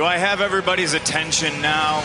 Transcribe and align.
Do 0.00 0.06
I 0.06 0.16
have 0.16 0.40
everybody's 0.40 0.94
attention 0.94 1.60
now? 1.60 2.00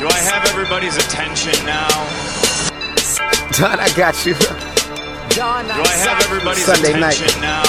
Do 0.00 0.08
I 0.10 0.18
have 0.18 0.48
everybody's 0.48 0.96
attention 0.96 1.54
now? 1.64 1.86
John, 3.52 3.78
I 3.78 3.88
got 3.94 4.26
you. 4.26 4.34
Do 4.34 5.42
I 5.46 5.94
have 6.02 6.20
everybody's 6.24 6.64
Sunday 6.64 6.98
night. 6.98 7.22
now? 7.40 7.62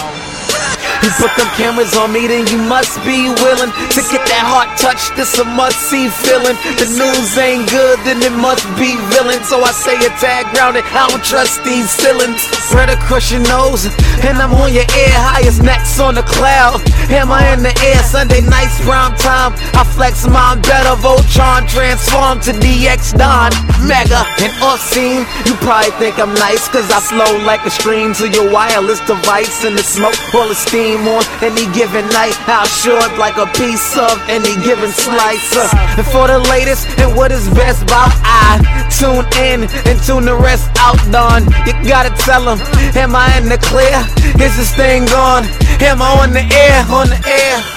You 1.05 1.13
put 1.21 1.29
them 1.37 1.45
cameras 1.53 1.93
on 1.93 2.09
me, 2.09 2.25
then 2.25 2.49
you 2.49 2.57
must 2.65 2.97
be 3.05 3.29
willing 3.37 3.69
to 3.69 4.01
get 4.09 4.25
that 4.25 4.41
heart 4.41 4.73
touch. 4.81 5.13
This 5.13 5.37
a 5.37 5.45
must 5.45 5.77
see 5.85 6.09
feeling. 6.09 6.57
The 6.81 6.89
news 6.89 7.37
ain't 7.37 7.69
good, 7.69 8.01
then 8.01 8.17
it 8.25 8.33
must 8.33 8.65
be 8.73 8.97
villain. 9.13 9.45
So 9.45 9.61
I 9.61 9.69
say 9.69 9.93
a 10.01 10.09
tag 10.17 10.49
grounded. 10.57 10.81
I 10.89 11.05
don't 11.05 11.21
trust 11.21 11.61
these 11.61 11.85
ceilings. 11.93 12.41
Spread 12.65 12.89
across 12.89 13.29
your 13.29 13.45
nose, 13.45 13.85
and 14.25 14.37
I'm 14.41 14.53
on 14.53 14.73
your 14.73 14.89
ear, 14.97 15.13
high 15.13 15.45
as 15.45 15.61
necks 15.61 15.99
on 15.99 16.15
the 16.15 16.23
cloud. 16.23 16.81
Am 17.13 17.31
I 17.31 17.53
in 17.53 17.61
the 17.61 17.73
air? 17.85 18.01
Sunday 18.01 18.41
nights, 18.41 18.81
prime 18.81 19.13
time. 19.21 19.53
I 19.77 19.85
flex 19.85 20.25
my 20.25 20.57
better. 20.65 20.97
Voltron 20.97 21.69
transform 21.69 22.41
to 22.41 22.51
DX 22.57 23.17
Don. 23.17 23.53
Mega 23.85 24.25
and 24.41 24.53
Unseen. 24.65 25.29
You 25.45 25.53
probably 25.61 25.93
think 26.01 26.17
I'm 26.17 26.33
nice, 26.33 26.67
cause 26.67 26.89
I 26.89 26.99
flow 26.99 27.37
like 27.45 27.65
a 27.65 27.69
stream 27.69 28.13
to 28.17 28.27
your 28.27 28.49
wireless 28.51 28.99
device. 29.05 29.63
And 29.63 29.77
the 29.77 29.83
smoke 29.83 30.17
all 30.33 30.49
the 30.49 30.55
steam 30.55 31.05
on 31.07 31.23
any 31.45 31.69
given 31.77 32.09
night. 32.09 32.33
I'll 32.49 32.65
short 32.65 33.13
like 33.21 33.37
a 33.37 33.45
piece 33.53 33.97
of 33.97 34.17
any 34.27 34.57
given 34.65 34.89
slice. 34.89 35.55
Uh, 35.55 35.69
And 35.97 36.05
for 36.07 36.27
the 36.27 36.39
latest 36.49 36.87
and 36.99 37.15
what 37.15 37.31
is 37.31 37.47
best 37.53 37.83
about 37.83 38.11
I 38.25 38.57
tune 38.89 39.25
in 39.37 39.69
and 39.85 40.01
tune 40.01 40.25
the 40.25 40.35
rest 40.35 40.69
out, 40.79 40.97
Don. 41.11 41.45
You 41.67 41.73
gotta 41.87 42.09
tell 42.25 42.43
them, 42.43 42.59
am 42.95 43.15
I 43.15 43.37
in 43.37 43.49
the 43.49 43.57
clear? 43.57 44.01
Is 44.39 44.57
this 44.57 44.75
thing 44.75 45.03
on? 45.09 45.45
Am 45.81 46.01
I 46.01 46.19
on 46.21 46.31
the 46.31 46.41
air? 46.41 46.85
On 46.89 47.07
the 47.07 47.21
air? 47.27 47.75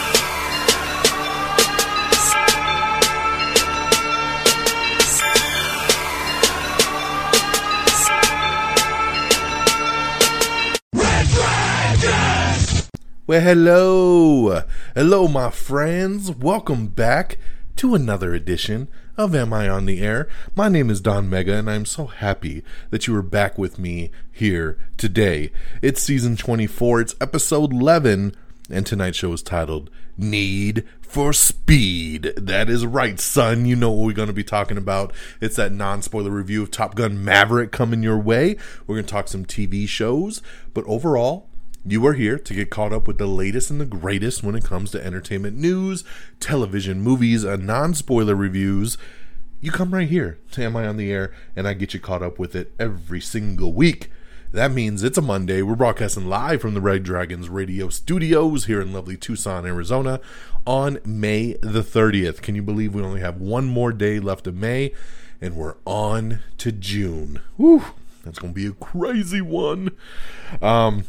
Well, 13.27 13.43
hello. 13.43 14.63
Hello, 14.95 15.29
my 15.29 15.51
friends. 15.51 16.31
Welcome 16.31 16.87
back 16.87 17.37
to 17.77 17.95
another 17.95 18.33
edition 18.33 18.89
of 19.19 19.35
Am 19.35 19.53
I 19.53 19.69
on 19.69 19.87
the 19.87 20.01
Air? 20.01 20.29
My 20.55 20.69
name 20.69 20.91
is 20.91 21.01
Don 21.01 21.29
Mega, 21.29 21.55
and 21.55 21.69
I'm 21.69 21.85
so 21.85 22.07
happy 22.07 22.63
that 22.91 23.09
you 23.09 23.17
are 23.17 23.23
back 23.23 23.59
with 23.59 23.77
me 23.77 24.13
here 24.31 24.79
today. 24.97 25.51
It's 25.83 26.01
season 26.01 26.37
24, 26.37 27.01
it's 27.01 27.17
episode 27.21 27.73
11, 27.73 28.37
and 28.71 28.87
tonight's 28.87 29.19
show 29.19 29.33
is 29.33 29.43
titled 29.43 29.91
Need 30.17 30.85
for 31.01 31.33
Speed. 31.33 32.33
That 32.37 32.71
is 32.71 32.87
right, 32.87 33.19
son. 33.19 33.67
You 33.67 33.75
know 33.75 33.91
what 33.91 34.07
we're 34.07 34.13
going 34.13 34.29
to 34.29 34.33
be 34.33 34.45
talking 34.45 34.77
about. 34.77 35.13
It's 35.41 35.57
that 35.57 35.73
non 35.73 36.01
spoiler 36.01 36.31
review 36.31 36.63
of 36.63 36.71
Top 36.71 36.95
Gun 36.95 37.25
Maverick 37.25 37.73
coming 37.73 38.05
your 38.05 38.19
way. 38.19 38.57
We're 38.87 38.95
going 38.95 39.07
to 39.07 39.11
talk 39.11 39.27
some 39.27 39.45
TV 39.45 39.89
shows, 39.89 40.43
but 40.75 40.85
overall, 40.87 41.48
you 41.87 42.05
are 42.07 42.15
here 42.15 42.39
to 42.39 42.55
get 42.55 42.71
caught 42.71 42.93
up 42.93 43.07
with 43.07 43.19
the 43.19 43.27
latest 43.27 43.71
and 43.71 43.81
the 43.81 43.87
greatest 43.87 44.43
when 44.43 44.55
it 44.55 44.65
comes 44.65 44.91
to 44.91 45.05
entertainment 45.05 45.57
news, 45.57 46.05
television, 46.41 47.01
movies, 47.01 47.45
and 47.45 47.67
non 47.67 47.95
spoiler 47.95 48.35
reviews. 48.35 48.99
You 49.61 49.73
come 49.73 49.93
right 49.93 50.09
here 50.09 50.39
to 50.53 50.65
Am 50.65 50.77
I 50.77 50.87
on 50.87 50.97
the 50.97 51.11
Air, 51.11 51.33
and 51.57 51.67
I 51.67 51.75
get 51.75 51.95
you 51.95 52.01
caught 52.01 52.23
up 52.23 52.39
with 52.39 52.55
it 52.55 52.73
every 52.79 53.21
single 53.21 53.73
week. 53.73 54.11
That 54.53 54.73
means 54.73 55.03
it's 55.03 55.19
a 55.19 55.23
Monday. 55.23 55.61
We're 55.61 55.75
broadcasting 55.75 56.27
live 56.27 56.63
from 56.63 56.73
the 56.73 56.81
Red 56.81 57.03
Dragons 57.03 57.51
radio 57.51 57.91
studios 57.91 58.65
here 58.65 58.81
in 58.81 58.95
lovely 58.95 59.17
Tucson, 59.17 59.67
Arizona 59.67 60.21
on 60.67 61.01
May 61.05 61.55
the 61.61 61.83
30th. 61.83 62.41
Can 62.41 62.55
you 62.55 62.63
believe 62.63 62.95
we 62.95 63.03
only 63.03 63.21
have 63.21 63.41
one 63.41 63.67
more 63.67 63.93
day 63.93 64.19
left 64.21 64.47
of 64.47 64.55
May 64.55 64.93
and 65.41 65.55
we're 65.55 65.77
on 65.85 66.41
to 66.59 66.73
June? 66.73 67.41
Whew, 67.59 67.85
that's 68.25 68.39
going 68.39 68.55
to 68.55 68.61
be 68.61 68.67
a 68.67 68.73
crazy 68.73 69.43
one. 69.43 69.91
Um, 70.63 71.05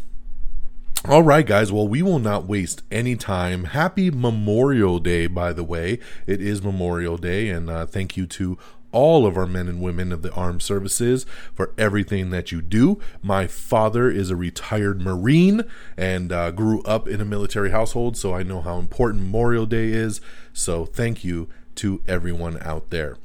all 1.07 1.23
right, 1.23 1.45
guys. 1.45 1.71
Well, 1.71 1.87
we 1.87 2.01
will 2.01 2.19
not 2.19 2.45
waste 2.45 2.83
any 2.91 3.15
time. 3.15 3.65
Happy 3.65 4.11
Memorial 4.11 4.99
Day, 4.99 5.27
by 5.27 5.53
the 5.53 5.63
way. 5.63 5.97
It 6.27 6.41
is 6.41 6.61
Memorial 6.61 7.15
Day, 7.15 7.47
and 7.49 7.69
uh, 7.69 7.85
thank 7.85 8.17
you 8.17 8.27
to 8.27 8.57
all 8.91 9.25
of 9.25 9.37
our 9.37 9.45
men 9.45 9.69
and 9.69 9.81
women 9.81 10.11
of 10.11 10.23
the 10.23 10.33
armed 10.33 10.61
services 10.61 11.25
for 11.53 11.73
everything 11.77 12.31
that 12.31 12.51
you 12.51 12.61
do. 12.61 12.99
My 13.21 13.47
father 13.47 14.09
is 14.09 14.29
a 14.29 14.35
retired 14.35 14.99
Marine 14.99 15.63
and 15.95 16.33
uh, 16.33 16.51
grew 16.51 16.81
up 16.81 17.07
in 17.07 17.21
a 17.21 17.25
military 17.25 17.71
household, 17.71 18.17
so 18.17 18.33
I 18.33 18.43
know 18.43 18.59
how 18.59 18.77
important 18.77 19.23
Memorial 19.23 19.65
Day 19.65 19.89
is. 19.89 20.19
So, 20.51 20.83
thank 20.83 21.23
you 21.23 21.47
to 21.75 22.01
everyone 22.07 22.61
out 22.61 22.89
there. 22.89 23.15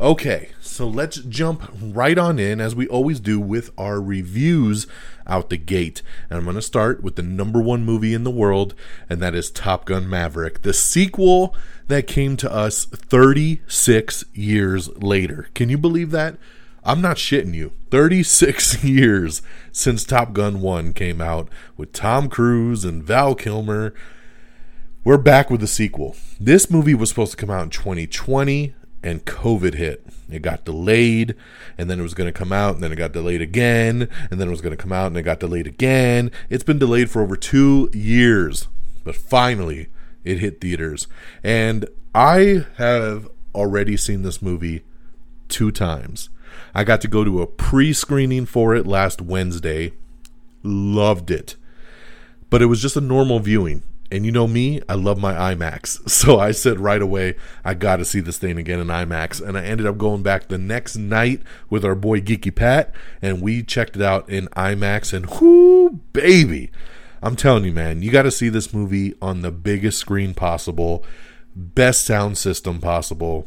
Okay, 0.00 0.50
so 0.60 0.86
let's 0.86 1.16
jump 1.16 1.68
right 1.82 2.16
on 2.16 2.38
in 2.38 2.60
as 2.60 2.72
we 2.72 2.86
always 2.86 3.18
do 3.18 3.40
with 3.40 3.72
our 3.76 4.00
reviews 4.00 4.86
out 5.28 5.50
the 5.50 5.56
gate. 5.56 6.02
And 6.28 6.38
I'm 6.38 6.44
going 6.44 6.56
to 6.56 6.62
start 6.62 7.02
with 7.02 7.16
the 7.16 7.22
number 7.22 7.60
one 7.60 7.84
movie 7.84 8.14
in 8.14 8.24
the 8.24 8.30
world, 8.30 8.74
and 9.08 9.20
that 9.20 9.34
is 9.34 9.50
Top 9.50 9.84
Gun 9.84 10.08
Maverick, 10.08 10.62
the 10.62 10.72
sequel 10.72 11.54
that 11.88 12.06
came 12.06 12.36
to 12.38 12.52
us 12.52 12.84
36 12.84 14.24
years 14.32 14.88
later. 14.96 15.48
Can 15.54 15.68
you 15.68 15.78
believe 15.78 16.10
that? 16.10 16.36
I'm 16.84 17.00
not 17.00 17.16
shitting 17.16 17.54
you. 17.54 17.72
36 17.90 18.82
years 18.84 19.42
since 19.72 20.04
Top 20.04 20.32
Gun 20.32 20.60
1 20.60 20.92
came 20.94 21.20
out 21.20 21.48
with 21.76 21.92
Tom 21.92 22.28
Cruise 22.28 22.84
and 22.84 23.02
Val 23.02 23.34
Kilmer. 23.34 23.92
We're 25.04 25.18
back 25.18 25.50
with 25.50 25.60
the 25.60 25.66
sequel. 25.66 26.16
This 26.40 26.70
movie 26.70 26.94
was 26.94 27.08
supposed 27.08 27.32
to 27.32 27.36
come 27.36 27.50
out 27.50 27.62
in 27.62 27.70
2020 27.70 28.74
and 29.02 29.24
COVID 29.24 29.74
hit. 29.74 30.04
It 30.30 30.42
got 30.42 30.64
delayed, 30.64 31.34
and 31.76 31.88
then 31.88 32.00
it 32.00 32.02
was 32.02 32.14
going 32.14 32.28
to 32.28 32.38
come 32.38 32.52
out, 32.52 32.74
and 32.74 32.82
then 32.82 32.92
it 32.92 32.96
got 32.96 33.12
delayed 33.12 33.40
again, 33.40 34.08
and 34.30 34.40
then 34.40 34.48
it 34.48 34.50
was 34.50 34.60
going 34.60 34.76
to 34.76 34.82
come 34.82 34.92
out, 34.92 35.06
and 35.06 35.16
it 35.16 35.22
got 35.22 35.40
delayed 35.40 35.66
again. 35.66 36.30
It's 36.50 36.64
been 36.64 36.78
delayed 36.78 37.10
for 37.10 37.22
over 37.22 37.36
two 37.36 37.90
years, 37.92 38.68
but 39.04 39.16
finally 39.16 39.88
it 40.24 40.38
hit 40.38 40.60
theaters. 40.60 41.06
And 41.42 41.86
I 42.14 42.66
have 42.76 43.28
already 43.54 43.96
seen 43.96 44.22
this 44.22 44.42
movie 44.42 44.82
two 45.48 45.70
times. 45.70 46.28
I 46.74 46.84
got 46.84 47.00
to 47.02 47.08
go 47.08 47.24
to 47.24 47.40
a 47.40 47.46
pre 47.46 47.92
screening 47.92 48.46
for 48.46 48.74
it 48.74 48.86
last 48.86 49.22
Wednesday. 49.22 49.92
Loved 50.62 51.30
it. 51.30 51.56
But 52.50 52.62
it 52.62 52.66
was 52.66 52.82
just 52.82 52.96
a 52.96 53.00
normal 53.00 53.40
viewing. 53.40 53.82
And 54.10 54.24
you 54.24 54.32
know 54.32 54.46
me, 54.46 54.80
I 54.88 54.94
love 54.94 55.18
my 55.18 55.34
IMAX. 55.34 56.00
So 56.18 56.40
I 56.40 56.50
said 56.50 56.80
right 56.80 57.00
away, 57.00 57.36
I 57.64 57.74
got 57.74 57.96
to 57.96 58.04
see 58.04 58.20
this 58.20 58.38
thing 58.38 58.58
again 58.58 58.80
in 58.80 58.88
IMAX. 58.88 59.46
And 59.46 59.56
I 59.56 59.64
ended 59.64 59.86
up 59.86 59.96
going 59.98 60.22
back 60.22 60.48
the 60.48 60.58
next 60.58 60.96
night 60.96 61.42
with 61.70 61.84
our 61.84 61.94
boy 61.94 62.20
Geeky 62.20 62.54
Pat, 62.54 62.92
and 63.22 63.40
we 63.40 63.62
checked 63.62 63.94
it 63.94 64.02
out 64.02 64.28
in 64.28 64.48
IMAX. 64.48 65.12
And 65.12 65.26
whoo, 65.26 66.00
baby! 66.12 66.70
I'm 67.22 67.36
telling 67.36 67.64
you, 67.64 67.72
man, 67.72 68.02
you 68.02 68.10
got 68.10 68.22
to 68.22 68.30
see 68.30 68.48
this 68.48 68.72
movie 68.72 69.14
on 69.22 69.42
the 69.42 69.50
biggest 69.52 69.98
screen 69.98 70.34
possible, 70.34 71.04
best 71.54 72.04
sound 72.04 72.36
system 72.36 72.80
possible. 72.80 73.46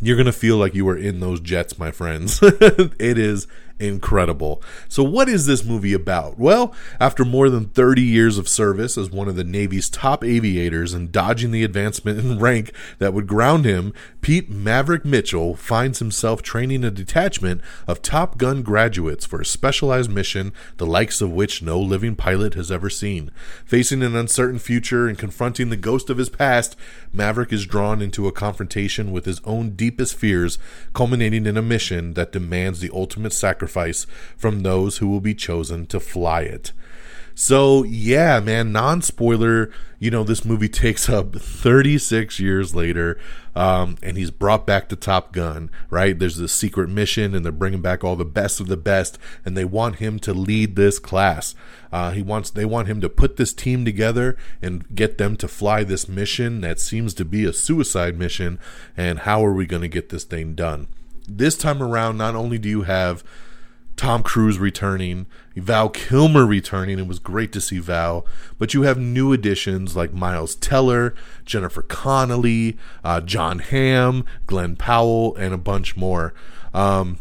You're 0.00 0.16
going 0.16 0.26
to 0.26 0.32
feel 0.32 0.56
like 0.56 0.74
you 0.74 0.84
were 0.84 0.96
in 0.96 1.20
those 1.20 1.40
jets, 1.40 1.78
my 1.78 1.90
friends. 1.90 2.40
it 2.42 3.18
is 3.18 3.46
incredible. 3.80 4.62
So, 4.88 5.02
what 5.02 5.28
is 5.28 5.46
this 5.46 5.64
movie 5.64 5.94
about? 5.94 6.38
Well, 6.38 6.74
after 7.00 7.24
more 7.24 7.48
than 7.48 7.66
30 7.66 8.02
years 8.02 8.38
of 8.38 8.48
service 8.48 8.98
as 8.98 9.10
one 9.10 9.28
of 9.28 9.36
the 9.36 9.44
Navy's 9.44 9.88
top 9.88 10.22
aviators 10.22 10.92
and 10.92 11.10
dodging 11.10 11.50
the 11.50 11.64
advancement 11.64 12.18
in 12.18 12.38
rank 12.38 12.72
that 12.98 13.14
would 13.14 13.26
ground 13.26 13.64
him, 13.64 13.92
Pete 14.20 14.50
Maverick 14.50 15.04
Mitchell 15.04 15.56
finds 15.56 15.98
himself 15.98 16.42
training 16.42 16.84
a 16.84 16.90
detachment 16.90 17.62
of 17.86 18.02
Top 18.02 18.36
Gun 18.36 18.62
graduates 18.62 19.24
for 19.24 19.40
a 19.40 19.46
specialized 19.46 20.10
mission, 20.10 20.52
the 20.76 20.86
likes 20.86 21.20
of 21.20 21.32
which 21.32 21.62
no 21.62 21.80
living 21.80 22.14
pilot 22.14 22.54
has 22.54 22.70
ever 22.70 22.90
seen. 22.90 23.30
Facing 23.64 24.02
an 24.02 24.14
uncertain 24.14 24.58
future 24.58 25.08
and 25.08 25.18
confronting 25.18 25.70
the 25.70 25.76
ghost 25.76 26.10
of 26.10 26.18
his 26.18 26.28
past, 26.28 26.76
Maverick 27.12 27.52
is 27.52 27.66
drawn 27.66 28.02
into 28.02 28.28
a 28.28 28.32
confrontation 28.32 29.10
with 29.10 29.24
his 29.24 29.40
own 29.44 29.70
deepest 29.70 30.14
fears, 30.14 30.58
culminating 30.92 31.46
in 31.46 31.56
a 31.56 31.62
mission 31.62 32.12
that 32.14 32.32
demands 32.32 32.80
the 32.80 32.90
ultimate 32.92 33.32
sacrifice 33.32 33.69
from 34.36 34.60
those 34.60 34.98
who 34.98 35.08
will 35.08 35.20
be 35.20 35.34
chosen 35.34 35.86
to 35.86 36.00
fly 36.00 36.42
it. 36.42 36.72
So, 37.40 37.84
yeah, 37.84 38.38
man, 38.40 38.70
non 38.70 39.00
spoiler, 39.00 39.70
you 39.98 40.10
know, 40.10 40.24
this 40.24 40.44
movie 40.44 40.68
takes 40.68 41.08
up 41.08 41.34
36 41.34 42.38
years 42.38 42.74
later, 42.74 43.18
um, 43.54 43.96
and 44.02 44.18
he's 44.18 44.30
brought 44.30 44.66
back 44.66 44.90
to 44.90 44.96
Top 44.96 45.32
Gun, 45.32 45.70
right? 45.88 46.18
There's 46.18 46.36
this 46.36 46.52
secret 46.52 46.90
mission, 46.90 47.34
and 47.34 47.42
they're 47.42 47.50
bringing 47.50 47.80
back 47.80 48.04
all 48.04 48.14
the 48.14 48.26
best 48.26 48.60
of 48.60 48.66
the 48.66 48.76
best, 48.76 49.18
and 49.42 49.56
they 49.56 49.64
want 49.64 49.96
him 49.96 50.18
to 50.18 50.34
lead 50.34 50.76
this 50.76 50.98
class. 50.98 51.54
Uh, 51.90 52.10
he 52.10 52.20
wants, 52.20 52.50
they 52.50 52.66
want 52.66 52.88
him 52.88 53.00
to 53.00 53.08
put 53.08 53.38
this 53.38 53.54
team 53.54 53.86
together 53.86 54.36
and 54.60 54.94
get 54.94 55.16
them 55.16 55.34
to 55.36 55.48
fly 55.48 55.82
this 55.82 56.08
mission 56.08 56.60
that 56.60 56.78
seems 56.78 57.14
to 57.14 57.24
be 57.24 57.46
a 57.46 57.54
suicide 57.54 58.18
mission. 58.18 58.58
And 58.98 59.20
how 59.20 59.42
are 59.46 59.54
we 59.54 59.64
going 59.64 59.80
to 59.80 59.88
get 59.88 60.10
this 60.10 60.24
thing 60.24 60.54
done? 60.54 60.88
This 61.26 61.56
time 61.56 61.82
around, 61.82 62.18
not 62.18 62.34
only 62.34 62.58
do 62.58 62.68
you 62.68 62.82
have 62.82 63.24
Tom 64.00 64.22
Cruise 64.22 64.58
returning, 64.58 65.26
Val 65.54 65.90
Kilmer 65.90 66.46
returning. 66.46 66.98
It 66.98 67.06
was 67.06 67.18
great 67.18 67.52
to 67.52 67.60
see 67.60 67.78
Val. 67.78 68.24
But 68.58 68.72
you 68.72 68.80
have 68.84 68.96
new 68.96 69.34
additions 69.34 69.94
like 69.94 70.14
Miles 70.14 70.54
Teller, 70.54 71.14
Jennifer 71.44 71.82
Connelly, 71.82 72.78
uh, 73.04 73.20
Jon 73.20 73.58
Hamm, 73.58 74.24
Glen 74.46 74.74
Powell, 74.74 75.36
and 75.36 75.52
a 75.52 75.58
bunch 75.58 75.98
more. 75.98 76.32
Um, 76.72 77.18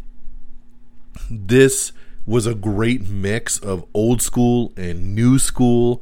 this 1.30 1.92
was 2.26 2.48
a 2.48 2.56
great 2.56 3.10
mix 3.10 3.60
of 3.60 3.86
old 3.94 4.22
school 4.22 4.72
and 4.78 5.14
new 5.14 5.38
school. 5.38 6.02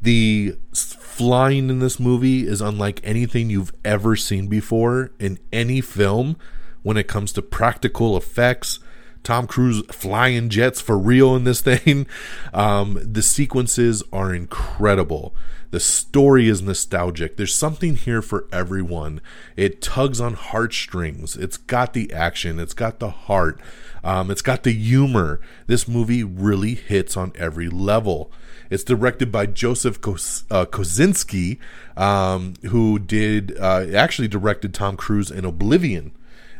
The 0.00 0.56
flying 0.72 1.68
in 1.68 1.80
this 1.80 2.00
movie 2.00 2.46
is 2.46 2.62
unlike 2.62 3.02
anything 3.04 3.50
you've 3.50 3.74
ever 3.84 4.16
seen 4.16 4.46
before 4.46 5.10
in 5.18 5.38
any 5.52 5.82
film 5.82 6.38
when 6.82 6.96
it 6.96 7.08
comes 7.08 7.30
to 7.32 7.42
practical 7.42 8.16
effects 8.16 8.78
Tom 9.24 9.46
Cruise 9.46 9.82
flying 9.90 10.50
jets 10.50 10.80
for 10.80 10.96
real 10.96 11.34
in 11.34 11.44
this 11.44 11.60
thing. 11.62 12.06
Um, 12.52 12.98
the 13.02 13.22
sequences 13.22 14.02
are 14.12 14.32
incredible. 14.32 15.34
The 15.70 15.80
story 15.80 16.48
is 16.48 16.62
nostalgic. 16.62 17.36
There's 17.36 17.52
something 17.52 17.96
here 17.96 18.22
for 18.22 18.46
everyone. 18.52 19.20
It 19.56 19.82
tugs 19.82 20.20
on 20.20 20.34
heartstrings. 20.34 21.34
It's 21.34 21.56
got 21.56 21.94
the 21.94 22.12
action. 22.12 22.60
It's 22.60 22.74
got 22.74 23.00
the 23.00 23.10
heart. 23.10 23.60
Um, 24.04 24.30
it's 24.30 24.42
got 24.42 24.62
the 24.62 24.70
humor. 24.72 25.40
This 25.66 25.88
movie 25.88 26.22
really 26.22 26.74
hits 26.74 27.16
on 27.16 27.32
every 27.34 27.68
level. 27.68 28.30
It's 28.70 28.84
directed 28.84 29.32
by 29.32 29.46
Joseph 29.46 30.00
Kos- 30.00 30.44
uh, 30.48 30.66
Kosinski, 30.66 31.58
um, 31.96 32.54
who 32.66 33.00
did 33.00 33.58
uh, 33.58 33.86
actually 33.96 34.28
directed 34.28 34.74
Tom 34.74 34.96
Cruise 34.96 35.30
in 35.30 35.44
Oblivion 35.44 36.12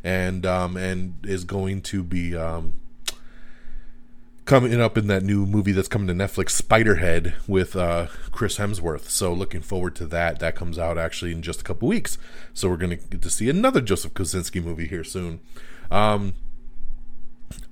and 0.04 0.44
um, 0.44 0.76
and 0.76 1.14
is 1.24 1.44
going 1.44 1.80
to 1.80 2.04
be 2.04 2.36
um, 2.36 2.74
coming 4.44 4.78
up 4.78 4.98
in 4.98 5.06
that 5.06 5.22
new 5.22 5.46
movie 5.46 5.72
that's 5.72 5.88
coming 5.88 6.06
to 6.06 6.14
Netflix, 6.14 6.60
Spiderhead, 6.60 7.34
with 7.48 7.74
uh, 7.74 8.08
Chris 8.30 8.58
Hemsworth. 8.58 9.08
So 9.08 9.32
looking 9.32 9.62
forward 9.62 9.96
to 9.96 10.06
that. 10.08 10.38
That 10.38 10.54
comes 10.54 10.78
out 10.78 10.98
actually 10.98 11.32
in 11.32 11.40
just 11.40 11.62
a 11.62 11.64
couple 11.64 11.88
weeks. 11.88 12.18
So 12.52 12.68
we're 12.68 12.76
gonna 12.76 12.96
get 12.96 13.22
to 13.22 13.30
see 13.30 13.48
another 13.48 13.80
Joseph 13.80 14.12
Kosinski 14.12 14.62
movie 14.62 14.86
here 14.86 15.04
soon. 15.04 15.40
Um, 15.90 16.34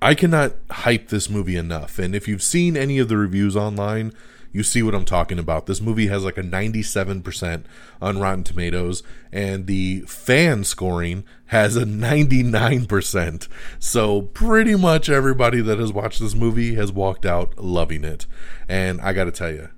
I 0.00 0.14
cannot 0.14 0.54
hype 0.70 1.08
this 1.08 1.28
movie 1.28 1.56
enough. 1.56 1.98
And 1.98 2.14
if 2.14 2.26
you've 2.26 2.42
seen 2.42 2.76
any 2.76 2.98
of 2.98 3.08
the 3.08 3.16
reviews 3.16 3.56
online, 3.56 4.12
you 4.52 4.62
see 4.62 4.82
what 4.82 4.94
I'm 4.94 5.04
talking 5.04 5.38
about. 5.38 5.66
This 5.66 5.80
movie 5.80 6.08
has 6.08 6.24
like 6.24 6.38
a 6.38 6.42
97% 6.42 7.64
on 8.00 8.18
Rotten 8.18 8.44
Tomatoes, 8.44 9.02
and 9.32 9.66
the 9.66 10.00
fan 10.02 10.64
scoring 10.64 11.24
has 11.46 11.76
a 11.76 11.84
99%. 11.84 13.48
So, 13.78 14.22
pretty 14.22 14.76
much 14.76 15.08
everybody 15.08 15.60
that 15.60 15.78
has 15.78 15.92
watched 15.92 16.20
this 16.20 16.34
movie 16.34 16.74
has 16.74 16.92
walked 16.92 17.26
out 17.26 17.58
loving 17.58 18.04
it. 18.04 18.26
And 18.68 19.00
I 19.00 19.12
got 19.12 19.24
to 19.24 19.32
tell 19.32 19.52
you, 19.52 19.68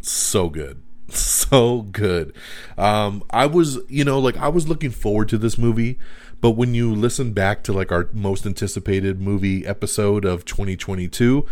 so 0.00 0.48
good 0.48 0.82
so 1.08 1.82
good. 1.82 2.34
Um, 2.76 3.24
I 3.30 3.46
was, 3.46 3.78
you 3.88 4.04
know, 4.04 4.18
like 4.18 4.36
I 4.36 4.48
was 4.48 4.68
looking 4.68 4.90
forward 4.90 5.28
to 5.30 5.38
this 5.38 5.56
movie, 5.56 5.98
but 6.40 6.50
when 6.50 6.74
you 6.74 6.94
listen 6.94 7.32
back 7.32 7.62
to 7.64 7.72
like 7.72 7.90
our 7.90 8.10
most 8.12 8.44
anticipated 8.44 9.20
movie 9.20 9.66
episode 9.66 10.26
of 10.26 10.44
2022, 10.44 11.46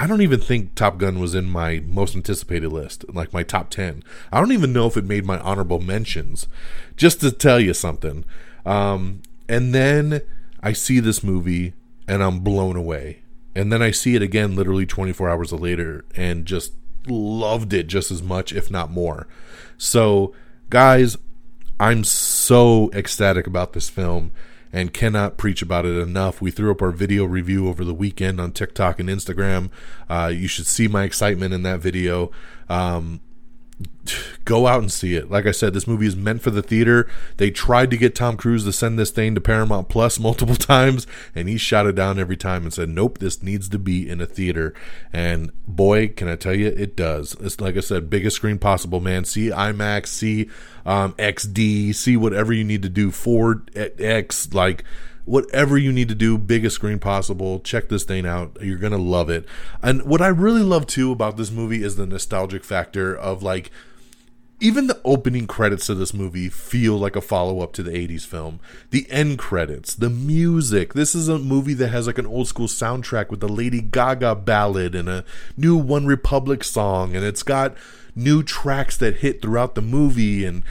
I 0.00 0.06
don't 0.06 0.22
even 0.22 0.40
think 0.40 0.74
Top 0.74 0.96
Gun 0.96 1.20
was 1.20 1.34
in 1.34 1.50
my 1.50 1.82
most 1.86 2.16
anticipated 2.16 2.70
list, 2.72 3.04
like 3.12 3.34
my 3.34 3.42
top 3.42 3.68
10. 3.68 4.02
I 4.32 4.40
don't 4.40 4.50
even 4.50 4.72
know 4.72 4.86
if 4.86 4.96
it 4.96 5.04
made 5.04 5.26
my 5.26 5.38
honorable 5.40 5.78
mentions, 5.78 6.46
just 6.96 7.20
to 7.20 7.30
tell 7.30 7.60
you 7.60 7.74
something. 7.74 8.24
Um, 8.64 9.20
and 9.46 9.74
then 9.74 10.22
I 10.62 10.72
see 10.72 11.00
this 11.00 11.22
movie 11.22 11.74
and 12.08 12.22
I'm 12.22 12.40
blown 12.40 12.76
away. 12.76 13.24
And 13.54 13.70
then 13.70 13.82
I 13.82 13.90
see 13.90 14.14
it 14.14 14.22
again 14.22 14.56
literally 14.56 14.86
24 14.86 15.28
hours 15.28 15.52
later 15.52 16.06
and 16.16 16.46
just 16.46 16.72
loved 17.06 17.74
it 17.74 17.86
just 17.86 18.10
as 18.10 18.22
much, 18.22 18.54
if 18.54 18.70
not 18.70 18.90
more. 18.90 19.28
So, 19.76 20.34
guys, 20.70 21.18
I'm 21.78 22.04
so 22.04 22.90
ecstatic 22.94 23.46
about 23.46 23.74
this 23.74 23.90
film 23.90 24.32
and 24.72 24.92
cannot 24.92 25.36
preach 25.36 25.62
about 25.62 25.84
it 25.84 25.98
enough. 25.98 26.40
We 26.40 26.50
threw 26.50 26.70
up 26.70 26.82
our 26.82 26.90
video 26.90 27.24
review 27.24 27.68
over 27.68 27.84
the 27.84 27.94
weekend 27.94 28.40
on 28.40 28.52
TikTok 28.52 29.00
and 29.00 29.08
Instagram. 29.08 29.70
Uh, 30.08 30.32
you 30.34 30.48
should 30.48 30.66
see 30.66 30.88
my 30.88 31.04
excitement 31.04 31.52
in 31.52 31.62
that 31.64 31.80
video. 31.80 32.30
Um, 32.68 33.20
go 34.44 34.66
out 34.66 34.80
and 34.80 34.90
see 34.90 35.14
it. 35.14 35.30
Like 35.30 35.46
I 35.46 35.52
said, 35.52 35.72
this 35.72 35.86
movie 35.86 36.06
is 36.06 36.16
meant 36.16 36.42
for 36.42 36.50
the 36.50 36.62
theater. 36.62 37.08
They 37.36 37.50
tried 37.50 37.90
to 37.90 37.96
get 37.96 38.14
Tom 38.14 38.36
Cruise 38.36 38.64
to 38.64 38.72
send 38.72 38.98
this 38.98 39.10
thing 39.10 39.34
to 39.34 39.40
Paramount 39.40 39.88
Plus 39.88 40.18
multiple 40.20 40.56
times, 40.56 41.06
and 41.34 41.48
he 41.48 41.56
shot 41.56 41.86
it 41.86 41.94
down 41.94 42.18
every 42.18 42.36
time 42.36 42.64
and 42.64 42.72
said, 42.72 42.88
"Nope, 42.88 43.18
this 43.18 43.42
needs 43.42 43.68
to 43.70 43.78
be 43.78 44.08
in 44.08 44.20
a 44.20 44.26
theater." 44.26 44.74
And 45.12 45.52
boy, 45.66 46.08
can 46.08 46.28
I 46.28 46.36
tell 46.36 46.54
you, 46.54 46.68
it 46.68 46.96
does. 46.96 47.36
It's 47.40 47.60
like 47.60 47.76
I 47.76 47.80
said, 47.80 48.10
biggest 48.10 48.36
screen 48.36 48.58
possible, 48.58 49.00
man. 49.00 49.24
See 49.24 49.48
IMAX, 49.48 50.08
see 50.08 50.48
um, 50.84 51.12
XD, 51.14 51.94
see 51.94 52.16
whatever 52.16 52.52
you 52.52 52.64
need 52.64 52.82
to 52.82 52.88
do. 52.88 53.10
4X, 53.10 54.54
like 54.54 54.84
whatever 55.24 55.76
you 55.78 55.92
need 55.92 56.08
to 56.08 56.14
do, 56.14 56.38
biggest 56.38 56.76
screen 56.76 56.98
possible. 56.98 57.60
Check 57.60 57.88
this 57.88 58.04
thing 58.04 58.26
out. 58.26 58.56
You're 58.60 58.78
going 58.78 58.92
to 58.92 58.98
love 58.98 59.30
it. 59.30 59.46
And 59.82 60.02
what 60.02 60.20
I 60.20 60.28
really 60.28 60.62
love 60.62 60.86
too 60.86 61.12
about 61.12 61.36
this 61.36 61.50
movie 61.50 61.82
is 61.82 61.96
the 61.96 62.06
nostalgic 62.06 62.64
factor 62.64 63.14
of 63.14 63.42
like, 63.42 63.70
even 64.62 64.88
the 64.88 65.00
opening 65.04 65.46
credits 65.46 65.88
of 65.88 65.98
this 65.98 66.12
movie 66.12 66.50
feel 66.50 66.98
like 66.98 67.16
a 67.16 67.22
follow 67.22 67.60
up 67.60 67.72
to 67.72 67.82
the 67.82 67.92
80s 67.92 68.26
film. 68.26 68.60
The 68.90 69.10
end 69.10 69.38
credits, 69.38 69.94
the 69.94 70.10
music. 70.10 70.92
This 70.92 71.14
is 71.14 71.28
a 71.28 71.38
movie 71.38 71.72
that 71.74 71.88
has 71.88 72.06
like 72.06 72.18
an 72.18 72.26
old 72.26 72.46
school 72.46 72.66
soundtrack 72.66 73.30
with 73.30 73.40
the 73.40 73.48
Lady 73.48 73.80
Gaga 73.80 74.34
ballad 74.34 74.94
and 74.94 75.08
a 75.08 75.24
new 75.56 75.76
One 75.76 76.04
Republic 76.04 76.62
song, 76.62 77.16
and 77.16 77.24
it's 77.24 77.42
got 77.42 77.74
new 78.14 78.42
tracks 78.42 78.98
that 78.98 79.16
hit 79.16 79.40
throughout 79.40 79.74
the 79.74 79.82
movie 79.82 80.44
and 80.44 80.62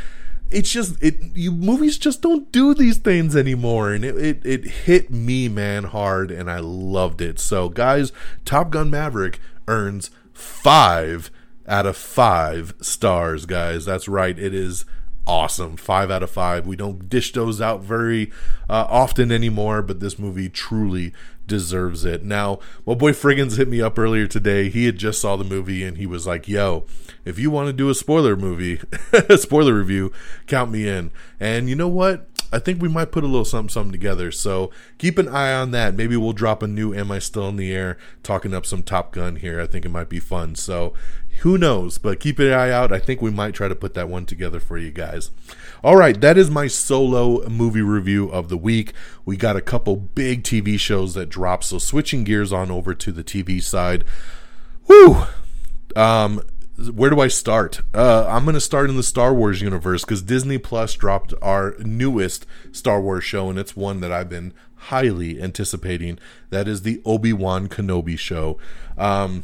it's 0.51 0.71
just 0.71 1.01
it 1.01 1.15
you 1.35 1.51
movies 1.51 1.97
just 1.97 2.21
don't 2.21 2.51
do 2.51 2.73
these 2.73 2.97
things 2.97 3.35
anymore. 3.35 3.93
And 3.93 4.03
it, 4.03 4.17
it, 4.17 4.45
it 4.45 4.65
hit 4.65 5.11
me 5.11 5.47
man 5.47 5.85
hard 5.85 6.31
and 6.31 6.49
i 6.49 6.59
loved 6.59 7.21
it. 7.21 7.39
So 7.39 7.69
guys 7.69 8.11
top 8.45 8.71
gun 8.71 8.89
maverick 8.89 9.39
earns 9.67 10.09
five 10.33 11.31
out 11.67 11.85
of 11.85 11.97
five 11.97 12.73
stars 12.81 13.45
guys. 13.45 13.85
That's 13.85 14.07
right. 14.07 14.37
It 14.37 14.53
is 14.53 14.85
awesome. 15.27 15.77
Five 15.77 16.09
out 16.09 16.23
of 16.23 16.31
five. 16.31 16.65
We 16.65 16.75
don't 16.75 17.07
dish 17.07 17.31
those 17.33 17.61
out 17.61 17.81
very 17.81 18.31
uh, 18.69 18.87
often 18.89 19.31
anymore 19.31 19.81
but 19.81 19.99
this 19.99 20.17
movie 20.17 20.49
truly 20.49 21.13
deserves 21.49 22.05
it. 22.05 22.23
Now, 22.23 22.59
my 22.85 22.93
boy 22.93 23.11
Friggins 23.11 23.57
hit 23.57 23.67
me 23.67 23.81
up 23.81 23.99
earlier 23.99 24.27
today. 24.27 24.69
He 24.69 24.85
had 24.85 24.97
just 24.97 25.19
saw 25.19 25.35
the 25.35 25.43
movie 25.43 25.83
and 25.83 25.97
he 25.97 26.05
was 26.05 26.25
like, 26.25 26.47
"Yo, 26.47 26.85
if 27.25 27.37
you 27.37 27.51
want 27.51 27.67
to 27.67 27.73
do 27.73 27.89
a 27.89 27.95
spoiler 27.95 28.37
movie, 28.37 28.79
a 29.11 29.37
spoiler 29.37 29.73
review, 29.73 30.13
count 30.47 30.71
me 30.71 30.87
in." 30.87 31.11
And 31.41 31.67
you 31.67 31.75
know 31.75 31.89
what? 31.89 32.27
I 32.51 32.59
think 32.59 32.81
we 32.81 32.89
might 32.89 33.11
put 33.11 33.23
a 33.23 33.27
little 33.27 33.45
something 33.45 33.69
something 33.69 33.91
together. 33.91 34.31
So 34.31 34.71
keep 34.97 35.17
an 35.17 35.27
eye 35.27 35.53
on 35.53 35.71
that. 35.71 35.95
Maybe 35.95 36.15
we'll 36.15 36.33
drop 36.33 36.63
a 36.63 36.67
new 36.67 36.93
"Am 36.93 37.11
I 37.11 37.19
Still 37.19 37.49
in 37.49 37.57
the 37.57 37.73
Air?" 37.73 37.97
talking 38.23 38.53
up 38.53 38.65
some 38.65 38.83
Top 38.83 39.11
Gun 39.11 39.35
here. 39.35 39.59
I 39.59 39.67
think 39.67 39.83
it 39.85 39.89
might 39.89 40.09
be 40.09 40.19
fun. 40.19 40.55
So 40.55 40.93
who 41.39 41.57
knows? 41.57 41.97
But 41.97 42.19
keep 42.19 42.39
an 42.39 42.51
eye 42.51 42.71
out. 42.71 42.91
I 42.91 42.99
think 42.99 43.21
we 43.21 43.31
might 43.31 43.53
try 43.53 43.67
to 43.67 43.75
put 43.75 43.93
that 43.93 44.09
one 44.09 44.25
together 44.25 44.59
for 44.59 44.77
you 44.77 44.91
guys. 44.91 45.31
All 45.83 45.95
right, 45.95 46.19
that 46.21 46.37
is 46.37 46.49
my 46.49 46.67
solo 46.67 47.47
movie 47.47 47.81
review 47.81 48.29
of 48.29 48.49
the 48.49 48.57
week. 48.57 48.93
We 49.25 49.37
got 49.37 49.55
a 49.55 49.61
couple 49.61 49.95
big 49.95 50.43
TV 50.43 50.79
shows 50.79 51.13
that 51.13 51.29
dropped, 51.29 51.65
so 51.65 51.77
switching 51.77 52.23
gears 52.23 52.51
on 52.51 52.71
over 52.71 52.93
to 52.93 53.11
the 53.11 53.23
TV 53.23 53.61
side. 53.61 54.03
Whew. 54.87 55.23
Um, 55.95 56.41
where 56.93 57.09
do 57.09 57.19
I 57.19 57.27
start? 57.27 57.81
Uh, 57.93 58.25
I'm 58.27 58.43
going 58.43 58.53
to 58.53 58.61
start 58.61 58.89
in 58.89 58.95
the 58.95 59.03
Star 59.03 59.33
Wars 59.33 59.61
universe 59.61 60.03
because 60.03 60.21
Disney 60.21 60.57
Plus 60.57 60.95
dropped 60.95 61.33
our 61.41 61.75
newest 61.79 62.45
Star 62.71 63.01
Wars 63.01 63.23
show, 63.23 63.49
and 63.49 63.59
it's 63.59 63.75
one 63.75 63.99
that 64.01 64.11
I've 64.11 64.29
been 64.29 64.53
highly 64.75 65.41
anticipating. 65.41 66.19
That 66.49 66.67
is 66.67 66.83
the 66.83 67.01
Obi 67.05 67.33
Wan 67.33 67.67
Kenobi 67.67 68.17
show. 68.17 68.57
Um, 68.97 69.43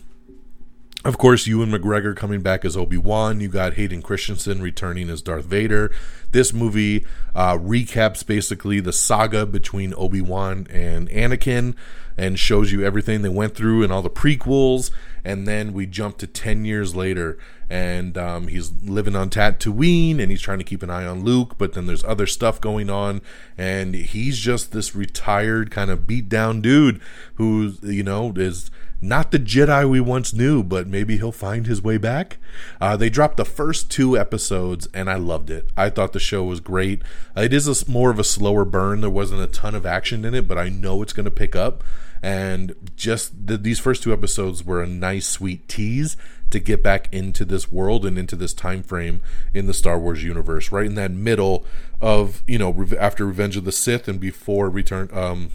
of 1.05 1.19
course, 1.19 1.45
Ewan 1.45 1.69
McGregor 1.69 2.15
coming 2.15 2.41
back 2.41 2.65
as 2.65 2.75
Obi 2.75 2.97
Wan. 2.97 3.39
You 3.39 3.47
got 3.47 3.75
Hayden 3.75 4.01
Christensen 4.01 4.59
returning 4.59 5.07
as 5.11 5.21
Darth 5.21 5.45
Vader. 5.45 5.91
This 6.31 6.51
movie 6.51 7.05
uh, 7.35 7.59
recaps 7.59 8.25
basically 8.25 8.79
the 8.79 8.91
saga 8.91 9.45
between 9.45 9.93
Obi 9.95 10.19
Wan 10.19 10.65
and 10.71 11.07
Anakin 11.09 11.75
and 12.17 12.39
shows 12.39 12.71
you 12.71 12.83
everything 12.83 13.21
they 13.21 13.29
went 13.29 13.53
through 13.53 13.83
and 13.83 13.93
all 13.93 14.01
the 14.01 14.09
prequels. 14.09 14.89
And 15.23 15.47
then 15.47 15.73
we 15.73 15.85
jump 15.85 16.17
to 16.19 16.27
10 16.27 16.65
years 16.65 16.95
later, 16.95 17.37
and 17.69 18.17
um, 18.17 18.47
he's 18.47 18.71
living 18.83 19.15
on 19.15 19.29
Tatooine 19.29 20.19
and 20.19 20.31
he's 20.31 20.41
trying 20.41 20.59
to 20.59 20.63
keep 20.63 20.81
an 20.81 20.89
eye 20.89 21.05
on 21.05 21.23
Luke, 21.23 21.55
but 21.57 21.73
then 21.73 21.85
there's 21.85 22.03
other 22.03 22.25
stuff 22.27 22.59
going 22.59 22.89
on. 22.89 23.21
And 23.57 23.93
he's 23.93 24.39
just 24.39 24.71
this 24.71 24.95
retired, 24.95 25.69
kind 25.69 25.91
of 25.91 26.07
beat 26.07 26.29
down 26.29 26.61
dude 26.61 26.99
who, 27.35 27.73
you 27.83 28.03
know, 28.03 28.33
is 28.35 28.71
not 29.07 29.31
the 29.31 29.39
Jedi 29.39 29.89
we 29.89 29.99
once 29.99 30.33
knew, 30.33 30.63
but 30.63 30.87
maybe 30.87 31.17
he'll 31.17 31.31
find 31.31 31.67
his 31.67 31.81
way 31.81 31.97
back. 31.97 32.37
Uh, 32.81 32.97
they 32.97 33.09
dropped 33.09 33.37
the 33.37 33.45
first 33.45 33.89
two 33.89 34.17
episodes, 34.17 34.87
and 34.93 35.09
I 35.09 35.15
loved 35.15 35.49
it. 35.49 35.69
I 35.77 35.89
thought 35.89 36.13
the 36.13 36.19
show 36.19 36.43
was 36.43 36.59
great. 36.59 37.01
It 37.35 37.53
is 37.53 37.67
a, 37.67 37.89
more 37.89 38.11
of 38.11 38.19
a 38.19 38.23
slower 38.23 38.65
burn. 38.65 39.01
There 39.01 39.09
wasn't 39.09 39.41
a 39.41 39.47
ton 39.47 39.75
of 39.75 39.85
action 39.85 40.25
in 40.25 40.33
it, 40.33 40.47
but 40.47 40.57
I 40.57 40.69
know 40.69 41.01
it's 41.01 41.13
going 41.13 41.25
to 41.25 41.31
pick 41.31 41.55
up. 41.55 41.83
And 42.23 42.73
just 42.95 43.47
the, 43.47 43.57
these 43.57 43.79
first 43.79 44.01
two 44.01 44.11
episodes 44.11 44.65
were 44.65 44.81
a 44.81 44.87
nice, 44.87 45.27
sweet 45.27 45.67
tease 45.67 46.17
to 46.49 46.59
get 46.59 46.81
back 46.81 47.07
into 47.11 47.43
this 47.45 47.71
world 47.71 48.05
and 48.05 48.17
into 48.17 48.35
this 48.35 48.53
time 48.53 48.81
frame 48.81 49.21
in 49.53 49.67
the 49.67 49.73
Star 49.73 49.99
Wars 49.99 50.23
universe, 50.23 50.71
right 50.71 50.85
in 50.85 50.95
that 50.95 51.11
middle 51.11 51.65
of 52.01 52.43
you 52.47 52.57
know 52.57 52.87
after 52.99 53.25
Revenge 53.25 53.57
of 53.57 53.65
the 53.65 53.71
Sith 53.71 54.07
and 54.07 54.19
before 54.19 54.69
Return, 54.69 55.09
um, 55.11 55.51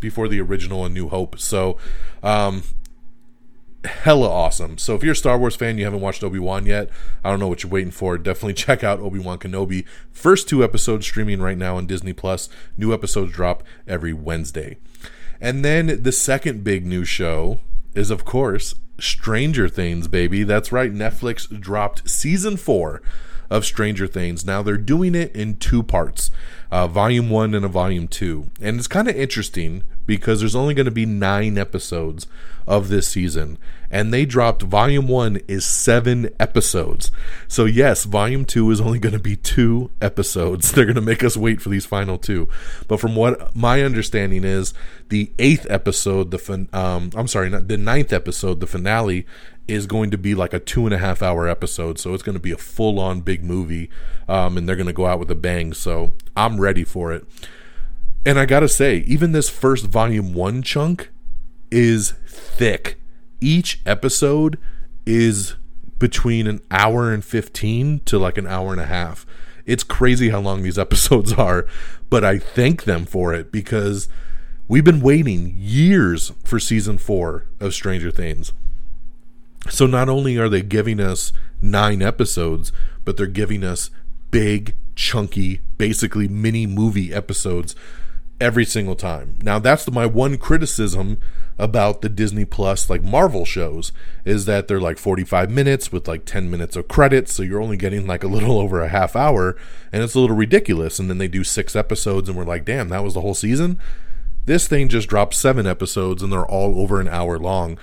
before 0.00 0.28
the 0.28 0.40
original 0.40 0.84
and 0.84 0.94
New 0.94 1.08
Hope. 1.08 1.38
So, 1.38 1.78
um, 2.22 2.62
hella 3.84 4.28
awesome. 4.28 4.78
So 4.78 4.94
if 4.94 5.02
you're 5.02 5.12
a 5.12 5.16
Star 5.16 5.38
Wars 5.38 5.56
fan, 5.56 5.78
you 5.78 5.84
haven't 5.84 6.00
watched 6.00 6.24
Obi 6.24 6.38
Wan 6.38 6.66
yet, 6.66 6.90
I 7.22 7.30
don't 7.30 7.40
know 7.40 7.48
what 7.48 7.62
you're 7.62 7.72
waiting 7.72 7.90
for. 7.90 8.18
Definitely 8.18 8.54
check 8.54 8.82
out 8.82 9.00
Obi 9.00 9.18
Wan 9.18 9.38
Kenobi. 9.38 9.84
First 10.10 10.48
two 10.48 10.64
episodes 10.64 11.06
streaming 11.06 11.40
right 11.40 11.58
now 11.58 11.76
on 11.76 11.86
Disney 11.86 12.12
Plus. 12.12 12.48
New 12.76 12.92
episodes 12.92 13.32
drop 13.32 13.62
every 13.86 14.12
Wednesday. 14.12 14.78
And 15.40 15.64
then 15.64 16.02
the 16.02 16.12
second 16.12 16.64
big 16.64 16.86
new 16.86 17.04
show 17.04 17.60
is, 17.94 18.10
of 18.10 18.24
course, 18.24 18.74
Stranger 18.98 19.68
Things, 19.68 20.08
baby. 20.08 20.44
That's 20.44 20.72
right. 20.72 20.92
Netflix 20.92 21.60
dropped 21.60 22.08
season 22.08 22.56
four 22.56 23.02
of 23.50 23.64
Stranger 23.64 24.06
Things. 24.06 24.44
Now 24.44 24.62
they're 24.62 24.76
doing 24.76 25.14
it 25.14 25.34
in 25.34 25.56
two 25.56 25.82
parts 25.82 26.30
uh, 26.70 26.88
volume 26.88 27.30
one 27.30 27.54
and 27.54 27.64
a 27.64 27.68
volume 27.68 28.08
two. 28.08 28.50
And 28.60 28.78
it's 28.78 28.88
kind 28.88 29.08
of 29.08 29.16
interesting 29.16 29.84
because 30.06 30.40
there's 30.40 30.54
only 30.54 30.74
going 30.74 30.86
to 30.86 30.92
be 30.92 31.06
nine 31.06 31.58
episodes 31.58 32.26
of 32.66 32.88
this 32.88 33.08
season. 33.08 33.58
And 33.90 34.12
they 34.12 34.24
dropped 34.24 34.62
volume 34.62 35.06
one 35.06 35.40
is 35.46 35.64
seven 35.64 36.30
episodes. 36.40 37.12
So, 37.46 37.64
yes, 37.64 38.04
volume 38.04 38.44
two 38.44 38.70
is 38.70 38.80
only 38.80 38.98
going 38.98 39.12
to 39.12 39.18
be 39.20 39.36
two 39.36 39.90
episodes. 40.00 40.72
They're 40.74 40.84
going 40.84 40.94
to 40.96 41.00
make 41.00 41.22
us 41.22 41.36
wait 41.36 41.60
for 41.60 41.68
these 41.68 41.86
final 41.86 42.18
two. 42.18 42.48
But 42.88 43.00
from 43.00 43.14
what 43.14 43.54
my 43.54 43.82
understanding 43.82 44.44
is, 44.44 44.74
the 45.10 45.30
eighth 45.38 45.66
episode, 45.70 46.30
the 46.30 46.38
fin- 46.38 46.68
um, 46.72 47.10
I'm 47.14 47.28
sorry, 47.28 47.50
not 47.50 47.68
the 47.68 47.76
ninth 47.76 48.12
episode, 48.12 48.60
the 48.60 48.66
finale 48.66 49.26
is 49.68 49.86
going 49.86 50.10
to 50.10 50.18
be 50.18 50.34
like 50.34 50.52
a 50.52 50.58
two 50.58 50.86
and 50.86 50.94
a 50.94 50.98
half 50.98 51.22
hour 51.22 51.48
episode. 51.48 51.98
So 51.98 52.14
it's 52.14 52.22
going 52.22 52.36
to 52.36 52.42
be 52.42 52.52
a 52.52 52.58
full 52.58 52.98
on 52.98 53.20
big 53.20 53.44
movie. 53.44 53.90
Um, 54.28 54.56
and 54.58 54.68
they're 54.68 54.76
going 54.76 54.86
to 54.86 54.92
go 54.92 55.06
out 55.06 55.18
with 55.18 55.30
a 55.30 55.36
bang. 55.36 55.72
So 55.72 56.14
I'm 56.36 56.60
ready 56.60 56.84
for 56.84 57.12
it. 57.12 57.26
And 58.26 58.38
I 58.38 58.46
got 58.46 58.60
to 58.60 58.68
say, 58.68 58.98
even 59.06 59.32
this 59.32 59.50
first 59.50 59.86
volume 59.86 60.32
one 60.32 60.62
chunk 60.62 61.10
is 61.70 62.12
thick. 62.26 62.98
Each 63.40 63.80
episode 63.84 64.58
is 65.04 65.56
between 65.98 66.46
an 66.46 66.60
hour 66.70 67.12
and 67.12 67.24
15 67.24 68.00
to 68.06 68.18
like 68.18 68.38
an 68.38 68.46
hour 68.46 68.72
and 68.72 68.80
a 68.80 68.86
half. 68.86 69.26
It's 69.66 69.82
crazy 69.82 70.30
how 70.30 70.40
long 70.40 70.62
these 70.62 70.78
episodes 70.86 71.34
are, 71.34 71.66
but 72.08 72.24
I 72.24 72.38
thank 72.38 72.84
them 72.84 73.04
for 73.04 73.34
it 73.34 73.52
because 73.52 74.08
we've 74.68 74.84
been 74.84 75.00
waiting 75.00 75.54
years 75.56 76.32
for 76.44 76.58
season 76.58 76.96
four 76.96 77.46
of 77.60 77.74
Stranger 77.74 78.10
Things. 78.10 78.52
So 79.68 79.86
not 79.86 80.08
only 80.08 80.36
are 80.38 80.48
they 80.48 80.62
giving 80.62 81.00
us 81.00 81.32
nine 81.60 82.02
episodes, 82.02 82.72
but 83.04 83.16
they're 83.16 83.26
giving 83.26 83.64
us 83.64 83.90
big, 84.30 84.74
chunky, 84.94 85.60
basically 85.78 86.28
mini 86.28 86.66
movie 86.66 87.12
episodes 87.12 87.74
every 88.40 88.64
single 88.64 88.96
time. 88.96 89.38
Now 89.42 89.58
that's 89.58 89.84
the, 89.84 89.90
my 89.90 90.06
one 90.06 90.38
criticism 90.38 91.18
about 91.58 92.02
the 92.02 92.08
Disney 92.08 92.44
Plus 92.44 92.90
like 92.90 93.02
Marvel 93.02 93.44
shows 93.44 93.92
is 94.24 94.44
that 94.46 94.66
they're 94.66 94.80
like 94.80 94.98
45 94.98 95.50
minutes 95.50 95.92
with 95.92 96.08
like 96.08 96.24
10 96.24 96.50
minutes 96.50 96.74
of 96.74 96.88
credits, 96.88 97.32
so 97.32 97.42
you're 97.42 97.62
only 97.62 97.76
getting 97.76 98.06
like 98.06 98.24
a 98.24 98.28
little 98.28 98.58
over 98.60 98.80
a 98.80 98.88
half 98.88 99.14
hour 99.14 99.56
and 99.92 100.02
it's 100.02 100.14
a 100.14 100.20
little 100.20 100.36
ridiculous 100.36 100.98
and 100.98 101.08
then 101.08 101.18
they 101.18 101.28
do 101.28 101.44
6 101.44 101.76
episodes 101.76 102.28
and 102.28 102.36
we're 102.36 102.44
like, 102.44 102.64
"Damn, 102.64 102.88
that 102.88 103.04
was 103.04 103.14
the 103.14 103.20
whole 103.20 103.34
season?" 103.34 103.78
This 104.46 104.68
thing 104.68 104.88
just 104.88 105.08
dropped 105.08 105.34
7 105.34 105.66
episodes 105.66 106.22
and 106.22 106.32
they're 106.32 106.44
all 106.44 106.78
over 106.80 107.00
an 107.00 107.08
hour 107.08 107.38
long, 107.38 107.78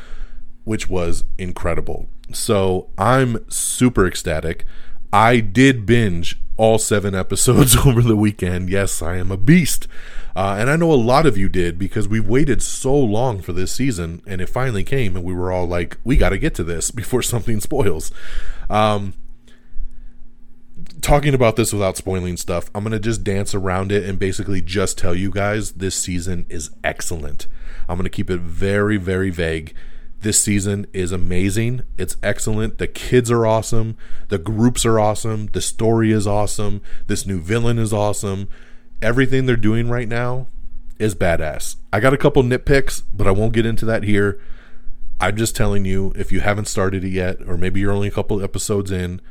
which 0.63 0.89
was 0.89 1.23
incredible. 1.37 2.07
So, 2.33 2.89
I'm 2.97 3.43
super 3.49 4.05
ecstatic. 4.05 4.65
I 5.11 5.39
did 5.39 5.85
binge 5.85 6.39
all 6.57 6.77
7 6.77 7.15
episodes 7.23 7.75
over 7.85 8.01
the 8.01 8.15
weekend. 8.15 8.69
Yes, 8.69 9.01
I 9.01 9.15
am 9.17 9.31
a 9.31 9.37
beast. 9.37 9.87
Uh, 10.35 10.55
and 10.57 10.69
I 10.69 10.75
know 10.75 10.91
a 10.91 10.95
lot 10.95 11.25
of 11.25 11.37
you 11.37 11.49
did 11.49 11.77
because 11.77 12.07
we've 12.07 12.27
waited 12.27 12.61
so 12.61 12.95
long 12.95 13.41
for 13.41 13.53
this 13.53 13.71
season, 13.71 14.21
and 14.25 14.41
it 14.41 14.47
finally 14.47 14.83
came, 14.83 15.15
and 15.15 15.25
we 15.25 15.33
were 15.33 15.51
all 15.51 15.67
like, 15.67 15.97
we 16.03 16.17
got 16.17 16.29
to 16.29 16.37
get 16.37 16.55
to 16.55 16.63
this 16.63 16.91
before 16.91 17.21
something 17.21 17.59
spoils. 17.59 18.11
Um, 18.69 19.13
talking 21.01 21.33
about 21.33 21.55
this 21.55 21.73
without 21.73 21.97
spoiling 21.97 22.37
stuff, 22.37 22.69
I'm 22.73 22.83
going 22.83 22.93
to 22.93 22.99
just 22.99 23.23
dance 23.23 23.53
around 23.53 23.91
it 23.91 24.07
and 24.07 24.17
basically 24.17 24.61
just 24.61 24.97
tell 24.97 25.15
you 25.15 25.31
guys 25.31 25.73
this 25.73 25.95
season 25.95 26.45
is 26.49 26.71
excellent. 26.83 27.47
I'm 27.89 27.97
going 27.97 28.05
to 28.05 28.09
keep 28.09 28.29
it 28.29 28.39
very, 28.39 28.97
very 28.97 29.29
vague. 29.29 29.75
This 30.21 30.39
season 30.39 30.85
is 30.93 31.11
amazing. 31.11 31.81
It's 31.97 32.15
excellent. 32.21 32.77
The 32.77 32.87
kids 32.87 33.31
are 33.31 33.45
awesome. 33.45 33.97
The 34.29 34.37
groups 34.37 34.85
are 34.85 34.99
awesome. 34.99 35.47
The 35.47 35.61
story 35.61 36.11
is 36.11 36.27
awesome. 36.27 36.81
This 37.07 37.25
new 37.25 37.41
villain 37.41 37.79
is 37.79 37.91
awesome 37.91 38.47
everything 39.01 39.45
they're 39.45 39.55
doing 39.55 39.89
right 39.89 40.07
now 40.07 40.47
is 40.99 41.15
badass. 41.15 41.77
I 41.91 41.99
got 41.99 42.13
a 42.13 42.17
couple 42.17 42.43
nitpicks, 42.43 43.03
but 43.13 43.27
I 43.27 43.31
won't 43.31 43.53
get 43.53 43.65
into 43.65 43.85
that 43.85 44.03
here. 44.03 44.39
I'm 45.19 45.35
just 45.35 45.55
telling 45.55 45.85
you, 45.85 46.13
if 46.15 46.31
you 46.31 46.39
haven't 46.39 46.67
started 46.67 47.03
it 47.03 47.09
yet, 47.09 47.37
or 47.47 47.57
maybe 47.57 47.79
you're 47.79 47.91
only 47.91 48.07
a 48.07 48.11
couple 48.11 48.43
episodes 48.43 48.91
in, 48.91 49.21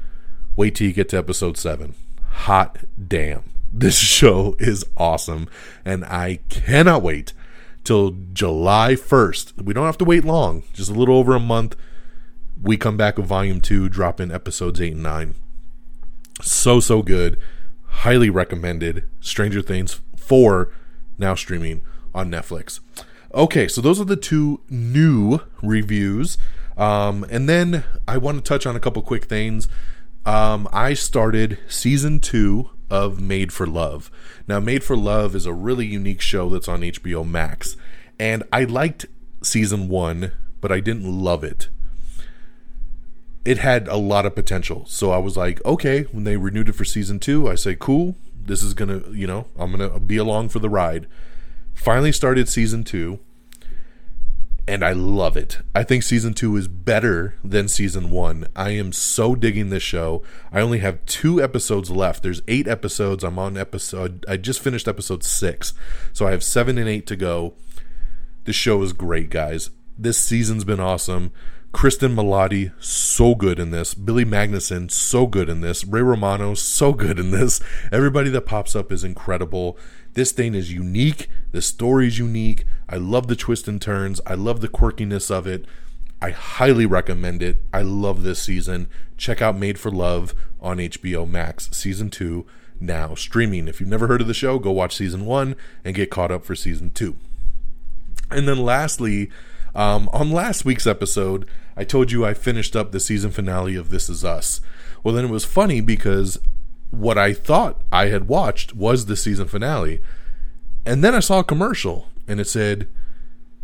wait 0.56 0.74
till 0.74 0.86
you 0.86 0.92
get 0.92 1.08
to 1.10 1.18
episode 1.18 1.56
seven. 1.56 1.94
Hot 2.30 2.78
damn. 3.08 3.44
This 3.72 3.98
show 3.98 4.56
is 4.58 4.84
awesome, 4.96 5.48
and 5.84 6.04
I 6.04 6.40
cannot 6.48 7.02
wait 7.02 7.32
till 7.84 8.16
July 8.32 8.94
1st. 8.94 9.62
We 9.62 9.72
don't 9.72 9.86
have 9.86 9.98
to 9.98 10.04
wait 10.04 10.24
long, 10.24 10.64
just 10.72 10.90
a 10.90 10.94
little 10.94 11.16
over 11.16 11.34
a 11.34 11.40
month. 11.40 11.76
We 12.60 12.76
come 12.76 12.96
back 12.96 13.16
with 13.16 13.26
volume 13.26 13.60
two, 13.60 13.88
drop 13.88 14.20
in 14.20 14.30
episodes 14.30 14.80
eight 14.80 14.92
and 14.92 15.02
nine. 15.02 15.34
So, 16.42 16.78
so 16.78 17.02
good 17.02 17.38
highly 17.90 18.30
recommended 18.30 19.04
Stranger 19.20 19.62
Things 19.62 20.00
4 20.16 20.72
now 21.18 21.34
streaming 21.34 21.82
on 22.14 22.30
Netflix. 22.30 22.80
Okay, 23.34 23.68
so 23.68 23.80
those 23.80 24.00
are 24.00 24.04
the 24.04 24.16
two 24.16 24.60
new 24.68 25.40
reviews. 25.62 26.38
Um, 26.76 27.24
and 27.30 27.48
then 27.48 27.84
I 28.08 28.16
want 28.16 28.38
to 28.38 28.48
touch 28.48 28.66
on 28.66 28.74
a 28.74 28.80
couple 28.80 29.02
quick 29.02 29.24
things. 29.26 29.68
Um, 30.24 30.68
I 30.72 30.94
started 30.94 31.58
season 31.68 32.20
two 32.20 32.70
of 32.90 33.20
Made 33.20 33.52
for 33.52 33.66
Love. 33.66 34.10
Now, 34.48 34.60
Made 34.60 34.82
for 34.82 34.96
Love 34.96 35.36
is 35.36 35.46
a 35.46 35.52
really 35.52 35.86
unique 35.86 36.20
show 36.20 36.48
that's 36.48 36.68
on 36.68 36.80
HBO 36.80 37.26
Max. 37.26 37.76
And 38.18 38.42
I 38.52 38.64
liked 38.64 39.06
season 39.42 39.88
one, 39.88 40.32
but 40.60 40.72
I 40.72 40.80
didn't 40.80 41.04
love 41.04 41.44
it 41.44 41.68
it 43.44 43.58
had 43.58 43.88
a 43.88 43.96
lot 43.96 44.26
of 44.26 44.34
potential. 44.34 44.84
So 44.86 45.10
I 45.10 45.18
was 45.18 45.36
like, 45.36 45.64
okay, 45.64 46.02
when 46.12 46.24
they 46.24 46.36
renewed 46.36 46.68
it 46.68 46.74
for 46.74 46.84
season 46.84 47.18
two, 47.18 47.48
I 47.48 47.54
say, 47.54 47.74
cool, 47.78 48.16
this 48.34 48.62
is 48.62 48.74
gonna, 48.74 49.02
you 49.10 49.26
know, 49.26 49.46
I'm 49.58 49.70
gonna 49.70 49.98
be 49.98 50.16
along 50.16 50.50
for 50.50 50.58
the 50.58 50.68
ride. 50.68 51.06
Finally 51.74 52.12
started 52.12 52.48
season 52.48 52.84
two, 52.84 53.20
and 54.68 54.84
I 54.84 54.92
love 54.92 55.36
it. 55.36 55.58
I 55.74 55.82
think 55.82 56.02
season 56.02 56.34
two 56.34 56.56
is 56.56 56.68
better 56.68 57.34
than 57.42 57.68
season 57.68 58.10
one. 58.10 58.46
I 58.54 58.70
am 58.70 58.92
so 58.92 59.34
digging 59.34 59.70
this 59.70 59.82
show. 59.82 60.22
I 60.52 60.60
only 60.60 60.78
have 60.78 61.04
two 61.06 61.42
episodes 61.42 61.90
left. 61.90 62.22
There's 62.22 62.42
eight 62.46 62.68
episodes. 62.68 63.24
I'm 63.24 63.38
on 63.38 63.56
episode, 63.56 64.24
I 64.28 64.36
just 64.36 64.60
finished 64.60 64.86
episode 64.86 65.24
six. 65.24 65.72
So 66.12 66.26
I 66.26 66.32
have 66.32 66.44
seven 66.44 66.76
and 66.76 66.88
eight 66.88 67.06
to 67.06 67.16
go. 67.16 67.54
This 68.44 68.56
show 68.56 68.82
is 68.82 68.92
great, 68.92 69.30
guys. 69.30 69.70
This 69.98 70.18
season's 70.18 70.64
been 70.64 70.80
awesome. 70.80 71.32
Cristin 71.72 72.14
Milioti, 72.14 72.72
so 72.82 73.34
good 73.34 73.58
in 73.58 73.70
this. 73.70 73.94
Billy 73.94 74.24
Magnussen, 74.24 74.90
so 74.90 75.26
good 75.26 75.48
in 75.48 75.60
this. 75.60 75.84
Ray 75.84 76.02
Romano, 76.02 76.54
so 76.54 76.92
good 76.92 77.18
in 77.18 77.30
this. 77.30 77.60
Everybody 77.92 78.28
that 78.30 78.46
pops 78.46 78.74
up 78.74 78.90
is 78.90 79.04
incredible. 79.04 79.78
This 80.14 80.32
thing 80.32 80.54
is 80.54 80.72
unique. 80.72 81.28
The 81.52 81.62
story 81.62 82.08
is 82.08 82.18
unique. 82.18 82.64
I 82.88 82.96
love 82.96 83.28
the 83.28 83.36
twists 83.36 83.68
and 83.68 83.80
turns. 83.80 84.20
I 84.26 84.34
love 84.34 84.60
the 84.60 84.68
quirkiness 84.68 85.30
of 85.30 85.46
it. 85.46 85.64
I 86.20 86.30
highly 86.30 86.86
recommend 86.86 87.42
it. 87.42 87.58
I 87.72 87.82
love 87.82 88.22
this 88.22 88.42
season. 88.42 88.88
Check 89.16 89.40
out 89.40 89.56
Made 89.56 89.78
for 89.78 89.90
Love 89.90 90.34
on 90.60 90.78
HBO 90.78 91.28
Max, 91.28 91.70
season 91.72 92.10
two, 92.10 92.46
now 92.78 93.14
streaming. 93.14 93.68
If 93.68 93.80
you've 93.80 93.88
never 93.88 94.08
heard 94.08 94.20
of 94.20 94.26
the 94.26 94.34
show, 94.34 94.58
go 94.58 94.72
watch 94.72 94.96
season 94.96 95.24
one 95.24 95.56
and 95.84 95.94
get 95.94 96.10
caught 96.10 96.32
up 96.32 96.44
for 96.44 96.54
season 96.54 96.90
two. 96.90 97.16
And 98.30 98.46
then 98.46 98.58
lastly, 98.58 99.30
um, 99.74 100.08
on 100.12 100.30
last 100.30 100.64
week's 100.64 100.86
episode, 100.86 101.46
I 101.76 101.84
told 101.84 102.12
you 102.12 102.24
I 102.24 102.34
finished 102.34 102.76
up 102.76 102.92
the 102.92 103.00
season 103.00 103.30
finale 103.30 103.76
of 103.76 103.90
This 103.90 104.08
Is 104.08 104.24
Us. 104.24 104.60
Well, 105.02 105.14
then 105.14 105.26
it 105.26 105.30
was 105.30 105.44
funny 105.44 105.80
because 105.80 106.38
what 106.90 107.16
I 107.16 107.32
thought 107.32 107.82
I 107.90 108.06
had 108.06 108.28
watched 108.28 108.74
was 108.74 109.06
the 109.06 109.16
season 109.16 109.48
finale. 109.48 110.02
And 110.84 111.04
then 111.04 111.14
I 111.14 111.20
saw 111.20 111.40
a 111.40 111.44
commercial 111.44 112.08
and 112.26 112.40
it 112.40 112.46
said, 112.46 112.88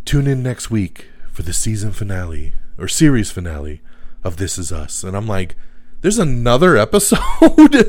Tune 0.05 0.27
in 0.27 0.43
next 0.43 0.71
week 0.71 1.07
for 1.33 1.43
the 1.43 1.53
season 1.53 1.93
finale 1.93 2.53
or 2.79 2.89
series 2.89 3.31
finale 3.31 3.81
of 4.23 4.37
This 4.37 4.59
Is 4.59 4.71
Us. 4.71 5.03
And 5.03 5.17
I'm 5.17 5.27
like, 5.27 5.57
there's 6.01 6.19
another 6.19 6.77
episode. 6.77 7.21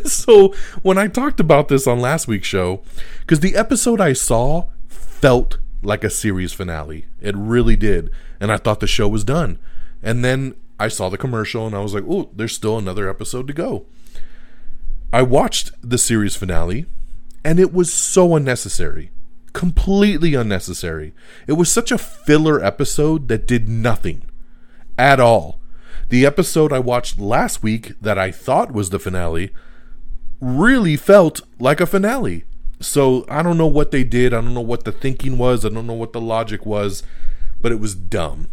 so 0.07 0.53
when 0.81 0.97
I 0.97 1.07
talked 1.07 1.39
about 1.39 1.67
this 1.67 1.87
on 1.87 1.99
last 1.99 2.27
week's 2.27 2.47
show, 2.47 2.81
because 3.21 3.41
the 3.41 3.55
episode 3.55 4.01
I 4.01 4.13
saw 4.13 4.69
felt 4.87 5.59
like 5.83 6.03
a 6.03 6.09
series 6.09 6.53
finale, 6.53 7.05
it 7.21 7.35
really 7.37 7.75
did. 7.75 8.09
And 8.39 8.51
I 8.51 8.57
thought 8.57 8.79
the 8.79 8.87
show 8.87 9.07
was 9.07 9.23
done. 9.23 9.59
And 10.01 10.23
then 10.23 10.55
I 10.79 10.87
saw 10.87 11.09
the 11.09 11.17
commercial 11.17 11.65
and 11.65 11.75
I 11.75 11.79
was 11.79 11.93
like, 11.93 12.03
oh, 12.07 12.29
there's 12.35 12.55
still 12.55 12.77
another 12.77 13.09
episode 13.09 13.47
to 13.47 13.53
go. 13.53 13.85
I 15.11 15.21
watched 15.21 15.71
the 15.81 15.97
series 15.97 16.35
finale 16.35 16.85
and 17.43 17.59
it 17.59 17.73
was 17.73 17.91
so 17.93 18.35
unnecessary. 18.35 19.11
Completely 19.53 20.35
unnecessary. 20.35 21.13
It 21.47 21.53
was 21.53 21.71
such 21.71 21.91
a 21.91 21.97
filler 21.97 22.63
episode 22.63 23.27
that 23.29 23.47
did 23.47 23.67
nothing 23.67 24.29
at 24.97 25.19
all. 25.19 25.59
The 26.09 26.25
episode 26.25 26.71
I 26.71 26.79
watched 26.79 27.19
last 27.19 27.63
week 27.63 27.93
that 28.01 28.17
I 28.17 28.31
thought 28.31 28.71
was 28.71 28.89
the 28.89 28.99
finale 28.99 29.51
really 30.39 30.95
felt 30.95 31.41
like 31.59 31.81
a 31.81 31.85
finale. 31.85 32.43
So 32.79 33.25
I 33.27 33.41
don't 33.41 33.57
know 33.57 33.67
what 33.67 33.91
they 33.91 34.03
did. 34.03 34.33
I 34.33 34.41
don't 34.41 34.53
know 34.53 34.61
what 34.61 34.83
the 34.83 34.91
thinking 34.91 35.37
was. 35.37 35.65
I 35.65 35.69
don't 35.69 35.87
know 35.87 35.93
what 35.93 36.13
the 36.13 36.21
logic 36.21 36.65
was, 36.65 37.01
but 37.59 37.71
it 37.71 37.79
was 37.79 37.95
dumb. 37.95 38.47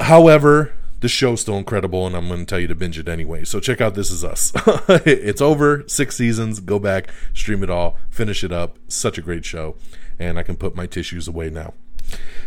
However, 0.00 0.72
the 1.00 1.08
show's 1.08 1.40
still 1.40 1.56
incredible, 1.56 2.06
and 2.06 2.16
I'm 2.16 2.28
going 2.28 2.40
to 2.40 2.46
tell 2.46 2.58
you 2.58 2.66
to 2.68 2.74
binge 2.74 2.98
it 2.98 3.08
anyway. 3.08 3.44
So 3.44 3.60
check 3.60 3.80
out 3.80 3.94
This 3.94 4.10
Is 4.10 4.24
Us. 4.24 4.52
it's 5.06 5.40
over, 5.40 5.84
six 5.86 6.16
seasons. 6.16 6.60
Go 6.60 6.78
back, 6.78 7.10
stream 7.34 7.62
it 7.62 7.70
all, 7.70 7.96
finish 8.10 8.42
it 8.42 8.52
up. 8.52 8.78
Such 8.88 9.18
a 9.18 9.22
great 9.22 9.44
show, 9.44 9.76
and 10.18 10.38
I 10.38 10.42
can 10.42 10.56
put 10.56 10.74
my 10.74 10.86
tissues 10.86 11.28
away 11.28 11.50
now. 11.50 11.74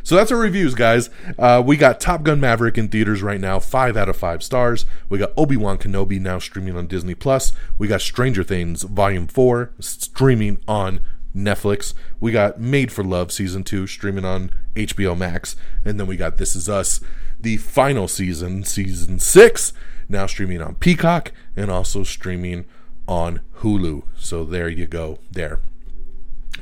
So 0.03 0.15
that's 0.15 0.31
our 0.31 0.37
reviews, 0.37 0.73
guys. 0.73 1.09
Uh, 1.37 1.61
we 1.63 1.77
got 1.77 1.99
Top 1.99 2.23
Gun 2.23 2.39
Maverick 2.39 2.77
in 2.77 2.89
theaters 2.89 3.21
right 3.21 3.39
now, 3.39 3.59
five 3.59 3.95
out 3.95 4.09
of 4.09 4.17
five 4.17 4.41
stars. 4.41 4.85
We 5.09 5.19
got 5.19 5.31
Obi 5.37 5.57
Wan 5.57 5.77
Kenobi 5.77 6.19
now 6.19 6.39
streaming 6.39 6.75
on 6.75 6.87
Disney 6.87 7.13
Plus. 7.13 7.53
We 7.77 7.87
got 7.87 8.01
Stranger 8.01 8.43
Things 8.43 8.81
Volume 8.83 9.27
Four 9.27 9.71
streaming 9.79 10.57
on 10.67 10.99
Netflix. 11.35 11.93
We 12.19 12.31
got 12.31 12.59
Made 12.59 12.91
for 12.91 13.03
Love 13.03 13.31
season 13.31 13.63
two 13.63 13.87
streaming 13.87 14.25
on 14.25 14.51
HBO 14.75 15.17
Max, 15.17 15.55
and 15.85 15.99
then 15.99 16.07
we 16.07 16.17
got 16.17 16.37
This 16.37 16.55
Is 16.55 16.67
Us, 16.67 16.99
the 17.41 17.57
final 17.57 18.07
season, 18.07 18.63
season 18.63 19.19
six, 19.19 19.73
now 20.07 20.25
streaming 20.25 20.61
on 20.61 20.75
Peacock 20.75 21.31
and 21.55 21.71
also 21.71 22.03
streaming 22.03 22.65
on 23.07 23.41
Hulu. 23.57 24.03
So 24.15 24.43
there 24.43 24.69
you 24.69 24.85
go. 24.87 25.19
There. 25.31 25.59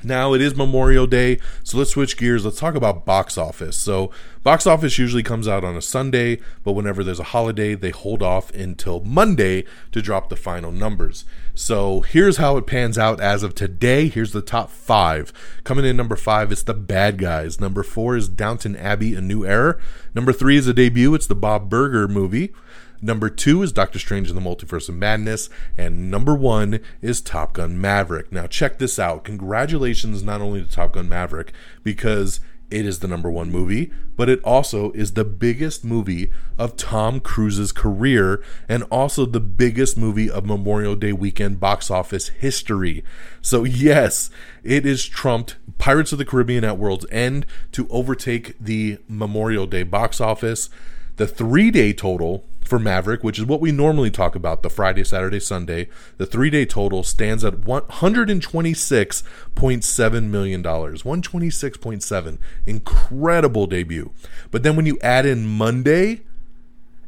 Now 0.04 0.34
it 0.34 0.42
is 0.42 0.56
Memorial 0.56 1.08
Day, 1.08 1.40
so 1.64 1.78
let's 1.78 1.92
switch 1.92 2.16
gears. 2.16 2.46
Let's 2.46 2.60
talk 2.60 2.76
about 2.76 3.06
box 3.06 3.38
office. 3.38 3.76
So, 3.76 4.12
box 4.44 4.66
office 4.66 4.98
usually 4.98 5.24
comes 5.24 5.48
out 5.48 5.66
on 5.66 5.76
a 5.76 5.82
Sunday, 5.82 6.40
but 6.64 6.72
whenever 6.72 7.04
there's 7.04 7.20
a 7.20 7.26
holiday, 7.26 7.76
they 7.76 7.90
hold 7.90 8.24
off 8.24 8.50
until 8.54 9.02
Monday 9.02 9.66
to 9.92 10.02
drop 10.02 10.30
the 10.30 10.38
final 10.38 10.72
numbers. 10.72 11.26
So, 11.54 12.00
here's 12.02 12.38
how 12.38 12.56
it 12.56 12.66
pans 12.66 12.98
out 12.98 13.20
as 13.20 13.44
of 13.44 13.56
today. 13.56 14.08
Here's 14.08 14.32
the 14.32 14.42
top 14.42 14.70
five. 14.70 15.34
Coming 15.66 15.84
in 15.84 15.98
number 15.98 16.16
five, 16.16 16.52
it's 16.52 16.64
The 16.64 16.74
Bad 16.74 17.18
Guys. 17.18 17.60
Number 17.60 17.84
four 17.84 18.16
is 18.16 18.30
Downton 18.30 18.78
Abbey 18.78 19.16
A 19.16 19.22
New 19.22 19.46
Era. 19.46 19.78
Number 20.16 20.32
three 20.32 20.56
is 20.56 20.68
a 20.68 20.74
debut, 20.74 21.14
it's 21.14 21.28
the 21.28 21.36
Bob 21.36 21.70
Burger 21.70 22.08
movie. 22.08 22.54
Number 23.02 23.30
two 23.30 23.64
is 23.64 23.72
Doctor 23.72 24.00
Strange 24.00 24.30
in 24.30 24.36
the 24.36 24.42
Multiverse 24.42 24.90
of 24.90 24.96
Madness. 24.96 25.50
And 25.78 26.12
number 26.12 26.36
one 26.36 26.80
is 27.02 27.22
Top 27.22 27.54
Gun 27.54 27.80
Maverick. 27.80 28.32
Now, 28.32 28.48
check 28.48 28.78
this 28.78 29.00
out. 29.00 29.24
Congratulations 29.24 30.24
not 30.24 30.42
only 30.42 30.62
to 30.62 30.70
Top 30.70 30.94
Gun 30.94 31.08
Maverick, 31.08 31.54
because 31.84 32.40
it 32.72 32.86
is 32.86 33.00
the 33.00 33.08
number 33.08 33.32
one 33.32 33.52
movie, 33.52 33.92
but 34.16 34.30
it 34.30 34.44
also 34.44 34.92
is 34.92 35.14
the 35.14 35.26
biggest 35.26 35.84
movie 35.84 36.32
of 36.58 36.76
Tom 36.76 37.20
Cruise's 37.20 37.72
career 37.72 38.44
and 38.68 38.84
also 38.92 39.26
the 39.26 39.40
biggest 39.40 39.98
movie 39.98 40.30
of 40.30 40.46
Memorial 40.46 40.96
Day 40.96 41.12
weekend 41.12 41.60
box 41.60 41.90
office 41.90 42.28
history. 42.30 43.04
So, 43.42 43.64
yes, 43.64 44.30
it 44.64 44.86
is 44.86 45.08
trumped 45.08 45.56
Pirates 45.80 46.12
of 46.12 46.20
the 46.20 46.26
Caribbean 46.26 46.64
at 46.64 46.78
World's 46.78 47.08
End 47.10 47.46
to 47.72 47.88
overtake 47.90 48.56
the 48.60 49.00
Memorial 49.08 49.66
Day 49.66 49.84
box 49.84 50.22
office. 50.22 50.70
The 51.20 51.28
three 51.28 51.70
day 51.70 51.92
total 51.92 52.46
for 52.62 52.80
Maverick, 52.80 53.26
which 53.26 53.38
is 53.38 53.46
what 53.46 53.60
we 53.60 53.74
normally 53.74 54.10
talk 54.10 54.36
about 54.36 54.64
the 54.64 54.70
Friday, 54.70 55.04
Saturday, 55.04 55.42
Sunday, 55.42 55.90
the 56.16 56.26
three 56.26 56.50
day 56.50 56.66
total 56.66 57.04
stands 57.04 57.44
at 57.44 57.56
$126.7 57.56 60.24
million. 60.24 60.64
126.7. 60.64 62.38
Incredible 62.66 63.68
debut. 63.68 64.14
But 64.50 64.64
then 64.64 64.78
when 64.78 64.86
you 64.86 64.98
add 65.02 65.26
in 65.26 65.46
Monday, 65.46 66.22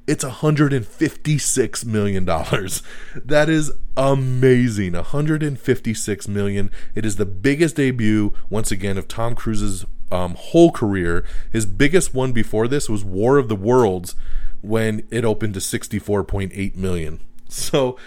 it's 0.08 0.26
$156 0.26 1.86
million. 1.86 2.26
That 2.26 3.48
is 3.48 3.72
amazing. 3.96 4.92
156 4.92 6.28
million. 6.28 6.70
It 6.96 7.06
is 7.06 7.16
the 7.16 7.26
biggest 7.26 7.78
debut, 7.78 8.34
once 8.50 8.72
again, 8.72 8.98
of 8.98 9.08
Tom 9.08 9.36
Cruise's 9.36 9.86
um, 10.12 10.36
whole 10.36 10.72
career. 10.72 11.24
His 11.52 11.66
biggest 11.66 12.14
one 12.14 12.32
before 12.32 12.68
this 12.68 12.90
was 12.90 13.04
War 13.04 13.38
of 13.38 13.48
the 13.48 13.56
Worlds 13.56 14.16
when 14.62 15.06
it 15.10 15.26
opened 15.26 15.54
to 15.56 15.60
64.8 15.60 16.76
million. 16.76 17.20
So 17.50 17.98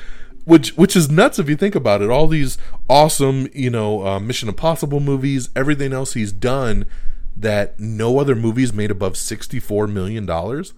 which 0.45 0.77
which 0.77 0.95
is 0.95 1.11
nuts 1.11 1.39
if 1.39 1.49
you 1.49 1.57
think 1.57 1.75
about 1.75 2.03
it. 2.03 2.11
All 2.11 2.27
these 2.27 2.59
awesome, 2.89 3.49
you 3.53 3.71
know, 3.71 4.07
uh, 4.07 4.21
Mission 4.21 4.49
Impossible 4.49 5.01
movies, 5.01 5.49
everything 5.57 5.93
else 5.93 6.15
he's 6.15 6.33
done 6.33 6.87
that 7.37 7.81
no 7.81 8.19
other 8.19 8.37
movies 8.37 8.73
made 8.73 8.91
above 8.91 9.17
64 9.17 9.87
million 9.87 10.27
dollars. 10.27 10.73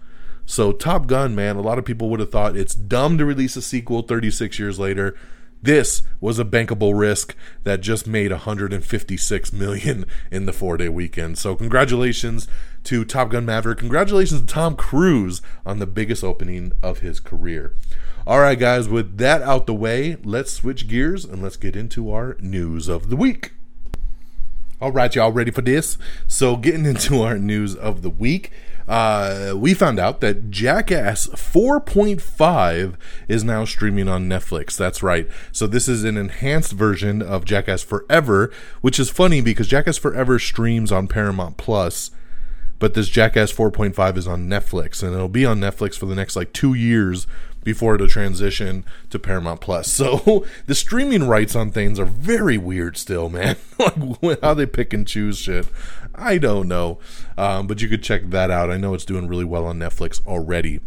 So 0.47 0.73
Top 0.73 1.07
Gun, 1.07 1.35
man, 1.35 1.57
a 1.57 1.61
lot 1.61 1.79
of 1.79 1.85
people 1.85 2.09
would 2.11 2.21
have 2.21 2.31
thought 2.31 2.57
it's 2.57 2.75
dumb 2.75 3.19
to 3.19 3.25
release 3.25 3.57
a 3.57 3.63
sequel 3.63 4.03
36 4.03 4.59
years 4.59 4.79
later. 4.79 5.17
This 5.67 6.03
was 6.21 6.39
a 6.39 6.45
bankable 6.45 6.97
risk 6.97 7.35
that 7.65 7.81
just 7.81 8.07
made 8.07 8.31
156 8.31 9.53
million 9.53 10.07
in 10.31 10.47
the 10.47 10.53
4-day 10.53 10.89
weekend. 10.89 11.39
So 11.39 11.57
congratulations 11.57 12.47
to 12.85 13.05
Top 13.05 13.31
Gun 13.31 13.45
Maverick. 13.45 13.79
Congratulations 13.79 14.43
to 14.43 14.47
Tom 14.47 14.77
Cruise 14.77 15.43
on 15.67 15.81
the 15.81 15.87
biggest 15.89 16.23
opening 16.23 16.71
of 16.85 17.01
his 17.01 17.19
career. 17.19 17.75
All 18.29 18.39
right, 18.39 18.57
guys, 18.57 18.89
with 18.89 19.19
that 19.19 19.43
out 19.43 19.67
the 19.67 19.75
way, 19.75 20.17
let's 20.23 20.53
switch 20.53 20.87
gears 20.87 21.25
and 21.25 21.43
let's 21.43 21.57
get 21.57 21.75
into 21.75 22.13
our 22.13 22.37
news 22.39 22.87
of 22.87 23.11
the 23.11 23.17
week. 23.17 23.51
All 24.81 24.93
right, 24.93 25.13
y'all 25.13 25.33
ready 25.33 25.51
for 25.51 25.63
this? 25.63 25.99
So, 26.29 26.57
getting 26.57 26.87
into 26.87 27.23
our 27.23 27.41
news 27.41 27.75
of 27.75 28.03
the 28.03 28.11
week, 28.11 28.53
uh, 28.89 29.55
we 29.57 29.75
found 29.75 29.99
out 29.99 30.21
that 30.21 30.51
Jackass 30.51 31.27
4.5 31.29 32.95
is 33.29 33.45
now 33.45 33.65
streaming 33.65 34.09
on 34.09 34.29
Netflix. 34.29 34.77
That's 34.77 35.03
right. 35.03 35.29
So, 35.53 35.67
this 35.67 35.89
is 35.89 36.05
an 36.05 36.17
enhanced 36.17 36.73
version 36.73 37.23
of 37.23 37.45
Jackass 37.45 37.83
Forever, 37.83 38.53
which 38.81 38.99
is 38.99 39.11
funny 39.11 39.41
because 39.41 39.69
Jackass 39.69 39.99
Forever 39.99 40.39
streams 40.39 40.93
on 40.93 41.09
Paramount 41.09 41.57
Plus 41.57 42.11
but 42.79 42.95
this 42.95 43.09
Jackass 43.09 43.53
4.5 43.53 44.17
is 44.17 44.29
on 44.29 44.49
Netflix, 44.49 45.03
and 45.03 45.15
it'll 45.15 45.29
be 45.29 45.47
on 45.47 45.61
Netflix 45.61 45.97
for 45.99 46.07
the 46.07 46.15
next 46.15 46.37
like 46.37 46.53
two 46.53 46.75
years 46.75 47.27
before 47.67 47.97
it'll 47.97 48.07
transition 48.07 48.85
to 49.11 49.19
Paramount 49.19 49.61
Plus. 49.61 49.91
So 49.91 50.47
the 50.67 50.75
streaming 50.75 51.27
rights 51.27 51.57
on 51.57 51.73
things 51.73 51.99
are 51.99 52.05
very 52.05 52.57
weird 52.57 52.97
still, 52.97 53.29
man. 53.29 53.57
like 54.23 54.41
how 54.41 54.55
they 54.55 54.67
pick 54.67 54.93
and 54.93 55.05
choose 55.05 55.39
shit, 55.39 55.67
I 56.15 56.39
don't 56.39 56.69
know. 56.69 57.01
Um, 57.37 57.67
but 57.67 57.83
you 57.83 57.89
could 57.89 58.05
check 58.05 58.31
that 58.31 58.53
out. 58.53 58.71
I 58.71 58.77
know 58.77 58.95
it's 58.95 59.05
doing 59.05 59.27
really 59.27 59.45
well 59.45 59.67
on 59.67 59.81
Netflix 59.81 60.25
already. 60.29 60.79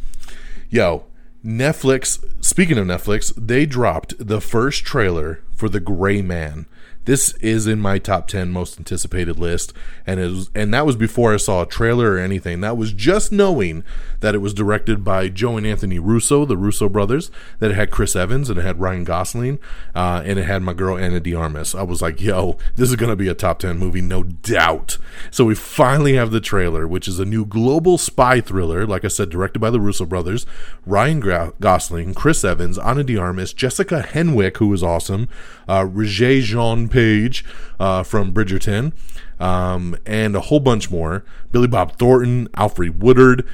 Yo, 0.69 1.03
Netflix. 1.43 2.23
Speaking 2.41 2.77
of 2.77 2.87
Netflix, 2.87 3.33
they 3.35 3.65
dropped 3.65 4.13
the 4.17 4.39
first 4.39 4.85
trailer 4.85 5.41
for 5.53 5.67
The 5.67 5.81
Gray 5.81 6.21
Man. 6.21 6.65
This 7.09 7.33
is 7.41 7.65
in 7.65 7.79
my 7.79 7.97
top 7.97 8.27
10 8.27 8.51
most 8.51 8.77
anticipated 8.77 9.39
list 9.39 9.73
and 10.05 10.19
it 10.19 10.29
was, 10.29 10.51
and 10.53 10.71
that 10.75 10.85
was 10.85 10.95
before 10.95 11.33
I 11.33 11.37
saw 11.37 11.63
a 11.63 11.65
trailer 11.65 12.11
or 12.11 12.17
anything. 12.19 12.61
That 12.61 12.77
was 12.77 12.93
just 12.93 13.31
knowing 13.31 13.83
that 14.19 14.35
it 14.35 14.39
was 14.39 14.53
directed 14.53 15.03
by 15.03 15.27
Joe 15.29 15.57
and 15.57 15.65
Anthony 15.65 15.97
Russo, 15.97 16.45
the 16.45 16.55
Russo 16.55 16.87
brothers, 16.87 17.31
that 17.57 17.71
it 17.71 17.73
had 17.73 17.89
Chris 17.89 18.15
Evans 18.15 18.47
and 18.47 18.59
it 18.59 18.61
had 18.61 18.79
Ryan 18.79 19.05
Gosling 19.05 19.57
uh, 19.95 20.21
and 20.23 20.37
it 20.37 20.43
had 20.43 20.61
my 20.61 20.73
girl 20.73 20.99
Ana 20.99 21.19
de 21.19 21.33
Armas. 21.33 21.73
I 21.73 21.81
was 21.81 21.99
like, 21.99 22.21
"Yo, 22.21 22.59
this 22.75 22.91
is 22.91 22.95
going 22.95 23.09
to 23.09 23.15
be 23.15 23.27
a 23.27 23.33
top 23.33 23.57
10 23.57 23.79
movie 23.79 24.01
no 24.01 24.21
doubt." 24.21 24.99
So 25.31 25.45
we 25.45 25.55
finally 25.55 26.13
have 26.13 26.29
the 26.29 26.39
trailer, 26.39 26.87
which 26.87 27.07
is 27.07 27.17
a 27.17 27.25
new 27.25 27.43
global 27.43 27.97
spy 27.97 28.39
thriller, 28.39 28.85
like 28.85 29.03
I 29.03 29.07
said, 29.07 29.31
directed 29.31 29.57
by 29.57 29.71
the 29.71 29.79
Russo 29.79 30.05
brothers, 30.05 30.45
Ryan 30.85 31.53
Gosling, 31.59 32.13
Chris 32.13 32.43
Evans, 32.43 32.77
Ana 32.77 33.03
de 33.03 33.17
Armas, 33.17 33.51
Jessica 33.51 34.05
Henwick, 34.07 34.57
who 34.57 34.71
is 34.73 34.83
awesome, 34.83 35.27
uh, 35.67 35.85
Regé-Jean 35.85 36.87
Page 36.99 37.45
uh, 37.79 38.03
from 38.03 38.33
Bridgerton, 38.33 38.91
um, 39.39 39.95
and 40.05 40.35
a 40.35 40.41
whole 40.41 40.59
bunch 40.59 40.91
more. 40.91 41.23
Billy 41.49 41.67
Bob 41.69 41.97
Thornton, 41.97 42.49
Alfre 42.49 42.93
Woodard, 42.93 43.47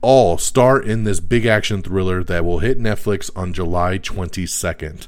all 0.00 0.36
star 0.36 0.80
in 0.80 1.04
this 1.04 1.20
big 1.20 1.46
action 1.46 1.80
thriller 1.80 2.24
that 2.24 2.44
will 2.44 2.58
hit 2.58 2.80
Netflix 2.80 3.30
on 3.36 3.52
July 3.52 3.98
22nd. 3.98 5.06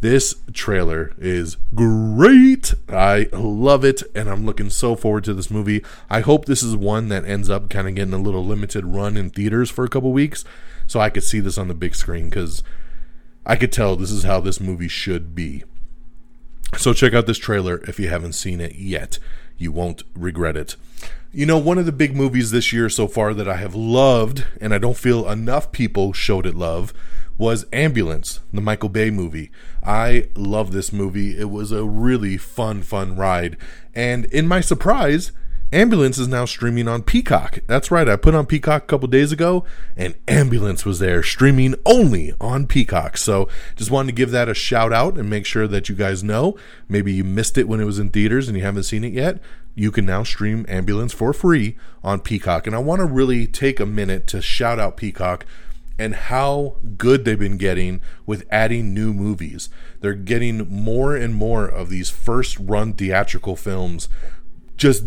This 0.00 0.36
trailer 0.54 1.12
is 1.18 1.58
great. 1.74 2.72
I 2.88 3.28
love 3.34 3.84
it, 3.84 4.02
and 4.14 4.30
I'm 4.30 4.46
looking 4.46 4.70
so 4.70 4.96
forward 4.96 5.24
to 5.24 5.34
this 5.34 5.50
movie. 5.50 5.84
I 6.08 6.20
hope 6.20 6.46
this 6.46 6.62
is 6.62 6.74
one 6.74 7.08
that 7.08 7.26
ends 7.26 7.50
up 7.50 7.68
kind 7.68 7.86
of 7.86 7.94
getting 7.96 8.14
a 8.14 8.18
little 8.18 8.46
limited 8.46 8.86
run 8.86 9.18
in 9.18 9.28
theaters 9.28 9.70
for 9.70 9.84
a 9.84 9.90
couple 9.90 10.10
weeks 10.12 10.42
so 10.86 11.00
I 11.00 11.10
could 11.10 11.24
see 11.24 11.40
this 11.40 11.58
on 11.58 11.68
the 11.68 11.74
big 11.74 11.94
screen 11.94 12.30
because 12.30 12.62
I 13.44 13.56
could 13.56 13.72
tell 13.72 13.94
this 13.94 14.10
is 14.10 14.22
how 14.22 14.40
this 14.40 14.58
movie 14.58 14.88
should 14.88 15.34
be. 15.34 15.64
So 16.76 16.92
check 16.92 17.14
out 17.14 17.26
this 17.26 17.38
trailer 17.38 17.78
if 17.88 17.98
you 17.98 18.08
haven't 18.08 18.34
seen 18.34 18.60
it 18.60 18.74
yet. 18.74 19.18
You 19.56 19.72
won't 19.72 20.02
regret 20.14 20.56
it. 20.56 20.76
You 21.32 21.46
know, 21.46 21.58
one 21.58 21.78
of 21.78 21.86
the 21.86 21.92
big 21.92 22.14
movies 22.16 22.50
this 22.50 22.72
year 22.72 22.88
so 22.88 23.08
far 23.08 23.34
that 23.34 23.48
I 23.48 23.56
have 23.56 23.74
loved, 23.74 24.44
and 24.60 24.72
I 24.72 24.78
don't 24.78 24.96
feel 24.96 25.28
enough 25.28 25.72
people 25.72 26.12
showed 26.12 26.46
it 26.46 26.54
love, 26.54 26.94
was 27.38 27.66
Ambulance, 27.72 28.40
the 28.52 28.60
Michael 28.60 28.88
Bay 28.88 29.10
movie. 29.10 29.50
I 29.84 30.28
love 30.34 30.72
this 30.72 30.92
movie. 30.92 31.38
It 31.38 31.50
was 31.50 31.72
a 31.72 31.84
really 31.84 32.38
fun, 32.38 32.82
fun 32.82 33.16
ride. 33.16 33.56
And 33.94 34.24
in 34.26 34.48
my 34.48 34.60
surprise, 34.60 35.32
Ambulance 35.72 36.16
is 36.16 36.28
now 36.28 36.44
streaming 36.44 36.86
on 36.86 37.02
Peacock. 37.02 37.58
That's 37.66 37.90
right, 37.90 38.08
I 38.08 38.14
put 38.14 38.36
on 38.36 38.46
Peacock 38.46 38.84
a 38.84 38.86
couple 38.86 39.08
days 39.08 39.32
ago, 39.32 39.64
and 39.96 40.14
Ambulance 40.28 40.84
was 40.84 41.00
there 41.00 41.24
streaming 41.24 41.74
only 41.84 42.34
on 42.40 42.68
Peacock. 42.68 43.16
So 43.16 43.48
just 43.74 43.90
wanted 43.90 44.08
to 44.08 44.14
give 44.14 44.30
that 44.30 44.48
a 44.48 44.54
shout 44.54 44.92
out 44.92 45.18
and 45.18 45.28
make 45.28 45.44
sure 45.44 45.66
that 45.66 45.88
you 45.88 45.96
guys 45.96 46.22
know. 46.22 46.56
Maybe 46.88 47.12
you 47.12 47.24
missed 47.24 47.58
it 47.58 47.66
when 47.66 47.80
it 47.80 47.84
was 47.84 47.98
in 47.98 48.10
theaters 48.10 48.46
and 48.46 48.56
you 48.56 48.62
haven't 48.62 48.84
seen 48.84 49.02
it 49.02 49.12
yet. 49.12 49.40
You 49.74 49.90
can 49.90 50.06
now 50.06 50.22
stream 50.22 50.64
Ambulance 50.68 51.12
for 51.12 51.32
free 51.32 51.76
on 52.04 52.20
Peacock. 52.20 52.68
And 52.68 52.76
I 52.76 52.78
want 52.78 53.00
to 53.00 53.04
really 53.04 53.48
take 53.48 53.80
a 53.80 53.86
minute 53.86 54.28
to 54.28 54.40
shout 54.40 54.78
out 54.78 54.96
Peacock 54.96 55.44
and 55.98 56.14
how 56.14 56.76
good 56.96 57.24
they've 57.24 57.36
been 57.36 57.56
getting 57.56 58.00
with 58.24 58.46
adding 58.52 58.94
new 58.94 59.12
movies. 59.12 59.68
They're 60.00 60.14
getting 60.14 60.68
more 60.70 61.16
and 61.16 61.34
more 61.34 61.66
of 61.66 61.90
these 61.90 62.08
first 62.08 62.56
run 62.60 62.92
theatrical 62.92 63.56
films 63.56 64.08
just 64.76 65.04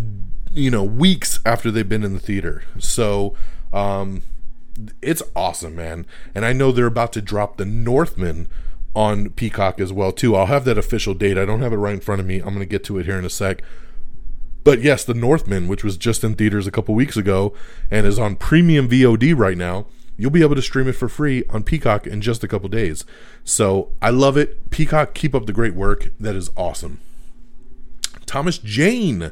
you 0.54 0.72
know 0.72 0.84
weeks 0.84 1.40
after 1.46 1.72
they've 1.72 1.88
been 1.88 2.04
in 2.04 2.14
the 2.14 2.20
theater. 2.20 2.64
So 2.80 3.36
um 3.74 4.24
it's 5.02 5.22
awesome, 5.36 5.76
man. 5.76 6.06
And 6.34 6.46
I 6.46 6.54
know 6.54 6.72
they're 6.72 6.86
about 6.86 7.14
to 7.14 7.22
drop 7.22 7.58
The 7.58 7.66
Northman 7.66 8.48
on 8.96 9.30
Peacock 9.32 9.80
as 9.80 9.92
well 9.94 10.12
too. 10.12 10.36
I'll 10.36 10.48
have 10.48 10.66
that 10.66 10.78
official 10.78 11.14
date. 11.14 11.38
I 11.38 11.46
don't 11.46 11.62
have 11.62 11.74
it 11.74 11.78
right 11.78 11.94
in 11.94 12.00
front 12.00 12.22
of 12.22 12.28
me. 12.28 12.38
I'm 12.38 12.54
going 12.54 12.60
to 12.60 12.66
get 12.66 12.84
to 12.86 12.98
it 12.98 13.06
here 13.06 13.18
in 13.20 13.26
a 13.26 13.30
sec. 13.30 13.62
But 14.64 14.82
yes, 14.82 15.04
The 15.04 15.14
Northman, 15.14 15.68
which 15.68 15.84
was 15.84 15.98
just 15.98 16.24
in 16.24 16.36
theaters 16.36 16.68
a 16.68 16.72
couple 16.72 16.96
weeks 16.96 17.18
ago 17.18 17.54
and 17.90 18.06
is 18.06 18.20
on 18.20 18.36
premium 18.36 18.90
VOD 18.90 19.38
right 19.38 19.58
now, 19.58 19.86
you'll 20.18 20.32
be 20.32 20.42
able 20.42 20.56
to 20.56 20.62
stream 20.62 20.88
it 20.88 20.94
for 20.94 21.08
free 21.08 21.44
on 21.50 21.64
Peacock 21.64 22.06
in 22.06 22.22
just 22.22 22.44
a 22.44 22.48
couple 22.48 22.68
days. 22.70 23.06
So 23.44 23.92
I 24.02 24.10
love 24.10 24.38
it. 24.38 24.70
Peacock, 24.70 25.14
keep 25.14 25.34
up 25.34 25.46
the 25.46 25.54
great 25.54 25.76
work. 25.76 26.10
That 26.20 26.36
is 26.36 26.50
awesome. 26.58 27.00
Thomas 28.26 28.58
Jane 28.58 29.32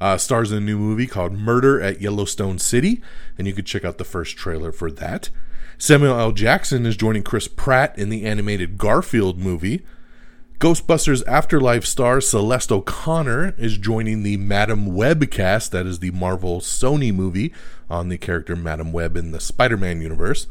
uh, 0.00 0.16
stars 0.16 0.52
in 0.52 0.58
a 0.58 0.60
new 0.60 0.78
movie 0.78 1.06
called 1.06 1.32
Murder 1.32 1.80
at 1.80 2.00
Yellowstone 2.00 2.58
City, 2.58 3.02
and 3.38 3.46
you 3.46 3.52
could 3.52 3.66
check 3.66 3.84
out 3.84 3.98
the 3.98 4.04
first 4.04 4.36
trailer 4.36 4.72
for 4.72 4.90
that. 4.90 5.30
Samuel 5.78 6.18
L. 6.18 6.32
Jackson 6.32 6.86
is 6.86 6.96
joining 6.96 7.22
Chris 7.22 7.48
Pratt 7.48 7.98
in 7.98 8.08
the 8.08 8.24
animated 8.24 8.78
Garfield 8.78 9.38
movie. 9.38 9.84
Ghostbusters 10.60 11.26
Afterlife 11.26 11.84
star 11.84 12.20
Celeste 12.20 12.72
O'Connor 12.72 13.54
is 13.58 13.76
joining 13.76 14.22
the 14.22 14.36
Madame 14.36 14.94
Web 14.94 15.30
cast, 15.30 15.72
that 15.72 15.84
is 15.84 15.98
the 15.98 16.12
Marvel 16.12 16.60
Sony 16.60 17.12
movie 17.12 17.52
on 17.90 18.08
the 18.08 18.16
character 18.16 18.54
Madame 18.56 18.92
Web 18.92 19.16
in 19.16 19.32
the 19.32 19.40
Spider 19.40 19.76
Man 19.76 20.00
universe. 20.00 20.46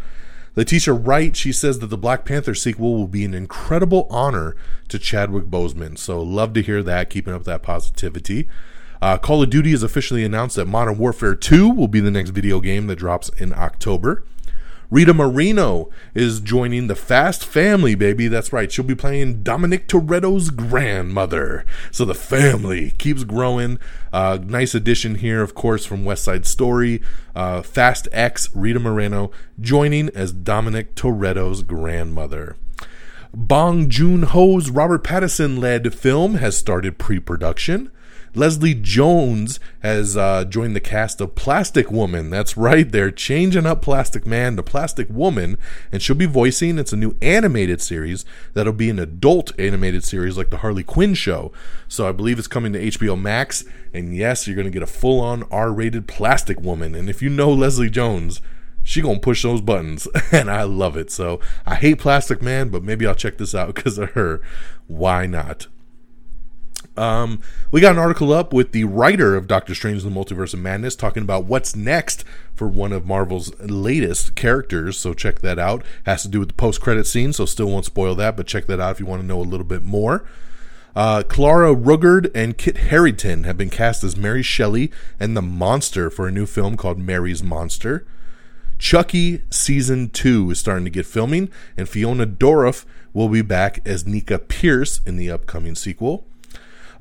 Letitia 0.55 0.93
Wright, 0.93 1.35
she 1.35 1.51
says 1.51 1.79
that 1.79 1.87
the 1.87 1.97
Black 1.97 2.25
Panther 2.25 2.53
sequel 2.53 2.93
will 2.93 3.07
be 3.07 3.25
an 3.25 3.33
incredible 3.33 4.05
honor 4.11 4.55
to 4.89 4.99
Chadwick 4.99 5.45
Boseman. 5.45 5.97
So, 5.97 6.21
love 6.21 6.53
to 6.53 6.61
hear 6.61 6.83
that, 6.83 7.09
keeping 7.09 7.33
up 7.33 7.45
that 7.45 7.63
positivity. 7.63 8.47
Uh, 9.03 9.17
Call 9.17 9.43
of 9.43 9.49
Duty 9.49 9.71
has 9.71 9.83
officially 9.83 10.23
announced 10.23 10.55
that 10.55 10.65
Modern 10.65 10.97
Warfare 10.97 11.35
2 11.35 11.69
will 11.69 11.89
be 11.89 11.99
the 11.99 12.09
next 12.09 12.29
video 12.29 12.61
game 12.61 12.87
that 12.87 12.95
drops 12.95 13.27
in 13.27 13.51
October. 13.51 14.23
Rita 14.89 15.13
Moreno 15.13 15.89
is 16.13 16.39
joining 16.39 16.87
the 16.87 16.95
Fast 16.95 17.43
family, 17.43 17.95
baby. 17.95 18.29
That's 18.29 18.53
right. 18.53 18.71
She'll 18.71 18.85
be 18.85 18.95
playing 18.95 19.43
Dominic 19.43 19.89
Toretto's 19.89 20.51
grandmother. 20.51 21.65
So 21.91 22.05
the 22.05 22.13
family 22.13 22.91
keeps 22.91 23.25
growing. 23.25 23.77
Uh, 24.13 24.39
nice 24.41 24.73
addition 24.73 25.15
here, 25.15 25.41
of 25.41 25.53
course, 25.53 25.85
from 25.85 26.05
West 26.05 26.23
Side 26.23 26.45
Story. 26.45 27.01
Uh, 27.35 27.61
Fast 27.61 28.07
X, 28.13 28.55
Rita 28.55 28.79
Moreno 28.79 29.31
joining 29.59 30.11
as 30.11 30.31
Dominic 30.31 30.95
Toretto's 30.95 31.63
grandmother. 31.63 32.55
Bong 33.33 33.89
Joon 33.89 34.23
Ho's 34.23 34.69
Robert 34.69 35.03
Pattinson 35.03 35.59
led 35.59 35.93
film 35.93 36.35
has 36.35 36.55
started 36.55 36.97
pre 36.97 37.19
production. 37.19 37.91
Leslie 38.35 38.73
Jones 38.73 39.59
has 39.83 40.17
uh, 40.17 40.43
joined 40.45 40.75
the 40.75 40.79
cast 40.79 41.21
of 41.21 41.35
Plastic 41.35 41.91
Woman. 41.91 42.31
That's 42.31 42.57
right, 42.57 42.91
they're 42.91 43.11
changing 43.11 43.67
up 43.67 43.83
Plastic 43.83 44.25
Man 44.25 44.55
to 44.55 44.63
Plastic 44.63 45.07
Woman, 45.09 45.57
and 45.91 46.01
she'll 46.01 46.15
be 46.15 46.25
voicing. 46.25 46.79
It's 46.79 46.93
a 46.93 46.97
new 46.97 47.15
animated 47.21 47.79
series 47.79 48.25
that'll 48.55 48.73
be 48.73 48.89
an 48.89 48.97
adult 48.97 49.51
animated 49.59 50.03
series 50.03 50.35
like 50.35 50.49
the 50.49 50.57
Harley 50.57 50.83
Quinn 50.83 51.13
show. 51.13 51.51
So 51.87 52.09
I 52.09 52.11
believe 52.11 52.39
it's 52.39 52.47
coming 52.47 52.73
to 52.73 52.79
HBO 52.79 53.19
Max, 53.19 53.65
and 53.93 54.15
yes, 54.15 54.47
you're 54.47 54.55
going 54.55 54.65
to 54.65 54.71
get 54.71 54.81
a 54.81 54.87
full-on 54.87 55.43
R-rated 55.51 56.07
Plastic 56.07 56.59
Woman. 56.59 56.95
And 56.95 57.09
if 57.09 57.21
you 57.21 57.29
know 57.29 57.51
Leslie 57.51 57.91
Jones, 57.91 58.41
she 58.81 59.01
gonna 59.01 59.19
push 59.19 59.43
those 59.43 59.61
buttons 59.61 60.09
and 60.33 60.51
i 60.51 60.63
love 60.63 60.97
it 60.97 61.09
so 61.09 61.39
i 61.65 61.75
hate 61.75 61.99
plastic 61.99 62.41
man 62.41 62.67
but 62.67 62.83
maybe 62.83 63.07
i'll 63.07 63.15
check 63.15 63.37
this 63.37 63.55
out 63.55 63.73
because 63.73 63.97
of 63.97 64.11
her 64.11 64.41
why 64.87 65.25
not 65.25 65.67
um, 66.95 67.41
we 67.71 67.81
got 67.81 67.93
an 67.93 67.99
article 67.99 68.31
up 68.31 68.53
with 68.53 68.71
the 68.71 68.83
writer 68.83 69.35
of 69.35 69.47
Doctor 69.47 69.73
Strange 69.73 70.03
the 70.03 70.09
Multiverse 70.09 70.53
of 70.53 70.59
Madness 70.59 70.95
talking 70.95 71.23
about 71.23 71.45
what's 71.45 71.75
next 71.75 72.23
for 72.53 72.67
one 72.67 72.91
of 72.91 73.05
Marvel's 73.05 73.57
latest 73.59 74.35
characters. 74.35 74.97
So 74.97 75.13
check 75.13 75.39
that 75.39 75.57
out. 75.57 75.83
Has 76.05 76.21
to 76.21 76.27
do 76.27 76.39
with 76.39 76.49
the 76.49 76.53
post 76.53 76.81
credit 76.81 77.07
scene, 77.07 77.33
so 77.33 77.45
still 77.45 77.67
won't 77.67 77.85
spoil 77.85 78.15
that, 78.15 78.37
but 78.37 78.47
check 78.47 78.67
that 78.67 78.79
out 78.79 78.91
if 78.91 78.99
you 78.99 79.05
want 79.05 79.21
to 79.21 79.27
know 79.27 79.39
a 79.39 79.41
little 79.41 79.65
bit 79.65 79.83
more. 79.83 80.25
Uh, 80.95 81.23
Clara 81.23 81.73
Rugaard 81.73 82.29
and 82.35 82.55
Kit 82.55 82.77
Harington 82.77 83.45
have 83.45 83.57
been 83.57 83.71
cast 83.71 84.03
as 84.03 84.15
Mary 84.15 84.43
Shelley 84.43 84.91
and 85.19 85.35
the 85.35 85.41
Monster 85.41 86.11
for 86.11 86.27
a 86.27 86.31
new 86.31 86.45
film 86.45 86.77
called 86.77 86.99
Mary's 86.99 87.41
Monster. 87.41 88.05
Chucky 88.77 89.41
season 89.49 90.09
two 90.09 90.51
is 90.51 90.59
starting 90.59 90.83
to 90.83 90.91
get 90.91 91.07
filming, 91.07 91.49
and 91.75 91.89
Fiona 91.89 92.27
Dourif 92.27 92.85
will 93.13 93.29
be 93.29 93.41
back 93.41 93.79
as 93.87 94.05
Nica 94.05 94.37
Pierce 94.37 95.01
in 95.05 95.17
the 95.17 95.31
upcoming 95.31 95.73
sequel. 95.73 96.25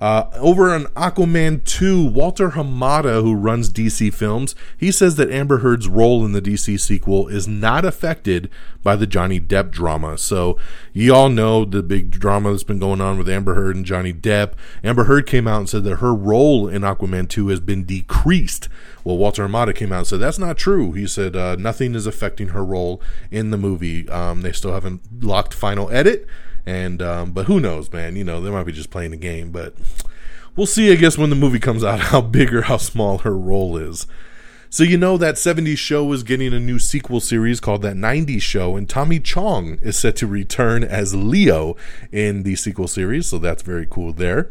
Uh, 0.02 0.28
over 0.34 0.74
on 0.74 0.86
Aquaman 0.96 1.62
2, 1.62 2.04
Walter 2.04 2.50
Hamada, 2.50 3.22
who 3.22 3.36
runs 3.36 3.72
DC 3.72 4.12
Films, 4.12 4.56
he 4.76 4.90
says 4.90 5.14
that 5.14 5.30
Amber 5.30 5.58
Heard's 5.58 5.86
role 5.86 6.24
in 6.24 6.32
the 6.32 6.42
DC 6.42 6.80
sequel 6.80 7.28
is 7.28 7.46
not 7.46 7.84
affected 7.84 8.50
by 8.82 8.96
the 8.96 9.06
Johnny 9.06 9.38
Depp 9.38 9.70
drama. 9.70 10.18
So, 10.18 10.58
you 10.92 11.14
all 11.14 11.28
know 11.28 11.64
the 11.64 11.84
big 11.84 12.10
drama 12.10 12.50
that's 12.50 12.64
been 12.64 12.80
going 12.80 13.00
on 13.00 13.16
with 13.16 13.28
Amber 13.28 13.54
Heard 13.54 13.76
and 13.76 13.86
Johnny 13.86 14.12
Depp. 14.12 14.54
Amber 14.82 15.04
Heard 15.04 15.24
came 15.24 15.46
out 15.46 15.60
and 15.60 15.68
said 15.68 15.84
that 15.84 15.98
her 15.98 16.12
role 16.12 16.66
in 16.66 16.82
Aquaman 16.82 17.28
2 17.28 17.46
has 17.46 17.60
been 17.60 17.84
decreased. 17.84 18.68
Well, 19.04 19.18
Walter 19.18 19.46
Hamada 19.46 19.72
came 19.72 19.92
out 19.92 19.98
and 19.98 20.06
said 20.08 20.18
that's 20.18 20.36
not 20.36 20.58
true. 20.58 20.90
He 20.94 21.06
said 21.06 21.36
uh, 21.36 21.54
nothing 21.54 21.94
is 21.94 22.08
affecting 22.08 22.48
her 22.48 22.64
role 22.64 23.00
in 23.30 23.52
the 23.52 23.56
movie. 23.56 24.08
Um, 24.08 24.42
they 24.42 24.50
still 24.50 24.72
haven't 24.72 25.22
locked 25.22 25.54
final 25.54 25.88
edit 25.92 26.26
and 26.66 27.02
um, 27.02 27.32
but 27.32 27.46
who 27.46 27.60
knows, 27.60 27.92
man? 27.92 28.16
You 28.16 28.24
know, 28.24 28.40
they 28.40 28.50
might 28.50 28.64
be 28.64 28.72
just 28.72 28.90
playing 28.90 29.12
a 29.12 29.16
game, 29.16 29.50
but 29.50 29.74
we'll 30.56 30.66
see. 30.66 30.92
I 30.92 30.96
guess 30.96 31.18
when 31.18 31.30
the 31.30 31.36
movie 31.36 31.58
comes 31.58 31.84
out, 31.84 32.00
how 32.00 32.20
big 32.20 32.54
or 32.54 32.62
how 32.62 32.76
small 32.76 33.18
her 33.18 33.36
role 33.36 33.76
is. 33.76 34.06
So 34.70 34.84
you 34.84 34.96
know 34.96 35.18
that 35.18 35.34
70s 35.34 35.76
show 35.76 36.10
is 36.14 36.22
getting 36.22 36.54
a 36.54 36.58
new 36.58 36.78
sequel 36.78 37.20
series 37.20 37.60
called 37.60 37.82
that 37.82 37.94
90s 37.94 38.40
show, 38.40 38.74
and 38.74 38.88
Tommy 38.88 39.20
Chong 39.20 39.76
is 39.82 39.98
set 39.98 40.16
to 40.16 40.26
return 40.26 40.82
as 40.82 41.14
Leo 41.14 41.76
in 42.10 42.42
the 42.42 42.56
sequel 42.56 42.88
series. 42.88 43.26
So 43.26 43.36
that's 43.38 43.62
very 43.62 43.86
cool 43.86 44.14
there. 44.14 44.48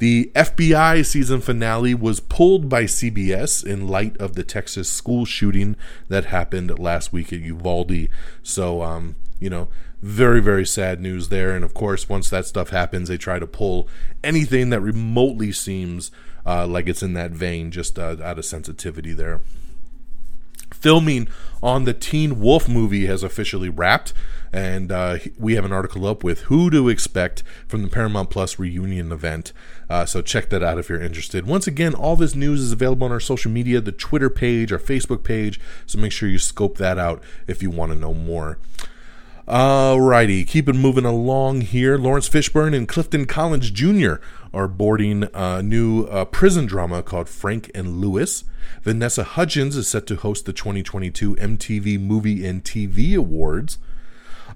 The 0.00 0.32
FBI 0.34 1.06
season 1.06 1.40
finale 1.40 1.94
was 1.94 2.18
pulled 2.18 2.68
by 2.68 2.86
CBS 2.86 3.64
in 3.64 3.86
light 3.86 4.16
of 4.16 4.34
the 4.34 4.42
Texas 4.42 4.88
school 4.88 5.24
shooting 5.24 5.76
that 6.08 6.24
happened 6.24 6.76
last 6.80 7.12
week 7.12 7.32
at 7.32 7.38
Uvalde. 7.38 8.08
So, 8.42 8.82
um, 8.82 9.14
you 9.38 9.48
know, 9.48 9.68
very, 10.02 10.40
very 10.40 10.66
sad 10.66 11.00
news 11.00 11.28
there. 11.28 11.54
And 11.54 11.64
of 11.64 11.74
course, 11.74 12.08
once 12.08 12.28
that 12.30 12.46
stuff 12.46 12.70
happens, 12.70 13.08
they 13.08 13.16
try 13.16 13.38
to 13.38 13.46
pull 13.46 13.88
anything 14.22 14.70
that 14.70 14.80
remotely 14.80 15.52
seems 15.52 16.10
uh, 16.44 16.66
like 16.66 16.88
it's 16.88 17.02
in 17.02 17.14
that 17.14 17.30
vein, 17.30 17.70
just 17.70 17.98
uh, 17.98 18.16
out 18.22 18.38
of 18.38 18.44
sensitivity 18.44 19.12
there. 19.12 19.40
Filming 20.72 21.28
on 21.62 21.84
the 21.84 21.94
Teen 21.94 22.40
Wolf 22.40 22.68
movie 22.68 23.06
has 23.06 23.22
officially 23.22 23.68
wrapped, 23.68 24.12
and 24.52 24.90
uh, 24.90 25.18
we 25.38 25.54
have 25.54 25.64
an 25.64 25.72
article 25.72 26.06
up 26.06 26.24
with 26.24 26.40
who 26.42 26.70
to 26.70 26.88
expect 26.88 27.44
from 27.68 27.82
the 27.82 27.88
Paramount 27.88 28.30
Plus 28.30 28.58
reunion 28.58 29.12
event. 29.12 29.52
Uh, 29.88 30.04
so 30.04 30.20
check 30.20 30.48
that 30.48 30.64
out 30.64 30.78
if 30.78 30.88
you're 30.88 31.00
interested. 31.00 31.46
Once 31.46 31.68
again, 31.68 31.94
all 31.94 32.16
this 32.16 32.34
news 32.34 32.60
is 32.60 32.72
available 32.72 33.04
on 33.04 33.12
our 33.12 33.20
social 33.20 33.52
media, 33.52 33.80
the 33.80 33.92
Twitter 33.92 34.30
page, 34.30 34.72
our 34.72 34.78
Facebook 34.78 35.22
page. 35.22 35.60
So 35.86 36.00
make 36.00 36.10
sure 36.10 36.28
you 36.28 36.38
scope 36.38 36.78
that 36.78 36.98
out 36.98 37.22
if 37.46 37.62
you 37.62 37.70
want 37.70 37.92
to 37.92 37.98
know 37.98 38.14
more. 38.14 38.58
Alrighty, 39.52 40.46
keep 40.46 40.66
it 40.66 40.72
moving 40.74 41.04
along 41.04 41.60
here. 41.60 41.98
Laurence 41.98 42.26
Fishburne 42.26 42.74
and 42.74 42.88
Clifton 42.88 43.26
Collins 43.26 43.70
Jr. 43.70 44.14
are 44.54 44.66
boarding 44.66 45.28
a 45.34 45.62
new 45.62 46.04
uh, 46.04 46.24
prison 46.24 46.64
drama 46.64 47.02
called 47.02 47.28
Frank 47.28 47.70
and 47.74 47.98
Louis. 47.98 48.44
Vanessa 48.80 49.24
Hudgens 49.24 49.76
is 49.76 49.86
set 49.86 50.06
to 50.06 50.16
host 50.16 50.46
the 50.46 50.54
2022 50.54 51.36
MTV 51.36 52.00
Movie 52.00 52.46
and 52.46 52.64
TV 52.64 53.14
Awards. 53.14 53.76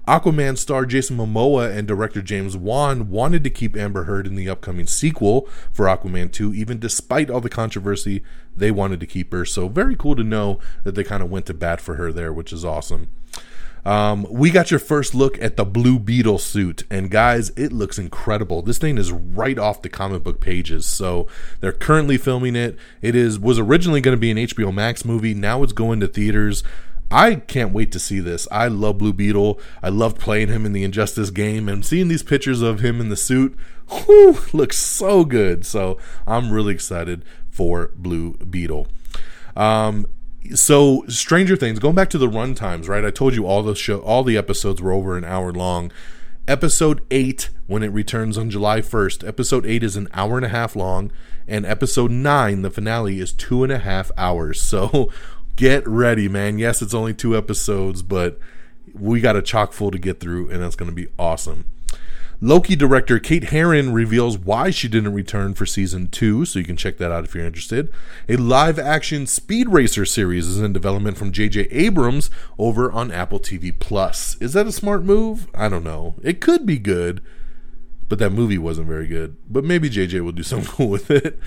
Aquaman 0.07 0.57
star 0.57 0.83
Jason 0.83 1.17
Momoa 1.17 1.77
and 1.77 1.87
director 1.87 2.23
James 2.23 2.57
Wan 2.57 3.11
wanted 3.11 3.43
to 3.43 3.51
keep 3.51 3.77
Amber 3.77 4.05
Heard 4.05 4.25
in 4.25 4.33
the 4.33 4.49
upcoming 4.49 4.87
sequel 4.87 5.47
for 5.71 5.85
Aquaman 5.85 6.31
2, 6.31 6.55
even 6.55 6.79
despite 6.79 7.29
all 7.29 7.41
the 7.41 7.49
controversy. 7.49 8.23
They 8.55 8.71
wanted 8.71 8.99
to 9.01 9.05
keep 9.05 9.31
her, 9.31 9.45
so 9.45 9.67
very 9.67 9.95
cool 9.95 10.15
to 10.15 10.23
know 10.23 10.59
that 10.83 10.95
they 10.95 11.03
kind 11.03 11.21
of 11.21 11.29
went 11.29 11.45
to 11.45 11.53
bat 11.53 11.81
for 11.81 11.97
her 11.97 12.11
there, 12.11 12.33
which 12.33 12.51
is 12.51 12.65
awesome. 12.65 13.09
Um, 13.87 14.27
we 14.29 14.51
got 14.51 14.69
your 14.69 14.81
first 14.81 15.15
look 15.15 15.41
at 15.41 15.55
the 15.55 15.63
Blue 15.63 15.97
Beetle 15.97 16.39
suit, 16.39 16.83
and 16.91 17.09
guys, 17.09 17.51
it 17.51 17.71
looks 17.71 17.97
incredible. 17.97 18.61
This 18.61 18.77
thing 18.77 18.97
is 18.97 19.13
right 19.13 19.57
off 19.57 19.81
the 19.81 19.87
comic 19.87 20.25
book 20.25 20.41
pages, 20.41 20.85
so 20.85 21.25
they're 21.61 21.71
currently 21.71 22.17
filming 22.17 22.57
it. 22.57 22.77
It 23.01 23.15
is 23.15 23.39
was 23.39 23.57
originally 23.57 24.01
going 24.01 24.17
to 24.17 24.19
be 24.19 24.29
an 24.29 24.35
HBO 24.35 24.73
Max 24.73 25.05
movie. 25.05 25.33
Now 25.33 25.63
it's 25.63 25.71
going 25.71 26.01
to 26.01 26.07
theaters. 26.09 26.65
I 27.09 27.35
can't 27.35 27.71
wait 27.71 27.93
to 27.93 27.99
see 27.99 28.19
this. 28.19 28.45
I 28.51 28.67
love 28.67 28.97
Blue 28.97 29.13
Beetle. 29.13 29.57
I 29.81 29.87
loved 29.87 30.19
playing 30.19 30.49
him 30.49 30.65
in 30.65 30.73
the 30.73 30.83
Injustice 30.83 31.29
game, 31.29 31.69
and 31.69 31.85
seeing 31.85 32.09
these 32.09 32.23
pictures 32.23 32.61
of 32.61 32.81
him 32.81 32.99
in 32.99 33.07
the 33.07 33.15
suit, 33.15 33.57
whew, 33.89 34.37
looks 34.51 34.75
so 34.75 35.23
good. 35.23 35.65
So 35.65 35.97
I'm 36.27 36.51
really 36.51 36.73
excited 36.73 37.23
for 37.49 37.91
Blue 37.95 38.33
Beetle. 38.33 38.87
Um, 39.55 40.07
so 40.55 41.03
Stranger 41.07 41.55
Things, 41.55 41.79
going 41.79 41.95
back 41.95 42.09
to 42.11 42.17
the 42.17 42.29
run 42.29 42.55
times, 42.55 42.87
right? 42.87 43.05
I 43.05 43.11
told 43.11 43.35
you 43.35 43.45
all 43.45 43.63
the 43.63 43.75
show, 43.75 43.99
all 43.99 44.23
the 44.23 44.37
episodes 44.37 44.81
were 44.81 44.91
over 44.91 45.17
an 45.17 45.23
hour 45.23 45.51
long. 45.51 45.91
Episode 46.47 47.01
eight, 47.11 47.49
when 47.67 47.83
it 47.83 47.89
returns 47.89 48.37
on 48.37 48.49
July 48.49 48.79
1st, 48.79 49.27
episode 49.27 49.65
eight 49.65 49.83
is 49.83 49.95
an 49.95 50.07
hour 50.13 50.37
and 50.37 50.45
a 50.45 50.49
half 50.49 50.75
long, 50.75 51.11
and 51.47 51.65
episode 51.65 52.11
nine, 52.11 52.61
the 52.61 52.71
finale, 52.71 53.19
is 53.19 53.33
two 53.33 53.63
and 53.63 53.71
a 53.71 53.79
half 53.79 54.11
hours. 54.17 54.61
So 54.61 55.11
get 55.55 55.85
ready, 55.87 56.29
man. 56.29 56.57
Yes, 56.57 56.81
it's 56.81 56.93
only 56.93 57.13
two 57.13 57.35
episodes, 57.35 58.01
but 58.01 58.39
we 58.93 59.19
got 59.19 59.35
a 59.35 59.41
chock 59.41 59.73
full 59.73 59.91
to 59.91 59.99
get 59.99 60.19
through, 60.19 60.49
and 60.49 60.63
that's 60.63 60.75
going 60.75 60.89
to 60.89 60.95
be 60.95 61.09
awesome. 61.19 61.65
Loki 62.39 62.75
director 62.75 63.17
Kate 63.17 63.45
Herron 63.45 63.91
reveals 63.91 64.37
why 64.37 64.69
she 64.69 64.87
didn't 64.87 65.13
return 65.13 65.55
for 65.55 65.65
season 65.65 66.07
two, 66.07 66.45
so 66.45 66.59
you 66.59 66.65
can 66.65 66.77
check 66.77 66.97
that 66.97 67.11
out 67.11 67.23
if 67.23 67.33
you're 67.33 67.43
interested. 67.43 67.91
A 68.29 68.35
live 68.35 68.77
action 68.77 69.25
Speed 69.25 69.69
Racer 69.69 70.05
series 70.05 70.47
is 70.47 70.61
in 70.61 70.71
development 70.71 71.17
from 71.17 71.31
J.J. 71.31 71.61
Abrams 71.71 72.29
over 72.59 72.91
on 72.91 73.11
Apple 73.11 73.39
TV 73.39 73.73
Plus. 73.77 74.37
Is 74.39 74.53
that 74.53 74.67
a 74.67 74.71
smart 74.71 75.03
move? 75.03 75.47
I 75.55 75.67
don't 75.67 75.83
know. 75.83 76.13
It 76.21 76.39
could 76.39 76.67
be 76.67 76.77
good 76.77 77.23
but 78.09 78.19
that 78.19 78.31
movie 78.31 78.57
wasn't 78.57 78.87
very 78.87 79.07
good. 79.07 79.37
But 79.49 79.63
maybe 79.63 79.89
JJ 79.89 80.21
will 80.21 80.31
do 80.31 80.43
something 80.47 80.69
cool 80.69 80.89
with 80.89 81.11
it. 81.11 81.39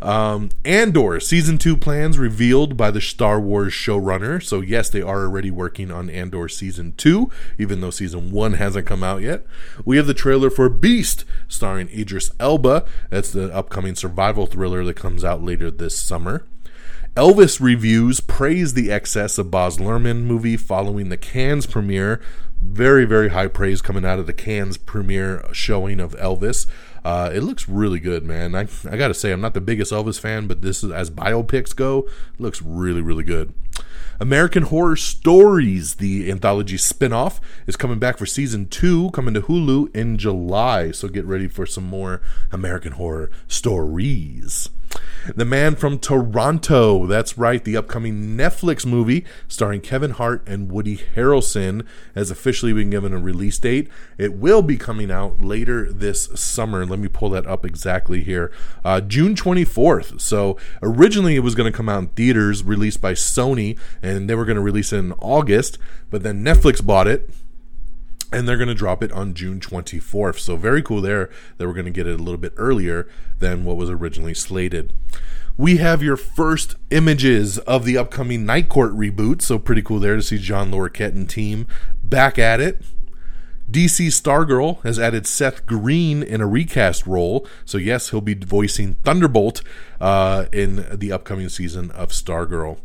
Um, 0.00 0.50
Andor 0.64 1.20
season 1.20 1.58
two 1.58 1.76
plans 1.76 2.18
revealed 2.18 2.76
by 2.76 2.90
the 2.90 3.00
Star 3.00 3.40
Wars 3.40 3.72
showrunner. 3.72 4.42
So 4.42 4.60
yes, 4.60 4.90
they 4.90 5.02
are 5.02 5.24
already 5.24 5.50
working 5.50 5.90
on 5.90 6.10
Andor 6.10 6.48
season 6.48 6.94
two, 6.96 7.30
even 7.58 7.80
though 7.80 7.90
season 7.90 8.30
one 8.30 8.54
hasn't 8.54 8.86
come 8.86 9.02
out 9.02 9.22
yet. 9.22 9.44
We 9.84 9.96
have 9.96 10.06
the 10.06 10.14
trailer 10.14 10.50
for 10.50 10.68
Beast, 10.68 11.24
starring 11.48 11.88
Idris 11.88 12.30
Elba. 12.40 12.84
That's 13.10 13.30
the 13.30 13.54
upcoming 13.54 13.94
survival 13.94 14.46
thriller 14.46 14.84
that 14.84 14.94
comes 14.94 15.24
out 15.24 15.42
later 15.42 15.70
this 15.70 15.96
summer. 15.96 16.46
Elvis 17.14 17.60
reviews 17.60 18.20
praise 18.20 18.72
the 18.72 18.90
excess 18.90 19.36
of 19.36 19.50
Baz 19.50 19.76
Luhrmann 19.76 20.22
movie 20.22 20.56
following 20.56 21.10
the 21.10 21.18
Cannes 21.18 21.66
premiere 21.66 22.22
very 22.58 23.04
very 23.04 23.28
high 23.28 23.48
praise 23.48 23.82
coming 23.82 24.06
out 24.06 24.18
of 24.18 24.26
the 24.26 24.32
Cannes 24.32 24.78
premiere 24.78 25.44
showing 25.52 26.00
of 26.00 26.16
Elvis. 26.16 26.66
Uh, 27.04 27.30
it 27.34 27.40
looks 27.40 27.68
really 27.68 28.00
good, 28.00 28.24
man. 28.24 28.54
I 28.54 28.66
I 28.88 28.96
gotta 28.96 29.12
say 29.12 29.30
I'm 29.30 29.42
not 29.42 29.52
the 29.52 29.60
biggest 29.60 29.92
Elvis 29.92 30.18
fan, 30.18 30.46
but 30.46 30.62
this 30.62 30.82
is 30.82 30.90
as 30.90 31.10
biopics 31.10 31.76
go, 31.76 32.08
looks 32.38 32.62
really 32.62 33.02
really 33.02 33.24
good. 33.24 33.52
American 34.18 34.62
Horror 34.62 34.96
Stories, 34.96 35.96
the 35.96 36.30
anthology 36.30 36.78
spinoff, 36.78 37.40
is 37.66 37.76
coming 37.76 37.98
back 37.98 38.16
for 38.16 38.24
season 38.24 38.68
two, 38.68 39.10
coming 39.10 39.34
to 39.34 39.42
Hulu 39.42 39.94
in 39.94 40.16
July. 40.16 40.92
So 40.92 41.08
get 41.08 41.26
ready 41.26 41.48
for 41.48 41.66
some 41.66 41.84
more 41.84 42.22
American 42.50 42.92
Horror 42.92 43.30
Stories. 43.48 44.70
The 45.36 45.44
Man 45.44 45.76
from 45.76 46.00
Toronto. 46.00 47.06
That's 47.06 47.38
right. 47.38 47.62
The 47.62 47.76
upcoming 47.76 48.36
Netflix 48.36 48.84
movie 48.84 49.24
starring 49.46 49.80
Kevin 49.80 50.10
Hart 50.10 50.42
and 50.48 50.70
Woody 50.70 50.96
Harrelson 50.96 51.86
has 52.16 52.30
officially 52.32 52.72
been 52.72 52.90
given 52.90 53.12
a 53.12 53.18
release 53.18 53.58
date. 53.58 53.88
It 54.18 54.34
will 54.34 54.62
be 54.62 54.76
coming 54.76 55.12
out 55.12 55.40
later 55.40 55.92
this 55.92 56.24
summer. 56.34 56.84
Let 56.84 56.98
me 56.98 57.06
pull 57.06 57.30
that 57.30 57.46
up 57.46 57.64
exactly 57.64 58.24
here. 58.24 58.50
Uh, 58.84 59.00
June 59.00 59.36
24th. 59.36 60.20
So 60.20 60.58
originally 60.82 61.36
it 61.36 61.40
was 61.40 61.54
going 61.54 61.70
to 61.70 61.76
come 61.76 61.88
out 61.88 62.00
in 62.00 62.08
theaters, 62.08 62.64
released 62.64 63.00
by 63.00 63.12
Sony, 63.12 63.78
and 64.02 64.28
they 64.28 64.34
were 64.34 64.44
going 64.44 64.56
to 64.56 64.62
release 64.62 64.92
it 64.92 64.98
in 64.98 65.12
August, 65.20 65.78
but 66.10 66.24
then 66.24 66.44
Netflix 66.44 66.84
bought 66.84 67.06
it 67.06 67.30
and 68.32 68.48
they're 68.48 68.56
going 68.56 68.68
to 68.68 68.74
drop 68.74 69.02
it 69.02 69.12
on 69.12 69.34
June 69.34 69.60
24th. 69.60 70.38
So 70.38 70.56
very 70.56 70.82
cool 70.82 71.00
there 71.00 71.30
that 71.56 71.66
we're 71.66 71.74
going 71.74 71.86
to 71.86 71.90
get 71.90 72.06
it 72.06 72.18
a 72.18 72.22
little 72.22 72.38
bit 72.38 72.54
earlier 72.56 73.08
than 73.38 73.64
what 73.64 73.76
was 73.76 73.90
originally 73.90 74.34
slated. 74.34 74.92
We 75.56 75.76
have 75.76 76.02
your 76.02 76.16
first 76.16 76.76
images 76.90 77.58
of 77.58 77.84
the 77.84 77.98
upcoming 77.98 78.46
Night 78.46 78.68
Court 78.68 78.92
reboot, 78.92 79.42
so 79.42 79.58
pretty 79.58 79.82
cool 79.82 80.00
there 80.00 80.16
to 80.16 80.22
see 80.22 80.38
John 80.38 80.70
Larroquette 80.70 81.14
and 81.14 81.28
team 81.28 81.66
back 82.02 82.38
at 82.38 82.60
it. 82.60 82.82
DC 83.70 84.08
Stargirl 84.08 84.82
has 84.82 84.98
added 84.98 85.26
Seth 85.26 85.66
Green 85.66 86.22
in 86.22 86.40
a 86.40 86.46
recast 86.46 87.06
role, 87.06 87.46
so 87.64 87.78
yes, 87.78 88.10
he'll 88.10 88.20
be 88.20 88.34
voicing 88.34 88.94
Thunderbolt 89.04 89.62
uh, 90.00 90.46
in 90.52 90.86
the 90.92 91.12
upcoming 91.12 91.48
season 91.48 91.90
of 91.92 92.10
Stargirl. 92.10 92.78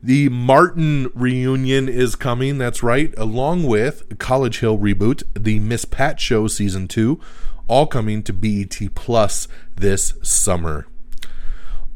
The 0.00 0.28
Martin 0.28 1.10
reunion 1.12 1.88
is 1.88 2.14
coming, 2.14 2.58
that's 2.58 2.84
right, 2.84 3.12
along 3.16 3.64
with 3.64 4.16
College 4.18 4.60
Hill 4.60 4.78
reboot, 4.78 5.24
the 5.34 5.58
Miss 5.58 5.84
Pat 5.84 6.20
Show 6.20 6.46
season 6.46 6.86
2, 6.86 7.18
all 7.66 7.88
coming 7.88 8.22
to 8.22 8.32
BET 8.32 8.94
Plus 8.94 9.48
this 9.74 10.14
summer. 10.22 10.86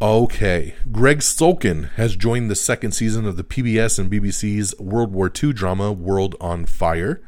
Okay, 0.01 0.75
Greg 0.91 1.19
Sulkin 1.21 1.91
has 1.91 2.17
joined 2.17 2.51
the 2.51 2.57
second 2.57 2.91
season 2.91 3.25
of 3.25 3.37
the 3.37 3.45
PBS 3.45 4.01
and 4.01 4.11
BBC's 4.11 4.77
World 4.81 5.13
War 5.13 5.31
II 5.43 5.53
drama 5.53 5.93
World 5.93 6.35
on 6.41 6.67
Fire. 6.67 7.23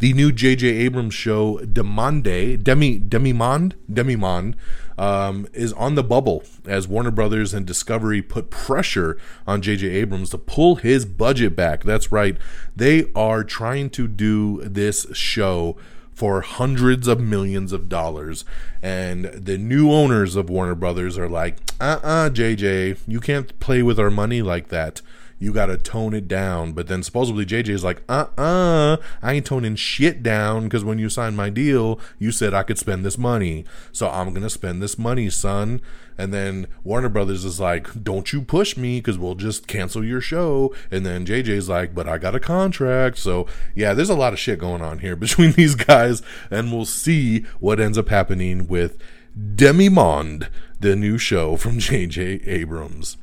The 0.00 0.12
new 0.12 0.32
J.J. 0.32 0.66
Abrams 0.66 1.14
show, 1.14 1.58
Demande, 1.58 2.60
Demi, 2.64 2.98
Demimonde, 2.98 3.74
Demimonde, 3.88 4.54
um, 5.00 5.46
is 5.54 5.72
on 5.72 5.94
the 5.94 6.04
bubble 6.04 6.44
as 6.66 6.86
Warner 6.86 7.10
Brothers 7.10 7.54
and 7.54 7.66
Discovery 7.66 8.20
put 8.20 8.50
pressure 8.50 9.16
on 9.46 9.62
J.J. 9.62 9.88
Abrams 9.88 10.28
to 10.30 10.38
pull 10.38 10.76
his 10.76 11.06
budget 11.06 11.56
back. 11.56 11.82
That's 11.84 12.12
right. 12.12 12.36
They 12.76 13.10
are 13.14 13.42
trying 13.42 13.88
to 13.90 14.06
do 14.06 14.60
this 14.62 15.06
show 15.16 15.78
for 16.12 16.42
hundreds 16.42 17.08
of 17.08 17.18
millions 17.18 17.72
of 17.72 17.88
dollars. 17.88 18.44
And 18.82 19.24
the 19.24 19.56
new 19.56 19.90
owners 19.90 20.36
of 20.36 20.50
Warner 20.50 20.74
Brothers 20.74 21.16
are 21.16 21.30
like, 21.30 21.56
uh 21.80 21.98
uh-uh, 22.02 22.26
uh, 22.26 22.30
JJ, 22.30 22.98
you 23.06 23.20
can't 23.20 23.58
play 23.58 23.82
with 23.82 23.98
our 23.98 24.10
money 24.10 24.42
like 24.42 24.68
that 24.68 25.00
you 25.40 25.52
got 25.52 25.66
to 25.66 25.76
tone 25.78 26.14
it 26.14 26.28
down. 26.28 26.72
But 26.72 26.86
then 26.86 27.02
supposedly 27.02 27.44
JJ 27.44 27.70
is 27.70 27.82
like, 27.82 28.02
uh 28.08 28.26
uh, 28.38 28.98
I 29.22 29.32
ain't 29.32 29.46
toning 29.46 29.74
shit 29.74 30.22
down 30.22 30.64
because 30.64 30.84
when 30.84 30.98
you 31.00 31.08
signed 31.08 31.36
my 31.36 31.50
deal, 31.50 31.98
you 32.18 32.30
said 32.30 32.54
I 32.54 32.62
could 32.62 32.78
spend 32.78 33.04
this 33.04 33.18
money. 33.18 33.64
So 33.90 34.08
I'm 34.08 34.32
to 34.34 34.50
spend 34.50 34.82
this 34.82 34.98
money, 34.98 35.30
son. 35.30 35.80
And 36.18 36.34
then 36.34 36.66
Warner 36.84 37.08
Brothers 37.08 37.46
is 37.46 37.58
like, 37.58 38.04
don't 38.04 38.30
you 38.30 38.42
push 38.42 38.76
me 38.76 38.98
because 38.98 39.18
we'll 39.18 39.34
just 39.34 39.66
cancel 39.66 40.04
your 40.04 40.20
show. 40.20 40.74
And 40.90 41.06
then 41.06 41.24
JJ's 41.24 41.70
like, 41.70 41.94
but 41.94 42.06
I 42.06 42.18
got 42.18 42.34
a 42.34 42.40
contract. 42.40 43.16
So 43.16 43.46
yeah, 43.74 43.94
there's 43.94 44.10
a 44.10 44.14
lot 44.14 44.34
of 44.34 44.38
shit 44.38 44.58
going 44.58 44.82
on 44.82 44.98
here 44.98 45.16
between 45.24 45.52
these 45.52 45.74
guys. 45.74 46.22
And 46.50 46.70
we'll 46.70 46.84
see 46.84 47.40
what 47.58 47.80
ends 47.80 47.96
up 47.96 48.10
happening 48.10 48.68
with 48.68 48.98
Demimonde, 49.38 50.48
the 50.78 50.94
new 50.94 51.16
show 51.16 51.56
from 51.56 51.72
JJ 51.78 52.46
Abrams. 52.46 53.16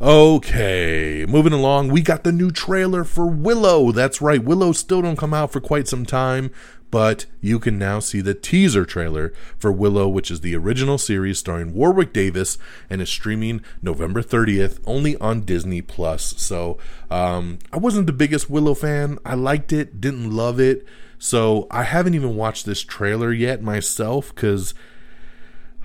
Okay, 0.00 1.24
moving 1.28 1.52
along, 1.52 1.88
we 1.88 2.02
got 2.02 2.24
the 2.24 2.32
new 2.32 2.50
trailer 2.50 3.04
for 3.04 3.26
Willow. 3.26 3.92
That's 3.92 4.20
right, 4.20 4.42
Willow 4.42 4.72
still 4.72 5.02
don't 5.02 5.16
come 5.16 5.32
out 5.32 5.52
for 5.52 5.60
quite 5.60 5.86
some 5.86 6.04
time, 6.04 6.50
but 6.90 7.26
you 7.40 7.60
can 7.60 7.78
now 7.78 8.00
see 8.00 8.20
the 8.20 8.34
teaser 8.34 8.84
trailer 8.84 9.32
for 9.56 9.70
Willow, 9.70 10.08
which 10.08 10.32
is 10.32 10.40
the 10.40 10.56
original 10.56 10.98
series 10.98 11.38
starring 11.38 11.74
Warwick 11.74 12.12
Davis 12.12 12.58
and 12.90 13.00
is 13.00 13.08
streaming 13.08 13.64
November 13.82 14.20
30th 14.20 14.80
only 14.84 15.16
on 15.18 15.42
Disney 15.42 15.80
Plus. 15.80 16.34
So, 16.38 16.76
um, 17.08 17.60
I 17.72 17.76
wasn't 17.76 18.06
the 18.06 18.12
biggest 18.12 18.50
Willow 18.50 18.74
fan. 18.74 19.18
I 19.24 19.34
liked 19.34 19.72
it, 19.72 20.00
didn't 20.00 20.32
love 20.32 20.58
it. 20.58 20.84
So, 21.20 21.68
I 21.70 21.84
haven't 21.84 22.14
even 22.14 22.34
watched 22.34 22.66
this 22.66 22.82
trailer 22.82 23.32
yet 23.32 23.62
myself 23.62 24.34
because 24.34 24.74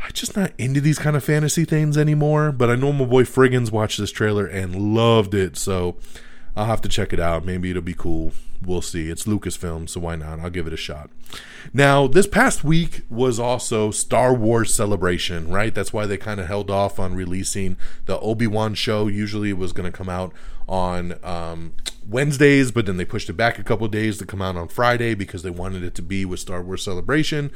I'm 0.02 0.12
just 0.14 0.36
not 0.36 0.52
into 0.58 0.82
these 0.82 1.00
kind 1.00 1.16
of 1.16 1.24
fantasy 1.24 1.66
things 1.66 1.98
anymore. 1.98 2.52
But 2.52 2.70
I 2.70 2.76
know 2.76 2.94
my 2.94 3.06
boy 3.06 3.24
Friggins 3.24 3.72
watched 3.72 4.00
this 4.00 4.12
trailer 4.12 4.46
and 4.46 4.96
loved 4.96 5.34
it, 5.34 5.58
so 5.58 5.98
I'll 6.56 6.66
have 6.66 6.82
to 6.82 6.90
check 6.90 7.14
it 7.14 7.20
out. 7.20 7.46
Maybe 7.46 7.70
it'll 7.70 7.82
be 7.82 7.94
cool. 7.94 8.34
we'll 8.62 8.82
see. 8.82 9.10
It's 9.10 9.24
Lucasfilm, 9.24 9.88
so 9.88 10.02
why 10.02 10.16
not? 10.16 10.40
I'll 10.40 10.50
give 10.50 10.68
it 10.68 10.74
a 10.74 10.78
shot. 10.78 11.10
Now, 11.74 12.08
this 12.08 12.28
past 12.28 12.64
week 12.64 13.02
was 13.10 13.40
also 13.40 13.92
Star 13.92 14.34
Wars 14.34 14.74
Celebration, 14.74 15.50
right? 15.50 15.74
That's 15.74 15.94
why 15.94 16.06
they 16.06 16.18
kind 16.18 16.40
of 16.40 16.48
held 16.48 16.70
off 16.70 17.00
on 17.00 17.14
releasing 17.14 17.78
the 18.06 18.20
Obi 18.20 18.48
Wan 18.48 18.74
show. 18.74 19.08
Usually, 19.08 19.50
it 19.50 19.58
was 19.58 19.72
going 19.72 19.90
to 19.90 19.98
come 19.98 20.10
out 20.10 20.34
on 20.68 21.16
um, 21.24 21.74
Wednesdays, 22.08 22.72
but 22.72 22.86
then 22.86 22.98
they 22.98 23.06
pushed 23.06 23.30
it 23.30 23.34
back 23.34 23.58
a 23.58 23.64
couple 23.64 23.88
days 23.88 24.18
to 24.18 24.26
come 24.26 24.42
out 24.42 24.56
on 24.56 24.68
Friday 24.68 25.14
because 25.14 25.44
they 25.44 25.50
wanted 25.50 25.84
it 25.84 25.96
to 25.96 26.02
be 26.02 26.26
with 26.26 26.40
Star 26.40 26.62
Wars 26.62 26.84
Celebration. 26.84 27.52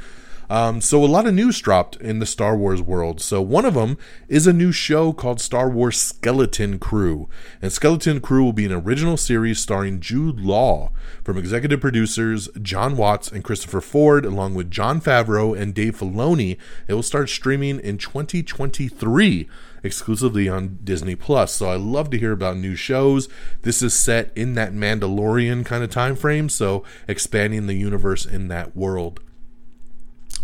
Um, 0.49 0.82
so 0.82 1.03
a 1.03 1.08
lot 1.08 1.25
of 1.25 1.34
news 1.34 1.60
dropped 1.60 1.95
in 1.97 2.19
the 2.19 2.25
Star 2.25 2.56
Wars 2.56 2.82
world. 2.82 3.21
So 3.21 3.41
one 3.41 3.65
of 3.65 3.73
them 3.73 3.97
is 4.27 4.47
a 4.47 4.53
new 4.53 4.71
show 4.71 5.13
called 5.13 5.41
Star 5.41 5.69
Wars 5.69 5.97
Skeleton 5.97 6.79
Crew, 6.79 7.29
and 7.62 7.71
Skeleton 7.71 8.19
Crew 8.19 8.43
will 8.43 8.53
be 8.53 8.65
an 8.65 8.71
original 8.71 9.17
series 9.17 9.60
starring 9.60 9.99
Jude 9.99 10.39
Law 10.39 10.91
from 11.23 11.38
executive 11.38 11.82
producers 11.82 12.49
Jon 12.62 12.97
Watts 12.97 13.32
and 13.32 13.43
Christopher 13.43 13.82
Ford, 13.82 14.25
along 14.25 14.56
with 14.56 14.71
Jon 14.71 15.01
Favreau 15.01 15.58
and 15.58 15.73
Dave 15.73 15.97
Filoni. 15.97 16.58
It 16.88 16.93
will 16.93 17.03
start 17.03 17.29
streaming 17.29 17.79
in 17.79 17.97
2023 17.97 19.47
exclusively 19.84 20.47
on 20.47 20.79
Disney 20.84 21.15
Plus. 21.15 21.53
So 21.53 21.69
I 21.69 21.75
love 21.75 22.10
to 22.12 22.19
hear 22.19 22.32
about 22.32 22.58
new 22.58 22.75
shows. 22.75 23.27
This 23.62 23.82
is 23.82 23.93
set 23.93 24.32
in 24.36 24.53
that 24.56 24.73
Mandalorian 24.73 25.65
kind 25.65 25.84
of 25.84 25.89
time 25.89 26.15
frame, 26.15 26.49
so 26.49 26.84
expanding 27.08 27.67
the 27.67 27.75
universe 27.75 28.25
in 28.25 28.47
that 28.47 28.75
world. 28.75 29.19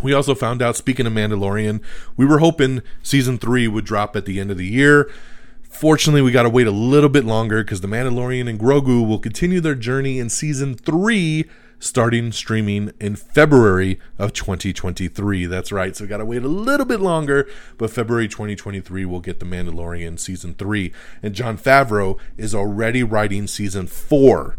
We 0.02 0.14
also 0.14 0.36
found 0.36 0.62
out, 0.62 0.76
speaking 0.76 1.06
of 1.06 1.14
Mandalorian, 1.14 1.82
we 2.16 2.26
were 2.26 2.40
hoping 2.40 2.82
season 3.04 3.38
three 3.38 3.68
would 3.68 3.86
drop 3.86 4.16
at 4.16 4.26
the 4.26 4.40
end 4.40 4.52
of 4.52 4.58
the 4.58 4.66
year. 4.66 5.12
Fortunately, 5.64 6.22
we 6.22 6.32
got 6.32 6.44
to 6.44 6.50
wait 6.50 6.68
a 6.68 6.72
little 6.72 7.10
bit 7.10 7.26
longer 7.26 7.64
because 7.64 7.82
The 7.82 7.88
Mandalorian 7.88 8.50
and 8.50 8.60
Grogu 8.60 9.08
will 9.08 9.20
continue 9.20 9.60
their 9.60 9.76
journey 9.76 10.20
in 10.20 10.30
season 10.30 10.76
three, 10.76 11.46
starting 11.80 12.32
streaming 12.32 12.92
in 13.00 13.16
February 13.16 14.00
of 14.18 14.34
2023. 14.34 15.46
That's 15.46 15.72
right. 15.72 15.96
So 15.96 16.06
we 16.06 16.08
got 16.10 16.18
to 16.18 16.26
wait 16.26 16.44
a 16.44 16.48
little 16.48 16.86
bit 16.86 17.00
longer, 17.02 17.48
but 17.78 17.92
February 17.92 18.28
2023 18.28 19.06
we'll 19.06 19.20
get 19.20 19.40
The 19.40 19.46
Mandalorian 19.46 20.20
season 20.20 20.54
three. 20.56 20.92
And 21.22 21.36
Jon 21.36 21.58
Favreau 21.58 22.18
is 22.38 22.56
already 22.56 23.04
writing 23.04 23.48
season 23.48 23.88
four 23.88 24.58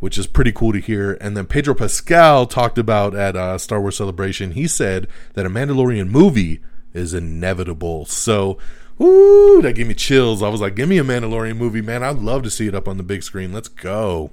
which 0.00 0.18
is 0.18 0.26
pretty 0.26 0.52
cool 0.52 0.72
to 0.72 0.80
hear. 0.80 1.14
And 1.20 1.36
then 1.36 1.46
Pedro 1.46 1.74
Pascal 1.74 2.46
talked 2.46 2.78
about 2.78 3.14
at 3.14 3.36
uh, 3.36 3.58
Star 3.58 3.80
Wars 3.80 3.96
Celebration. 3.96 4.52
He 4.52 4.66
said 4.66 5.08
that 5.34 5.46
a 5.46 5.50
Mandalorian 5.50 6.08
movie 6.08 6.60
is 6.94 7.14
inevitable. 7.14 8.04
So, 8.06 8.58
ooh, 9.00 9.60
that 9.62 9.74
gave 9.74 9.86
me 9.86 9.94
chills. 9.94 10.42
I 10.42 10.48
was 10.48 10.60
like, 10.60 10.74
give 10.74 10.88
me 10.88 10.98
a 10.98 11.04
Mandalorian 11.04 11.56
movie, 11.56 11.82
man. 11.82 12.02
I'd 12.02 12.18
love 12.18 12.42
to 12.44 12.50
see 12.50 12.66
it 12.66 12.74
up 12.74 12.88
on 12.88 12.96
the 12.96 13.02
big 13.02 13.22
screen. 13.22 13.52
Let's 13.52 13.68
go. 13.68 14.30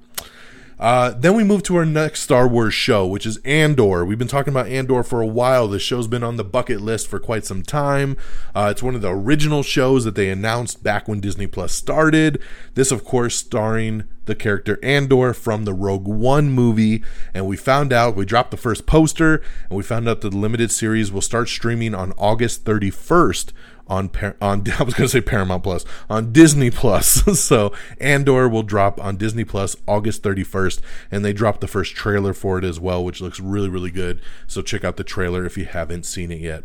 Uh, 0.78 1.12
then 1.12 1.36
we 1.36 1.44
move 1.44 1.64
to 1.64 1.76
our 1.78 1.86
next 1.86 2.22
Star 2.22 2.48
Wars 2.48 2.74
show, 2.74 3.08
which 3.08 3.26
is 3.26 3.38
Andor. 3.46 4.04
We've 4.04 4.18
been 4.18 4.28
talking 4.28 4.52
about 4.52 4.68
Andor 4.68 5.04
for 5.04 5.22
a 5.22 5.28
while. 5.28 5.68
This 5.68 5.82
show's 5.82 6.08
been 6.08 6.24
on 6.24 6.36
the 6.36 6.44
bucket 6.44 6.82
list 6.82 7.08
for 7.08 7.20
quite 7.20 7.46
some 7.46 7.64
time. 7.64 8.18
Uh, 8.54 8.70
it's 8.72 8.84
one 8.84 8.96
of 8.96 9.02
the 9.02 9.12
original 9.12 9.64
shows 9.64 10.04
that 10.04 10.16
they 10.16 10.30
announced 10.30 10.84
back 10.84 11.08
when 11.08 11.22
Disney 11.22 11.48
Plus 11.48 11.72
started. 11.72 12.42
This, 12.74 12.92
of 12.92 13.06
course, 13.06 13.36
starring 13.36 14.04
the 14.26 14.36
character 14.36 14.80
Andor 14.84 15.34
from 15.34 15.66
the 15.66 15.74
Rogue 15.74 16.08
One 16.08 16.50
movie. 16.50 17.04
And 17.34 17.48
we 17.48 17.56
found 17.56 17.94
out, 17.94 18.16
we 18.16 18.26
dropped 18.26 18.52
the 18.52 18.58
first 18.58 18.86
poster, 18.86 19.42
and 19.70 19.78
we 19.78 19.84
found 19.84 20.10
out 20.10 20.22
that 20.22 20.32
the 20.32 20.38
limited 20.38 20.72
series 20.72 21.12
will 21.12 21.22
start 21.22 21.48
streaming 21.48 21.96
on 21.96 22.12
August 22.18 22.66
31st 22.66 23.54
on 23.88 24.10
on 24.42 24.64
I 24.80 24.84
was 24.84 24.94
going 24.94 25.08
to 25.08 25.10
say 25.10 25.22
Paramount 25.22 25.64
Plus 25.64 25.86
on 26.10 26.32
Disney 26.32 26.72
Plus. 26.72 27.40
so 27.40 27.74
Andor 28.00 28.50
will 28.50 28.64
drop 28.64 29.02
on 29.04 29.18
Disney 29.18 29.44
Plus 29.44 29.76
August 29.88 30.24
31st, 30.24 30.82
and 31.12 31.24
they 31.24 31.34
dropped 31.34 31.62
the 31.62 31.68
first 31.68 31.96
trailer 31.96 32.34
for 32.34 32.58
it 32.58 32.64
as 32.64 32.80
well, 32.80 33.04
which 33.04 33.22
looks 33.22 33.40
really 33.40 33.70
really 33.70 33.92
good. 33.92 34.22
So 34.48 34.62
check 34.62 34.84
out 34.84 34.98
the 34.98 35.04
trailer 35.04 35.46
if 35.46 35.58
you 35.58 35.66
haven't 35.66 36.06
seen 36.06 36.32
it 36.32 36.42
yet. 36.42 36.64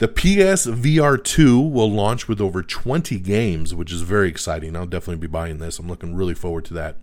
The 0.00 0.08
PS 0.08 0.64
VR 0.64 1.22
2 1.22 1.60
will 1.60 1.90
launch 1.90 2.26
with 2.26 2.40
over 2.40 2.62
20 2.62 3.18
games, 3.20 3.74
which 3.74 3.92
is 3.92 4.00
very 4.00 4.30
exciting. 4.30 4.74
I'll 4.74 4.86
definitely 4.86 5.20
be 5.20 5.26
buying 5.26 5.58
this. 5.58 5.78
I'm 5.78 5.88
looking 5.88 6.14
really 6.14 6.32
forward 6.32 6.64
to 6.66 6.74
that. 6.74 6.96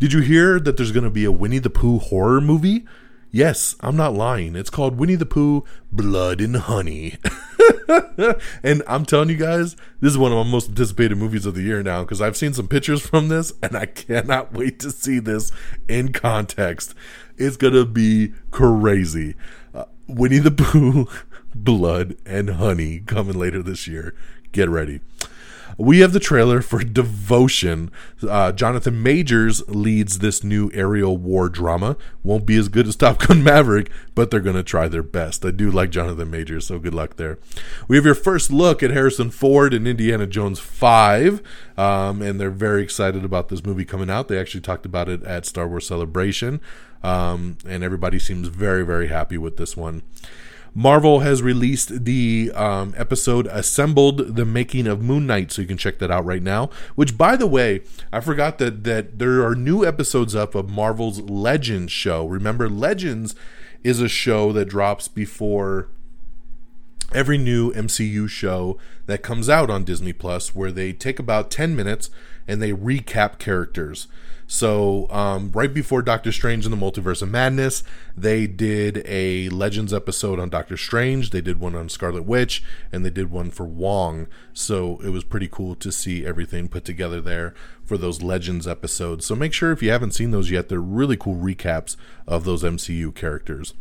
Did 0.00 0.12
you 0.12 0.22
hear 0.22 0.58
that 0.58 0.76
there's 0.76 0.90
going 0.90 1.04
to 1.04 1.10
be 1.10 1.24
a 1.24 1.30
Winnie 1.30 1.60
the 1.60 1.70
Pooh 1.70 2.00
horror 2.00 2.40
movie? 2.40 2.84
Yes, 3.34 3.76
I'm 3.80 3.96
not 3.96 4.12
lying. 4.12 4.54
It's 4.54 4.68
called 4.68 4.98
Winnie 4.98 5.14
the 5.14 5.24
Pooh 5.24 5.64
Blood 5.90 6.42
and 6.42 6.54
Honey. 6.54 7.16
and 8.62 8.82
I'm 8.86 9.06
telling 9.06 9.30
you 9.30 9.38
guys, 9.38 9.74
this 10.00 10.12
is 10.12 10.18
one 10.18 10.32
of 10.32 10.44
my 10.44 10.52
most 10.52 10.68
anticipated 10.68 11.16
movies 11.16 11.46
of 11.46 11.54
the 11.54 11.62
year 11.62 11.82
now 11.82 12.02
because 12.02 12.20
I've 12.20 12.36
seen 12.36 12.52
some 12.52 12.68
pictures 12.68 13.00
from 13.00 13.28
this 13.28 13.54
and 13.62 13.74
I 13.74 13.86
cannot 13.86 14.52
wait 14.52 14.78
to 14.80 14.90
see 14.90 15.18
this 15.18 15.50
in 15.88 16.12
context. 16.12 16.94
It's 17.38 17.56
going 17.56 17.72
to 17.72 17.86
be 17.86 18.34
crazy. 18.50 19.34
Uh, 19.74 19.86
Winnie 20.06 20.38
the 20.38 20.50
Pooh 20.50 21.08
Blood 21.54 22.18
and 22.26 22.50
Honey 22.50 23.00
coming 23.00 23.38
later 23.38 23.62
this 23.62 23.88
year. 23.88 24.14
Get 24.52 24.68
ready. 24.68 25.00
We 25.78 26.00
have 26.00 26.12
the 26.12 26.20
trailer 26.20 26.60
for 26.60 26.82
Devotion. 26.82 27.90
Uh, 28.22 28.52
Jonathan 28.52 29.02
Majors 29.02 29.66
leads 29.68 30.18
this 30.18 30.44
new 30.44 30.70
aerial 30.74 31.16
war 31.16 31.48
drama. 31.48 31.96
Won't 32.22 32.46
be 32.46 32.56
as 32.56 32.68
good 32.68 32.86
as 32.86 32.96
Top 32.96 33.18
Gun 33.26 33.42
Maverick, 33.42 33.90
but 34.14 34.30
they're 34.30 34.40
going 34.40 34.56
to 34.56 34.62
try 34.62 34.88
their 34.88 35.02
best. 35.02 35.44
I 35.44 35.50
do 35.50 35.70
like 35.70 35.90
Jonathan 35.90 36.30
Majors, 36.30 36.66
so 36.66 36.78
good 36.78 36.94
luck 36.94 37.16
there. 37.16 37.38
We 37.88 37.96
have 37.96 38.04
your 38.04 38.14
first 38.14 38.50
look 38.50 38.82
at 38.82 38.90
Harrison 38.90 39.30
Ford 39.30 39.74
in 39.74 39.86
Indiana 39.86 40.26
Jones 40.26 40.58
5, 40.58 41.42
um, 41.76 42.22
and 42.22 42.40
they're 42.40 42.50
very 42.50 42.82
excited 42.82 43.24
about 43.24 43.48
this 43.48 43.64
movie 43.64 43.84
coming 43.84 44.10
out. 44.10 44.28
They 44.28 44.38
actually 44.38 44.60
talked 44.60 44.86
about 44.86 45.08
it 45.08 45.22
at 45.24 45.46
Star 45.46 45.66
Wars 45.66 45.86
Celebration, 45.86 46.60
um, 47.02 47.56
and 47.66 47.82
everybody 47.82 48.18
seems 48.18 48.48
very, 48.48 48.84
very 48.84 49.08
happy 49.08 49.38
with 49.38 49.56
this 49.56 49.76
one. 49.76 50.02
Marvel 50.74 51.20
has 51.20 51.42
released 51.42 52.04
the 52.04 52.50
um, 52.54 52.94
episode 52.96 53.46
Assembled 53.48 54.36
the 54.36 54.46
Making 54.46 54.86
of 54.86 55.02
Moon 55.02 55.26
Knight, 55.26 55.52
so 55.52 55.60
you 55.60 55.68
can 55.68 55.76
check 55.76 55.98
that 55.98 56.10
out 56.10 56.24
right 56.24 56.42
now. 56.42 56.70
Which, 56.94 57.18
by 57.18 57.36
the 57.36 57.46
way, 57.46 57.82
I 58.10 58.20
forgot 58.20 58.58
that, 58.58 58.84
that 58.84 59.18
there 59.18 59.44
are 59.44 59.54
new 59.54 59.84
episodes 59.84 60.34
up 60.34 60.54
of 60.54 60.70
Marvel's 60.70 61.20
Legends 61.20 61.92
show. 61.92 62.24
Remember, 62.26 62.70
Legends 62.70 63.34
is 63.84 64.00
a 64.00 64.08
show 64.08 64.52
that 64.52 64.66
drops 64.66 65.08
before 65.08 65.88
every 67.14 67.36
new 67.36 67.72
MCU 67.72 68.26
show 68.28 68.78
that 69.04 69.22
comes 69.22 69.50
out 69.50 69.68
on 69.68 69.84
Disney 69.84 70.14
Plus, 70.14 70.54
where 70.54 70.72
they 70.72 70.94
take 70.94 71.18
about 71.18 71.50
10 71.50 71.76
minutes 71.76 72.08
and 72.46 72.60
they 72.60 72.72
recap 72.72 73.38
characters. 73.38 74.08
So, 74.46 75.10
um, 75.10 75.50
right 75.52 75.72
before 75.72 76.02
Doctor 76.02 76.30
Strange 76.30 76.66
and 76.66 76.72
the 76.72 76.76
Multiverse 76.76 77.22
of 77.22 77.30
Madness, 77.30 77.82
they 78.14 78.46
did 78.46 79.02
a 79.06 79.48
Legends 79.48 79.94
episode 79.94 80.38
on 80.38 80.50
Doctor 80.50 80.76
Strange. 80.76 81.30
They 81.30 81.40
did 81.40 81.58
one 81.58 81.74
on 81.74 81.88
Scarlet 81.88 82.24
Witch, 82.24 82.62
and 82.92 83.02
they 83.02 83.08
did 83.08 83.30
one 83.30 83.50
for 83.50 83.64
Wong. 83.64 84.26
So, 84.52 85.00
it 85.02 85.08
was 85.08 85.24
pretty 85.24 85.48
cool 85.48 85.74
to 85.76 85.90
see 85.90 86.26
everything 86.26 86.68
put 86.68 86.84
together 86.84 87.22
there 87.22 87.54
for 87.82 87.96
those 87.96 88.20
Legends 88.20 88.68
episodes. 88.68 89.24
So, 89.24 89.34
make 89.34 89.54
sure 89.54 89.72
if 89.72 89.82
you 89.82 89.90
haven't 89.90 90.12
seen 90.12 90.32
those 90.32 90.50
yet, 90.50 90.68
they're 90.68 90.80
really 90.80 91.16
cool 91.16 91.36
recaps 91.36 91.96
of 92.26 92.44
those 92.44 92.62
MCU 92.62 93.14
characters. 93.14 93.72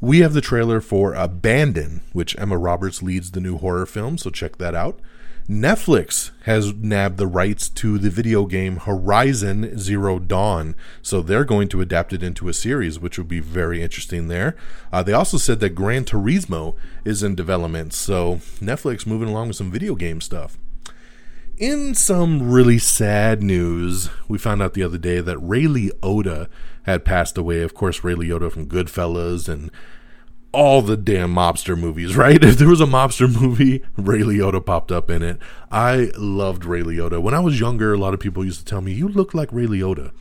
We 0.00 0.18
have 0.18 0.34
the 0.34 0.40
trailer 0.40 0.80
for 0.80 1.14
Abandon, 1.14 2.02
which 2.12 2.38
Emma 2.38 2.58
Roberts 2.58 3.02
leads 3.02 3.30
the 3.30 3.40
new 3.40 3.56
horror 3.56 3.86
film, 3.86 4.18
so 4.18 4.30
check 4.30 4.58
that 4.58 4.74
out. 4.74 5.00
Netflix 5.48 6.30
has 6.42 6.74
nabbed 6.74 7.16
the 7.16 7.26
rights 7.26 7.70
to 7.70 7.96
the 7.96 8.10
video 8.10 8.44
game 8.44 8.76
Horizon 8.76 9.78
Zero 9.78 10.18
Dawn, 10.18 10.76
so 11.00 11.22
they're 11.22 11.46
going 11.46 11.68
to 11.68 11.80
adapt 11.80 12.12
it 12.12 12.22
into 12.22 12.50
a 12.50 12.52
series, 12.52 13.00
which 13.00 13.16
would 13.16 13.28
be 13.28 13.40
very 13.40 13.82
interesting 13.82 14.28
there. 14.28 14.54
Uh, 14.92 15.02
they 15.02 15.14
also 15.14 15.38
said 15.38 15.60
that 15.60 15.70
Gran 15.70 16.04
Turismo 16.04 16.76
is 17.02 17.22
in 17.22 17.34
development, 17.34 17.94
so 17.94 18.36
Netflix 18.60 19.06
moving 19.06 19.30
along 19.30 19.48
with 19.48 19.56
some 19.56 19.70
video 19.70 19.94
game 19.94 20.20
stuff. 20.20 20.58
In 21.56 21.94
some 21.94 22.52
really 22.52 22.78
sad 22.78 23.42
news, 23.42 24.10
we 24.28 24.36
found 24.36 24.60
out 24.60 24.74
the 24.74 24.82
other 24.82 24.98
day 24.98 25.22
that 25.22 25.38
Ray 25.38 25.64
Liotta 25.64 26.48
had 26.82 27.06
passed 27.06 27.38
away. 27.38 27.62
Of 27.62 27.72
course, 27.72 28.04
Ray 28.04 28.14
Liotta 28.14 28.52
from 28.52 28.68
Goodfellas 28.68 29.48
and 29.48 29.70
all 30.52 30.82
the 30.82 30.96
damn 30.96 31.34
mobster 31.34 31.78
movies, 31.78 32.16
right? 32.16 32.42
If 32.48 32.56
there 32.58 32.68
was 32.68 32.80
a 32.80 32.86
mobster 32.86 33.32
movie, 33.40 33.82
Ray 33.96 34.20
Liotta 34.20 34.64
popped 34.64 34.92
up 34.92 35.10
in 35.10 35.22
it. 35.22 35.38
I 35.70 36.10
loved 36.16 36.64
Ray 36.64 36.82
Liotta. 36.82 37.20
When 37.20 37.34
I 37.34 37.40
was 37.40 37.60
younger, 37.60 37.92
a 37.92 37.98
lot 37.98 38.14
of 38.14 38.20
people 38.20 38.44
used 38.44 38.60
to 38.60 38.64
tell 38.64 38.80
me, 38.80 38.92
You 38.92 39.08
look 39.08 39.34
like 39.34 39.52
Ray 39.52 39.66
Liotta. 39.66 40.12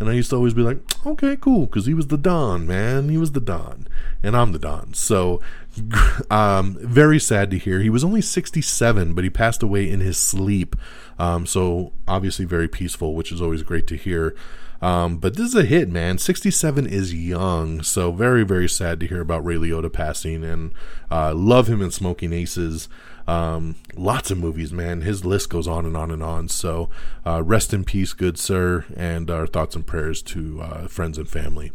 And 0.00 0.08
I 0.08 0.12
used 0.12 0.30
to 0.30 0.36
always 0.36 0.54
be 0.54 0.62
like, 0.62 0.78
okay, 1.04 1.36
cool, 1.36 1.66
because 1.66 1.86
he 1.86 1.94
was 1.94 2.06
the 2.06 2.16
Don, 2.16 2.66
man. 2.66 3.08
He 3.08 3.18
was 3.18 3.32
the 3.32 3.40
Don. 3.40 3.88
and 4.22 4.36
I'm 4.36 4.52
the 4.52 4.58
Don. 4.58 4.94
So, 4.94 5.40
um, 6.30 6.76
very 6.80 7.18
sad 7.18 7.50
to 7.50 7.58
hear. 7.58 7.80
He 7.80 7.90
was 7.90 8.04
only 8.04 8.20
67, 8.20 9.14
but 9.14 9.24
he 9.24 9.30
passed 9.30 9.62
away 9.62 9.90
in 9.90 9.98
his 9.98 10.16
sleep. 10.16 10.76
Um, 11.18 11.46
so, 11.46 11.92
obviously, 12.06 12.44
very 12.44 12.68
peaceful, 12.68 13.14
which 13.14 13.32
is 13.32 13.42
always 13.42 13.62
great 13.64 13.88
to 13.88 13.96
hear. 13.96 14.36
Um, 14.80 15.18
but 15.18 15.36
this 15.36 15.48
is 15.48 15.54
a 15.54 15.64
hit, 15.64 15.88
man. 15.88 16.18
67 16.18 16.86
is 16.86 17.12
young, 17.12 17.82
so 17.82 18.12
very, 18.12 18.44
very 18.44 18.68
sad 18.68 19.00
to 19.00 19.06
hear 19.06 19.20
about 19.20 19.44
Ray 19.44 19.56
Liotta 19.56 19.92
passing, 19.92 20.44
and 20.44 20.72
uh, 21.10 21.34
love 21.34 21.68
him 21.68 21.82
in 21.82 21.90
Smoking 21.90 22.32
Aces. 22.32 22.88
Um, 23.26 23.74
lots 23.94 24.30
of 24.30 24.38
movies, 24.38 24.72
man. 24.72 25.02
His 25.02 25.24
list 25.24 25.50
goes 25.50 25.66
on 25.66 25.84
and 25.84 25.96
on 25.96 26.10
and 26.10 26.22
on. 26.22 26.48
So, 26.48 26.88
uh, 27.26 27.42
rest 27.42 27.74
in 27.74 27.84
peace, 27.84 28.12
good 28.12 28.38
sir, 28.38 28.86
and 28.96 29.30
our 29.30 29.46
thoughts 29.46 29.76
and 29.76 29.86
prayers 29.86 30.22
to 30.22 30.60
uh, 30.62 30.86
friends 30.88 31.18
and 31.18 31.28
family. 31.28 31.72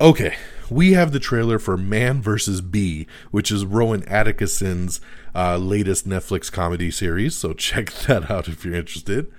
Okay, 0.00 0.36
we 0.70 0.92
have 0.92 1.12
the 1.12 1.20
trailer 1.20 1.58
for 1.58 1.76
Man 1.76 2.22
vs. 2.22 2.60
Bee, 2.60 3.06
which 3.30 3.50
is 3.50 3.64
Rowan 3.64 4.02
Atkinson's 4.04 5.00
uh, 5.34 5.56
latest 5.56 6.08
Netflix 6.08 6.50
comedy 6.50 6.90
series. 6.90 7.34
So 7.34 7.52
check 7.54 7.92
that 8.06 8.30
out 8.30 8.48
if 8.48 8.64
you're 8.64 8.74
interested. 8.74 9.30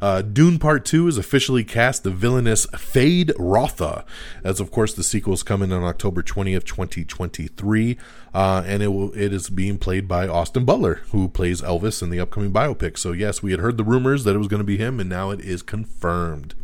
Uh, 0.00 0.22
Dune 0.22 0.58
Part 0.58 0.84
2 0.84 1.08
is 1.08 1.16
officially 1.16 1.64
cast 1.64 2.02
the 2.02 2.10
villainous 2.10 2.66
Feyd-Rautha, 2.66 4.04
as 4.44 4.60
of 4.60 4.70
course 4.70 4.92
the 4.92 5.02
sequel 5.02 5.32
is 5.32 5.42
coming 5.42 5.72
on 5.72 5.82
October 5.82 6.22
20th, 6.22 6.64
2023. 6.64 7.96
Uh, 8.34 8.62
and 8.66 8.82
it 8.82 8.88
will, 8.88 9.12
it 9.16 9.32
is 9.32 9.48
being 9.48 9.78
played 9.78 10.06
by 10.06 10.28
Austin 10.28 10.64
Butler, 10.64 11.00
who 11.10 11.28
plays 11.28 11.62
Elvis 11.62 12.02
in 12.02 12.10
the 12.10 12.20
upcoming 12.20 12.52
biopic. 12.52 12.98
So, 12.98 13.12
yes, 13.12 13.42
we 13.42 13.50
had 13.50 13.60
heard 13.60 13.78
the 13.78 13.84
rumors 13.84 14.24
that 14.24 14.34
it 14.34 14.38
was 14.38 14.48
going 14.48 14.60
to 14.60 14.64
be 14.64 14.76
him, 14.76 15.00
and 15.00 15.08
now 15.08 15.30
it 15.30 15.40
is 15.40 15.62
confirmed. 15.62 16.54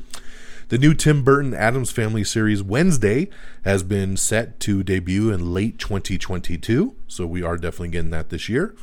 The 0.69 0.79
new 0.79 0.95
Tim 0.95 1.23
Burton 1.23 1.53
Addams 1.53 1.91
Family 1.91 2.25
series 2.25 2.63
Wednesday 2.63 3.29
has 3.67 3.83
been 3.83 4.17
set 4.17 4.59
to 4.61 4.83
debut 4.83 5.31
in 5.31 5.53
late 5.53 5.79
2022, 5.79 6.97
so 7.07 7.27
we 7.27 7.43
are 7.43 7.59
definitely 7.59 7.91
getting 7.91 8.11
that 8.13 8.31
this 8.31 8.49
year. 8.49 8.75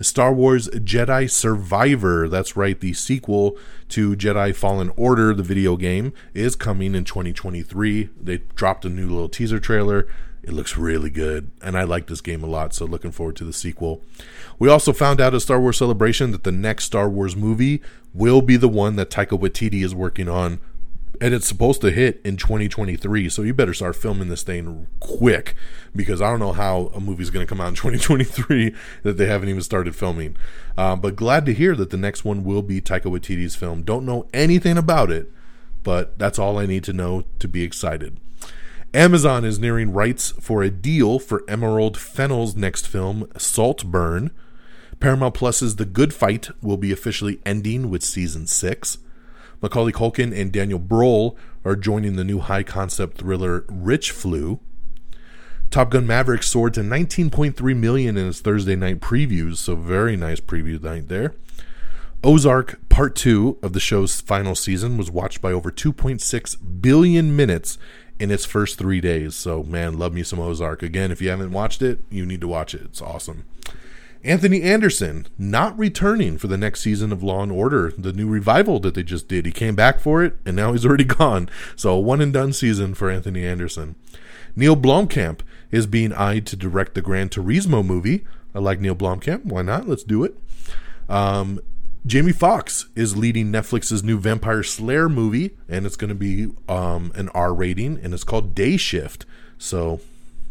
Star 0.00 0.32
Wars 0.32 0.68
Jedi 0.68 1.28
Survivor, 1.28 2.28
that's 2.28 2.56
right, 2.56 2.78
the 2.78 2.92
sequel 2.92 3.58
to 3.88 4.14
Jedi 4.14 4.54
Fallen 4.54 4.92
Order, 4.96 5.34
the 5.34 5.42
video 5.42 5.76
game, 5.76 6.12
is 6.32 6.54
coming 6.54 6.94
in 6.94 7.02
2023. 7.02 8.10
They 8.20 8.38
dropped 8.54 8.84
a 8.84 8.88
new 8.88 9.08
little 9.08 9.28
teaser 9.28 9.58
trailer. 9.58 10.06
It 10.44 10.52
looks 10.52 10.76
really 10.76 11.10
good, 11.10 11.50
and 11.60 11.76
I 11.76 11.82
like 11.82 12.06
this 12.06 12.20
game 12.20 12.44
a 12.44 12.46
lot, 12.46 12.72
so 12.72 12.84
looking 12.84 13.10
forward 13.10 13.34
to 13.36 13.44
the 13.44 13.52
sequel. 13.52 14.00
We 14.60 14.68
also 14.68 14.92
found 14.92 15.20
out 15.20 15.34
at 15.34 15.42
Star 15.42 15.60
Wars 15.60 15.78
Celebration 15.78 16.30
that 16.30 16.44
the 16.44 16.52
next 16.52 16.84
Star 16.84 17.08
Wars 17.08 17.34
movie 17.34 17.82
will 18.14 18.42
be 18.42 18.56
the 18.56 18.68
one 18.68 18.94
that 18.94 19.10
Taika 19.10 19.36
Waititi 19.36 19.82
is 19.82 19.92
working 19.92 20.28
on 20.28 20.60
and 21.20 21.34
it's 21.34 21.46
supposed 21.46 21.80
to 21.80 21.90
hit 21.90 22.20
in 22.24 22.36
2023 22.36 23.28
so 23.28 23.42
you 23.42 23.54
better 23.54 23.74
start 23.74 23.96
filming 23.96 24.28
this 24.28 24.42
thing 24.42 24.86
quick 25.00 25.54
because 25.94 26.20
i 26.20 26.30
don't 26.30 26.40
know 26.40 26.52
how 26.52 26.90
a 26.94 27.00
movie's 27.00 27.30
going 27.30 27.44
to 27.44 27.48
come 27.48 27.60
out 27.60 27.68
in 27.68 27.74
2023 27.74 28.74
that 29.02 29.16
they 29.16 29.26
haven't 29.26 29.48
even 29.48 29.62
started 29.62 29.94
filming. 29.94 30.36
Uh, 30.76 30.94
but 30.94 31.16
glad 31.16 31.46
to 31.46 31.54
hear 31.54 31.74
that 31.74 31.90
the 31.90 31.96
next 31.96 32.24
one 32.24 32.44
will 32.44 32.62
be 32.62 32.80
taika 32.80 33.04
waititi's 33.04 33.56
film. 33.56 33.82
Don't 33.82 34.04
know 34.04 34.28
anything 34.32 34.76
about 34.76 35.10
it 35.10 35.30
but 35.86 36.18
that's 36.18 36.36
all 36.36 36.58
i 36.58 36.66
need 36.66 36.82
to 36.82 36.92
know 36.92 37.22
to 37.38 37.46
be 37.46 37.62
excited. 37.62 38.18
Amazon 38.92 39.44
is 39.44 39.60
nearing 39.60 39.92
rights 39.92 40.32
for 40.40 40.64
a 40.64 40.70
deal 40.70 41.20
for 41.20 41.44
emerald 41.46 41.96
Fennell's 41.96 42.56
next 42.56 42.88
film 42.88 43.28
saltburn. 43.38 44.32
Paramount 44.98 45.34
plus's 45.34 45.76
the 45.76 45.84
good 45.84 46.12
fight 46.12 46.48
will 46.60 46.76
be 46.76 46.90
officially 46.90 47.38
ending 47.46 47.88
with 47.88 48.02
season 48.02 48.48
6 48.48 48.98
Macaulay 49.62 49.92
Culkin 49.92 50.38
and 50.38 50.52
Daniel 50.52 50.78
Bruhl 50.78 51.36
are 51.64 51.76
joining 51.76 52.16
the 52.16 52.24
new 52.24 52.40
high 52.40 52.62
concept 52.62 53.18
thriller 53.18 53.64
Rich 53.68 54.10
Flu. 54.10 54.60
Top 55.70 55.90
Gun 55.90 56.06
Maverick 56.06 56.42
soared 56.42 56.74
to 56.74 56.80
19.3 56.80 57.76
million 57.76 58.16
in 58.16 58.28
its 58.28 58.40
Thursday 58.40 58.76
night 58.76 59.00
previews, 59.00 59.56
so 59.56 59.74
very 59.74 60.16
nice 60.16 60.40
preview 60.40 60.80
night 60.80 61.08
there. 61.08 61.34
Ozark 62.22 62.78
Part 62.88 63.14
2 63.14 63.58
of 63.62 63.72
the 63.72 63.80
show's 63.80 64.20
final 64.20 64.54
season 64.54 64.96
was 64.96 65.10
watched 65.10 65.42
by 65.42 65.52
over 65.52 65.70
2.6 65.70 66.80
billion 66.80 67.36
minutes 67.36 67.78
in 68.18 68.30
its 68.30 68.44
first 68.44 68.78
three 68.78 69.00
days. 69.00 69.34
So, 69.34 69.62
man, 69.62 69.98
love 69.98 70.14
me 70.14 70.22
some 70.22 70.40
Ozark. 70.40 70.82
Again, 70.82 71.10
if 71.10 71.20
you 71.20 71.28
haven't 71.28 71.52
watched 71.52 71.82
it, 71.82 72.00
you 72.10 72.24
need 72.24 72.40
to 72.40 72.48
watch 72.48 72.74
it. 72.74 72.82
It's 72.82 73.02
awesome. 73.02 73.44
Anthony 74.24 74.62
Anderson 74.62 75.26
not 75.38 75.78
returning 75.78 76.38
for 76.38 76.46
the 76.46 76.56
next 76.56 76.80
season 76.80 77.12
of 77.12 77.22
Law 77.22 77.42
and 77.42 77.52
Order, 77.52 77.92
the 77.96 78.12
new 78.12 78.28
revival 78.28 78.80
that 78.80 78.94
they 78.94 79.02
just 79.02 79.28
did. 79.28 79.46
He 79.46 79.52
came 79.52 79.74
back 79.74 80.00
for 80.00 80.24
it, 80.24 80.36
and 80.44 80.56
now 80.56 80.72
he's 80.72 80.86
already 80.86 81.04
gone. 81.04 81.48
So 81.76 81.92
a 81.92 82.00
one 82.00 82.20
and 82.20 82.32
done 82.32 82.52
season 82.52 82.94
for 82.94 83.10
Anthony 83.10 83.46
Anderson. 83.46 83.94
Neil 84.54 84.76
Blomkamp 84.76 85.40
is 85.70 85.86
being 85.86 86.12
eyed 86.12 86.46
to 86.46 86.56
direct 86.56 86.94
the 86.94 87.02
Gran 87.02 87.28
Turismo 87.28 87.84
movie. 87.84 88.24
I 88.54 88.58
like 88.58 88.80
Neil 88.80 88.96
Blomkamp. 88.96 89.44
Why 89.44 89.62
not? 89.62 89.86
Let's 89.86 90.02
do 90.02 90.24
it. 90.24 90.34
Um, 91.08 91.60
Jamie 92.06 92.32
Foxx 92.32 92.86
is 92.94 93.16
leading 93.16 93.50
Netflix's 93.50 94.02
new 94.02 94.18
Vampire 94.18 94.62
Slayer 94.62 95.08
movie, 95.08 95.56
and 95.68 95.84
it's 95.84 95.96
going 95.96 96.08
to 96.08 96.14
be 96.14 96.52
um, 96.68 97.12
an 97.16 97.28
R 97.30 97.52
rating, 97.52 97.98
and 98.02 98.14
it's 98.14 98.24
called 98.24 98.54
Day 98.54 98.76
Shift. 98.76 99.26
So 99.58 100.00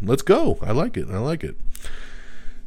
let's 0.01 0.21
go. 0.21 0.59
I 0.61 0.71
like 0.71 0.97
it. 0.97 1.07
I 1.09 1.17
like 1.17 1.43
it. 1.43 1.55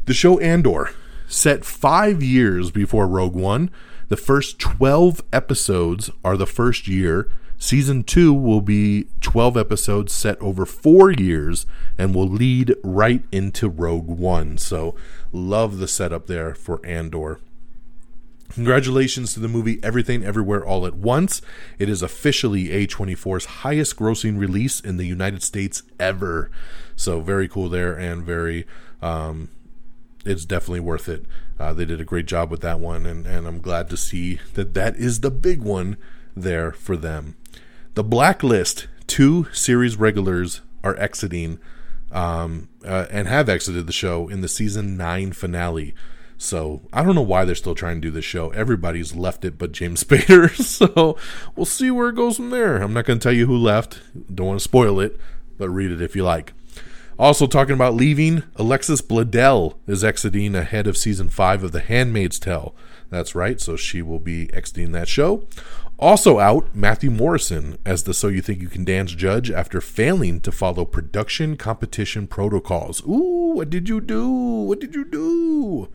The 0.08 0.14
show 0.14 0.38
Andor, 0.38 0.92
set 1.26 1.66
five 1.66 2.22
years 2.22 2.70
before 2.70 3.06
Rogue 3.06 3.34
One, 3.34 3.70
the 4.08 4.16
first 4.16 4.58
12 4.58 5.20
episodes 5.34 6.08
are 6.24 6.38
the 6.38 6.46
first 6.46 6.88
year. 6.88 7.30
Season 7.58 8.02
2 8.02 8.32
will 8.32 8.62
be 8.62 9.08
12 9.20 9.58
episodes 9.58 10.14
set 10.14 10.40
over 10.40 10.64
four 10.64 11.10
years 11.10 11.66
and 11.98 12.14
will 12.14 12.26
lead 12.26 12.74
right 12.82 13.22
into 13.30 13.68
Rogue 13.68 14.08
One. 14.08 14.56
So, 14.56 14.94
love 15.30 15.76
the 15.76 15.86
setup 15.86 16.26
there 16.26 16.54
for 16.54 16.80
Andor. 16.86 17.38
Congratulations 18.48 19.34
to 19.34 19.40
the 19.40 19.46
movie 19.46 19.78
Everything 19.82 20.24
Everywhere 20.24 20.64
All 20.64 20.86
at 20.86 20.94
Once. 20.94 21.42
It 21.78 21.90
is 21.90 22.00
officially 22.00 22.68
A24's 22.68 23.44
highest 23.44 23.96
grossing 23.96 24.38
release 24.38 24.80
in 24.80 24.96
the 24.96 25.06
United 25.06 25.42
States 25.42 25.82
ever. 26.00 26.50
So, 26.96 27.20
very 27.20 27.46
cool 27.46 27.68
there 27.68 27.92
and 27.92 28.24
very 28.24 28.66
um, 29.02 29.50
it's 30.24 30.44
definitely 30.44 30.80
worth 30.80 31.08
it. 31.08 31.24
Uh, 31.58 31.72
they 31.72 31.84
did 31.84 32.00
a 32.00 32.04
great 32.04 32.26
job 32.26 32.50
with 32.50 32.60
that 32.60 32.80
one, 32.80 33.06
and, 33.06 33.26
and 33.26 33.46
I'm 33.46 33.60
glad 33.60 33.90
to 33.90 33.96
see 33.96 34.38
that 34.54 34.74
that 34.74 34.96
is 34.96 35.20
the 35.20 35.30
big 35.30 35.62
one 35.62 35.96
there 36.36 36.72
for 36.72 36.96
them. 36.96 37.36
The 37.94 38.04
Blacklist, 38.04 38.86
two 39.06 39.46
series 39.52 39.96
regulars 39.96 40.60
are 40.84 40.96
exiting 40.96 41.58
um, 42.12 42.68
uh, 42.84 43.06
and 43.10 43.26
have 43.28 43.48
exited 43.48 43.86
the 43.86 43.92
show 43.92 44.28
in 44.28 44.40
the 44.40 44.48
season 44.48 44.96
nine 44.96 45.32
finale. 45.32 45.94
So 46.36 46.82
I 46.92 47.02
don't 47.02 47.16
know 47.16 47.22
why 47.22 47.44
they're 47.44 47.56
still 47.56 47.74
trying 47.74 47.96
to 47.96 48.00
do 48.00 48.12
this 48.12 48.24
show. 48.24 48.50
Everybody's 48.50 49.16
left 49.16 49.44
it 49.44 49.58
but 49.58 49.72
James 49.72 50.04
Spader. 50.04 50.54
so 50.54 51.18
we'll 51.56 51.66
see 51.66 51.90
where 51.90 52.10
it 52.10 52.16
goes 52.16 52.36
from 52.36 52.50
there. 52.50 52.76
I'm 52.76 52.92
not 52.92 53.04
going 53.04 53.18
to 53.18 53.22
tell 53.22 53.32
you 53.32 53.46
who 53.46 53.56
left. 53.56 54.00
Don't 54.32 54.46
want 54.46 54.60
to 54.60 54.64
spoil 54.64 55.00
it, 55.00 55.18
but 55.58 55.68
read 55.68 55.90
it 55.90 56.00
if 56.00 56.14
you 56.14 56.22
like. 56.22 56.52
Also, 57.18 57.48
talking 57.48 57.74
about 57.74 57.94
leaving, 57.94 58.44
Alexis 58.56 59.02
Bledel 59.02 59.74
is 59.88 60.04
exiting 60.04 60.54
ahead 60.54 60.86
of 60.86 60.96
season 60.96 61.28
five 61.28 61.64
of 61.64 61.72
The 61.72 61.80
Handmaid's 61.80 62.38
Tale. 62.38 62.76
That's 63.10 63.34
right, 63.34 63.60
so 63.60 63.74
she 63.74 64.02
will 64.02 64.20
be 64.20 64.52
exiting 64.54 64.92
that 64.92 65.08
show. 65.08 65.48
Also 65.98 66.38
out, 66.38 66.72
Matthew 66.76 67.10
Morrison 67.10 67.76
as 67.84 68.04
the 68.04 68.14
So 68.14 68.28
You 68.28 68.40
Think 68.40 68.60
You 68.60 68.68
Can 68.68 68.84
Dance 68.84 69.12
judge 69.12 69.50
after 69.50 69.80
failing 69.80 70.40
to 70.42 70.52
follow 70.52 70.84
production 70.84 71.56
competition 71.56 72.28
protocols. 72.28 73.02
Ooh, 73.02 73.54
what 73.56 73.68
did 73.68 73.88
you 73.88 74.00
do? 74.00 74.30
What 74.30 74.78
did 74.78 74.94
you 74.94 75.04
do? 75.04 75.88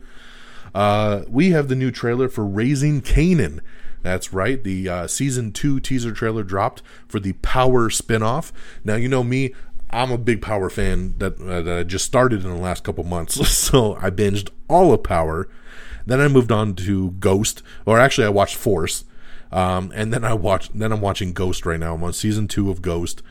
Uh, 0.74 1.22
we 1.26 1.52
have 1.52 1.68
the 1.68 1.74
new 1.74 1.90
trailer 1.90 2.28
for 2.28 2.44
Raising 2.44 3.00
Kanan. 3.00 3.60
That's 4.02 4.34
right. 4.34 4.62
The 4.62 4.86
uh, 4.90 5.06
season 5.06 5.52
two 5.52 5.80
teaser 5.80 6.12
trailer 6.12 6.42
dropped 6.42 6.82
for 7.08 7.18
the 7.18 7.32
Power 7.34 7.88
spinoff. 7.88 8.52
Now, 8.84 8.96
you 8.96 9.08
know 9.08 9.24
me, 9.24 9.54
I'm 9.94 10.10
a 10.10 10.18
big 10.18 10.42
Power 10.42 10.68
fan 10.68 11.14
that, 11.18 11.40
uh, 11.40 11.62
that 11.62 11.78
I 11.78 11.82
just 11.84 12.04
started 12.04 12.44
in 12.44 12.50
the 12.50 12.60
last 12.60 12.82
couple 12.82 13.04
months. 13.04 13.48
so 13.56 13.96
I 13.96 14.10
binged 14.10 14.50
all 14.68 14.92
of 14.92 15.02
Power. 15.04 15.48
Then 16.04 16.20
I 16.20 16.28
moved 16.28 16.52
on 16.52 16.74
to 16.74 17.12
Ghost, 17.12 17.62
or 17.86 17.98
actually 17.98 18.26
I 18.26 18.30
watched 18.30 18.56
Force. 18.56 19.04
Um, 19.52 19.92
and 19.94 20.12
then 20.12 20.24
I 20.24 20.34
watched. 20.34 20.76
Then 20.76 20.90
I'm 20.90 21.00
watching 21.00 21.32
Ghost 21.32 21.64
right 21.64 21.78
now. 21.78 21.94
I'm 21.94 22.02
on 22.02 22.12
season 22.12 22.48
two 22.48 22.70
of 22.70 22.82
Ghost. 22.82 23.22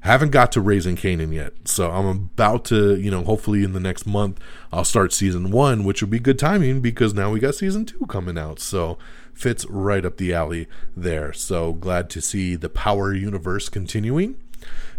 Haven't 0.00 0.30
got 0.30 0.52
to 0.52 0.60
Raising 0.60 0.94
Kanan 0.94 1.32
yet, 1.32 1.54
so 1.64 1.90
I'm 1.90 2.06
about 2.06 2.66
to. 2.66 2.96
You 2.96 3.10
know, 3.10 3.24
hopefully 3.24 3.64
in 3.64 3.72
the 3.72 3.80
next 3.80 4.06
month 4.06 4.38
I'll 4.72 4.84
start 4.84 5.12
season 5.12 5.50
one, 5.50 5.84
which 5.84 6.02
would 6.02 6.10
be 6.10 6.18
good 6.18 6.38
timing 6.38 6.80
because 6.82 7.14
now 7.14 7.30
we 7.30 7.40
got 7.40 7.54
season 7.54 7.86
two 7.86 8.06
coming 8.06 8.36
out. 8.36 8.60
So 8.60 8.98
fits 9.32 9.64
right 9.70 10.04
up 10.04 10.18
the 10.18 10.34
alley 10.34 10.68
there. 10.94 11.32
So 11.32 11.72
glad 11.72 12.10
to 12.10 12.20
see 12.20 12.56
the 12.56 12.68
Power 12.68 13.14
universe 13.14 13.70
continuing. 13.70 14.36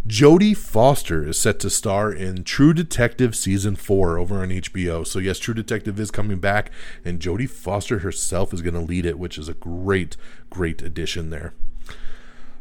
Jodie 0.07 0.57
Foster 0.57 1.27
is 1.27 1.37
set 1.37 1.59
to 1.59 1.69
star 1.69 2.11
in 2.11 2.43
True 2.43 2.73
Detective 2.73 3.35
season 3.35 3.75
four 3.75 4.17
over 4.17 4.41
on 4.41 4.49
HBO. 4.49 5.05
So 5.05 5.19
yes, 5.19 5.37
True 5.37 5.53
Detective 5.53 5.99
is 5.99 6.09
coming 6.09 6.39
back, 6.39 6.71
and 7.05 7.19
Jodie 7.19 7.49
Foster 7.49 7.99
herself 7.99 8.51
is 8.51 8.63
going 8.63 8.73
to 8.73 8.79
lead 8.79 9.05
it, 9.05 9.19
which 9.19 9.37
is 9.37 9.47
a 9.47 9.53
great, 9.53 10.17
great 10.49 10.81
addition 10.81 11.29
there. 11.29 11.53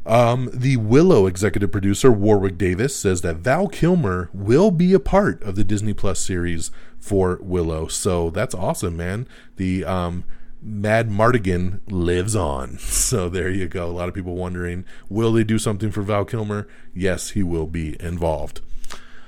Um, 0.05 0.51
the 0.53 0.77
Willow 0.77 1.27
executive 1.27 1.73
producer 1.73 2.11
Warwick 2.11 2.59
Davis 2.59 2.97
says 2.97 3.23
that 3.23 3.37
Val 3.37 3.69
Kilmer 3.69 4.31
will 4.33 4.71
be 4.71 4.93
a 4.93 5.01
part 5.01 5.43
of 5.43 5.57
the 5.57 5.65
Disney 5.65 5.95
Plus 5.95 6.21
series 6.21 6.71
for 6.99 7.39
Willow. 7.43 7.87
So 7.87 8.31
that's 8.31 8.55
awesome, 8.55 8.97
man. 8.97 9.27
The 9.57 9.85
um, 9.85 10.25
Madmartigan 10.65 11.81
lives 11.89 12.37
on. 12.37 12.79
So 13.11 13.29
there 13.29 13.51
you 13.51 13.67
go. 13.67 13.87
A 13.87 13.91
lot 13.91 14.09
of 14.09 14.15
people 14.15 14.37
wondering, 14.37 14.85
will 15.09 15.33
they 15.33 15.43
do 15.43 15.59
something 15.59 15.91
for 15.91 16.03
Val 16.03 16.25
Kilmer? 16.25 16.69
Yes, 16.95 17.31
he 17.31 17.43
will 17.43 17.67
be 17.67 18.01
involved. 18.01 18.61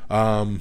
Um, 0.08 0.60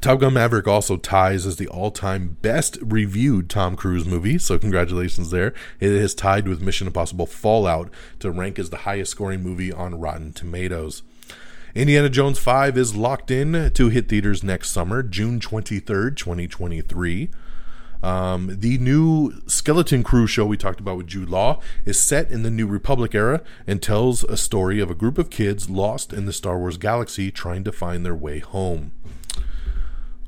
Top 0.00 0.20
Gun 0.20 0.32
Maverick 0.32 0.66
also 0.66 0.96
ties 0.96 1.44
as 1.44 1.56
the 1.56 1.68
all-time 1.68 2.38
best 2.40 2.78
reviewed 2.80 3.50
Tom 3.50 3.76
Cruise 3.76 4.06
movie, 4.06 4.38
so 4.38 4.58
congratulations 4.58 5.30
there. 5.30 5.52
It 5.80 5.92
is 5.92 6.14
tied 6.14 6.48
with 6.48 6.62
Mission 6.62 6.86
Impossible 6.86 7.26
Fallout 7.26 7.90
to 8.20 8.30
rank 8.30 8.58
as 8.58 8.70
the 8.70 8.78
highest 8.78 9.10
scoring 9.10 9.42
movie 9.42 9.72
on 9.72 10.00
Rotten 10.00 10.32
Tomatoes. 10.32 11.02
Indiana 11.74 12.08
Jones 12.08 12.38
5 12.38 12.76
is 12.78 12.96
locked 12.96 13.30
in 13.30 13.70
to 13.72 13.88
hit 13.90 14.08
theaters 14.08 14.42
next 14.42 14.70
summer, 14.70 15.02
June 15.02 15.40
23rd, 15.40 16.16
2023. 16.16 17.30
Um, 18.02 18.56
the 18.58 18.78
new 18.78 19.40
Skeleton 19.46 20.02
Crew 20.02 20.26
show 20.26 20.44
we 20.44 20.56
talked 20.56 20.80
about 20.80 20.96
with 20.96 21.06
Jude 21.06 21.30
Law 21.30 21.60
is 21.84 22.00
set 22.00 22.30
in 22.30 22.42
the 22.42 22.50
New 22.50 22.66
Republic 22.66 23.14
era 23.14 23.42
and 23.66 23.80
tells 23.80 24.24
a 24.24 24.36
story 24.36 24.80
of 24.80 24.90
a 24.90 24.94
group 24.94 25.18
of 25.18 25.30
kids 25.30 25.70
lost 25.70 26.12
in 26.12 26.26
the 26.26 26.32
Star 26.32 26.58
Wars 26.58 26.78
galaxy 26.78 27.30
trying 27.30 27.62
to 27.64 27.72
find 27.72 28.04
their 28.04 28.14
way 28.14 28.40
home. 28.40 28.92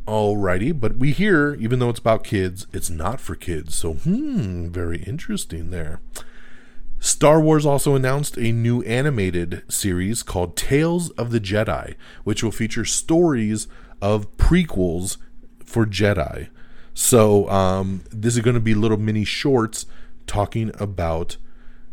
Alrighty, 0.07 0.79
but 0.79 0.99
we 0.99 1.13
hear, 1.13 1.55
even 1.55 1.79
though 1.79 1.89
it's 1.89 1.99
about 1.99 2.25
kids, 2.25 2.67
it's 2.73 2.91
not 2.91 3.21
for 3.21 3.35
kids. 3.35 3.75
So, 3.75 3.95
hmm, 3.95 4.69
very 4.69 5.03
interesting 5.03 5.71
there. 5.71 6.01
Star 7.01 7.41
Wars 7.41 7.67
also 7.67 7.95
announced 7.95 8.37
a 8.37 8.53
new 8.53 8.83
animated 8.83 9.63
series 9.69 10.23
called 10.23 10.57
Tales 10.57 11.11
of 11.11 11.33
the 11.33 11.41
Jedi, 11.41 11.95
which 12.23 12.43
will 12.43 12.53
feature 12.53 12.85
stories 12.85 13.67
of 14.01 14.35
prequels 14.37 15.17
for 15.65 15.87
Jedi. 15.87 16.49
So, 16.95 17.49
um, 17.51 18.05
this 18.11 18.37
is 18.37 18.43
going 18.43 18.55
to 18.55 18.61
be 18.61 18.75
little 18.75 18.97
mini 18.97 19.25
shorts 19.25 19.87
talking 20.27 20.71
about 20.79 21.37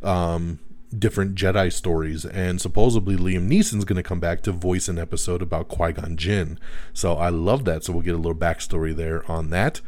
um, 0.03 0.59
different 0.97 1.35
Jedi 1.35 1.71
stories, 1.71 2.25
and 2.25 2.61
supposedly 2.61 3.15
Liam 3.15 3.49
Neeson's 3.49 3.85
going 3.85 3.97
to 3.97 4.03
come 4.03 4.19
back 4.19 4.41
to 4.43 4.51
voice 4.51 4.87
an 4.87 4.99
episode 4.99 5.41
about 5.41 5.67
Qui 5.67 5.93
Gon 5.93 6.17
Jinn. 6.17 6.59
So 6.93 7.15
I 7.15 7.29
love 7.29 7.65
that. 7.65 7.83
So 7.83 7.93
we'll 7.93 8.01
get 8.01 8.15
a 8.15 8.17
little 8.17 8.35
backstory 8.35 8.95
there 8.95 9.29
on 9.29 9.49
that. 9.49 9.81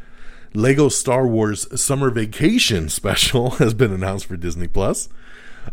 Lego 0.52 0.88
Star 0.88 1.26
Wars 1.26 1.80
Summer 1.80 2.10
Vacation 2.10 2.88
special 2.88 3.50
has 3.52 3.74
been 3.74 3.92
announced 3.92 4.26
for 4.26 4.36
Disney 4.36 4.68
Plus. 4.68 5.08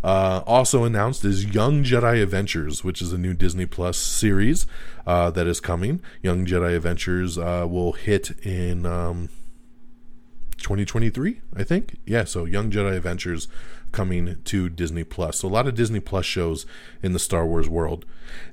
Uh, 0.04 0.42
also 0.46 0.84
announced 0.84 1.24
is 1.26 1.46
Young 1.46 1.84
Jedi 1.84 2.22
Adventures, 2.22 2.84
which 2.84 3.02
is 3.02 3.14
a 3.14 3.18
new 3.18 3.34
Disney 3.34 3.66
Plus 3.66 3.98
series 3.98 4.66
uh, 5.06 5.32
that 5.32 5.48
is 5.48 5.60
coming. 5.60 6.02
Young 6.22 6.46
Jedi 6.46 6.76
Adventures 6.76 7.38
uh, 7.38 7.66
will 7.70 7.94
hit 7.94 8.32
in 8.46 8.86
um, 8.86 9.30
2023, 10.58 11.42
I 11.56 11.64
think. 11.64 11.98
Yeah, 12.06 12.24
so 12.24 12.46
Young 12.46 12.72
Jedi 12.72 12.96
Adventures 12.96 13.48
coming 13.92 14.38
to 14.44 14.70
Disney 14.70 15.04
Plus. 15.04 15.40
So 15.40 15.48
a 15.48 15.50
lot 15.50 15.68
of 15.68 15.76
Disney 15.76 16.00
Plus 16.00 16.26
shows 16.26 16.66
in 17.02 17.14
the 17.14 17.20
Star 17.20 17.46
Wars 17.46 17.70
world. 17.70 18.06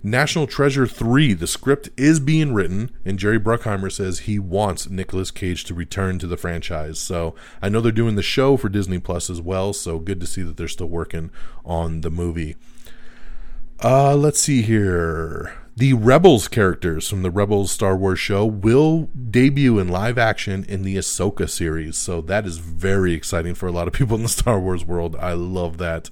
National 0.03 0.47
Treasure 0.47 0.87
3, 0.87 1.35
the 1.35 1.47
script 1.47 1.89
is 1.97 2.21
being 2.21 2.53
written, 2.53 2.91
and 3.05 3.19
Jerry 3.19 3.39
Bruckheimer 3.39 3.91
says 3.93 4.21
he 4.21 4.39
wants 4.39 4.91
Nicolas 4.91 5.31
Cage 5.31 5.65
to 5.65 5.75
return 5.75 6.19
to 6.19 6.27
the 6.27 6.37
franchise. 6.37 6.99
So 6.99 7.35
I 7.63 7.69
know 7.69 7.81
they're 7.81 7.93
doing 7.93 8.17
the 8.17 8.23
show 8.23 8.57
for 8.57 8.69
Disney 8.69 8.99
Plus 8.99 9.31
as 9.31 9.41
well, 9.41 9.73
so 9.73 9.99
good 9.99 10.21
to 10.21 10.27
see 10.27 10.43
that 10.43 10.57
they're 10.57 10.69
still 10.69 10.89
working 10.89 11.31
on 11.65 12.01
the 12.01 12.11
movie. 12.11 12.57
Uh, 13.83 14.17
let's 14.17 14.41
see 14.41 14.63
here. 14.63 15.55
The 15.79 15.93
Rebels 15.93 16.49
characters 16.49 17.09
from 17.09 17.23
the 17.23 17.31
Rebels 17.31 17.71
Star 17.71 17.97
Wars 17.97 18.19
show 18.19 18.45
will 18.45 19.09
debut 19.31 19.79
in 19.79 19.87
live 19.87 20.19
action 20.19 20.65
in 20.65 20.83
the 20.83 20.97
Ahsoka 20.97 21.49
series. 21.49 21.97
So 21.97 22.21
that 22.23 22.47
is 22.47 22.59
very 22.59 23.13
exciting 23.13 23.55
for 23.55 23.69
a 23.69 23.71
lot 23.71 23.87
of 23.87 23.95
people 23.95 24.17
in 24.17 24.25
the 24.25 24.29
Star 24.41 24.59
Wars 24.59 24.85
world. 24.85 25.15
I 25.21 25.35
love 25.35 25.79
that. 25.79 26.11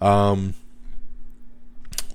Um, 0.00 0.54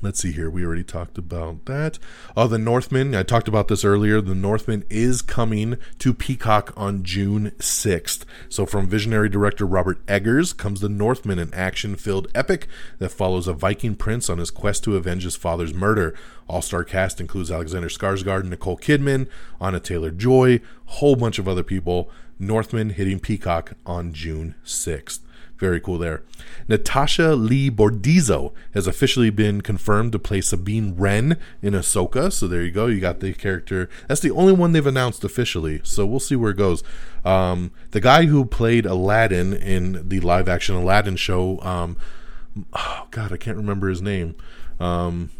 Let's 0.06 0.20
see 0.20 0.32
here. 0.32 0.52
We 0.52 0.64
already 0.64 0.84
talked 0.84 1.18
about 1.18 1.66
that. 1.66 1.98
Oh, 2.38 2.46
The 2.46 2.60
Northman. 2.60 3.16
I 3.16 3.24
talked 3.24 3.48
about 3.48 3.70
this 3.70 3.84
earlier. 3.84 4.22
The 4.22 4.36
Northman 4.36 4.84
is 4.88 5.24
coming 5.24 5.80
to 5.98 6.14
Peacock 6.14 6.72
on 6.78 7.02
June 7.02 7.54
6th. 7.58 8.24
So, 8.48 8.68
from 8.68 8.88
visionary 8.88 9.30
director 9.30 9.66
Robert 9.66 10.06
Eggers 10.08 10.54
comes 10.54 10.80
The 10.80 10.90
Northman, 10.90 11.40
an 11.40 11.52
action 11.56 11.96
filled 11.96 12.28
epic 12.36 12.68
that 13.00 13.10
follows 13.10 13.48
a 13.48 13.54
Viking 13.54 13.96
prince 13.96 14.30
on 14.30 14.38
his 14.38 14.52
quest 14.52 14.84
to 14.84 14.96
avenge 14.96 15.24
his 15.24 15.36
father's 15.36 15.74
murder. 15.74 16.14
All 16.48 16.62
star 16.62 16.84
cast 16.84 17.20
includes 17.20 17.50
Alexander 17.50 17.90
Skarsgård, 17.90 18.46
Nicole 18.46 18.78
Kidman, 18.78 19.28
Anya 19.60 19.80
Taylor 19.80 20.12
Joy, 20.12 20.62
whole 20.86 21.16
bunch 21.16 21.40
of 21.40 21.48
other 21.48 21.64
people. 21.64 22.12
Northman 22.38 22.92
hitting 22.92 23.20
Peacock 23.20 23.74
on 23.88 24.14
June 24.14 24.54
6th. 24.64 25.22
Very 25.58 25.80
cool 25.80 25.98
there. 25.98 26.24
Natasha 26.68 27.34
Liu 27.34 27.72
Bordizzo 27.72 28.52
has 28.74 28.88
officially 28.88 29.30
been 29.30 29.62
confirmed 29.62 30.12
to 30.12 30.20
play 30.20 30.42
Sabine 30.42 30.96
Wren 30.96 31.38
in 31.62 31.74
Ahsoka. 31.74 32.32
So 32.32 32.48
there 32.48 32.62
you 32.62 32.72
go. 32.72 32.88
You 32.88 33.00
got 33.00 33.22
the 33.22 33.34
character. 33.34 33.90
That's 34.08 34.20
the 34.20 34.32
only 34.32 34.52
one 34.52 34.74
they've 34.74 34.86
announced 34.86 35.24
officially. 35.24 35.80
So 35.84 36.06
we'll 36.06 36.20
see 36.20 36.36
where 36.36 36.52
it 36.52 36.58
goes. 36.58 36.84
Um, 37.24 37.72
the 37.92 38.02
guy 38.02 38.26
who 38.26 38.44
played 38.46 38.86
Aladdin 38.86 39.54
in 39.54 40.08
the 40.10 40.20
live 40.20 40.50
action 40.50 40.76
Aladdin 40.76 41.16
show, 41.16 41.62
um, 41.62 41.96
oh 42.74 43.08
God, 43.12 43.32
I 43.32 43.38
can't 43.38 43.58
remember 43.58 43.88
his 43.88 44.02
name. 44.02 44.36
Um, 44.80 45.32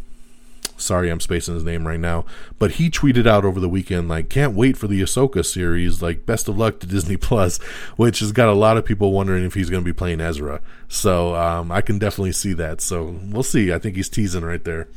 Sorry, 0.78 1.10
I'm 1.10 1.20
spacing 1.20 1.54
his 1.54 1.64
name 1.64 1.88
right 1.88 2.00
now. 2.00 2.26
But 2.60 2.72
he 2.72 2.90
tweeted 2.90 3.28
out 3.28 3.46
over 3.46 3.60
the 3.60 3.70
weekend, 3.70 4.10
like, 4.10 4.30
can't 4.30 4.54
wait 4.54 4.78
for 4.78 4.88
the 4.88 5.02
Ahsoka 5.02 5.46
series. 5.46 6.02
Like, 6.02 6.26
best 6.26 6.48
of 6.48 6.58
luck 6.58 6.80
to 6.80 6.88
Disney 6.88 7.18
Plus, 7.18 7.58
which 7.96 8.20
has 8.20 8.32
got 8.32 8.50
a 8.50 8.54
lot 8.54 8.78
of 8.78 8.86
people 8.86 9.12
wondering 9.12 9.46
if 9.46 9.54
he's 9.54 9.70
going 9.70 9.84
to 9.84 9.90
be 9.90 9.94
playing 9.94 10.22
Ezra. 10.22 10.62
So 10.88 11.36
um, 11.36 11.72
I 11.72 11.82
can 11.82 11.98
definitely 11.98 12.34
see 12.34 12.54
that. 12.54 12.82
So 12.82 13.20
we'll 13.24 13.44
see. 13.44 13.74
I 13.74 13.80
think 13.80 13.96
he's 13.96 14.10
teasing 14.10 14.44
right 14.44 14.64
there. 14.64 14.88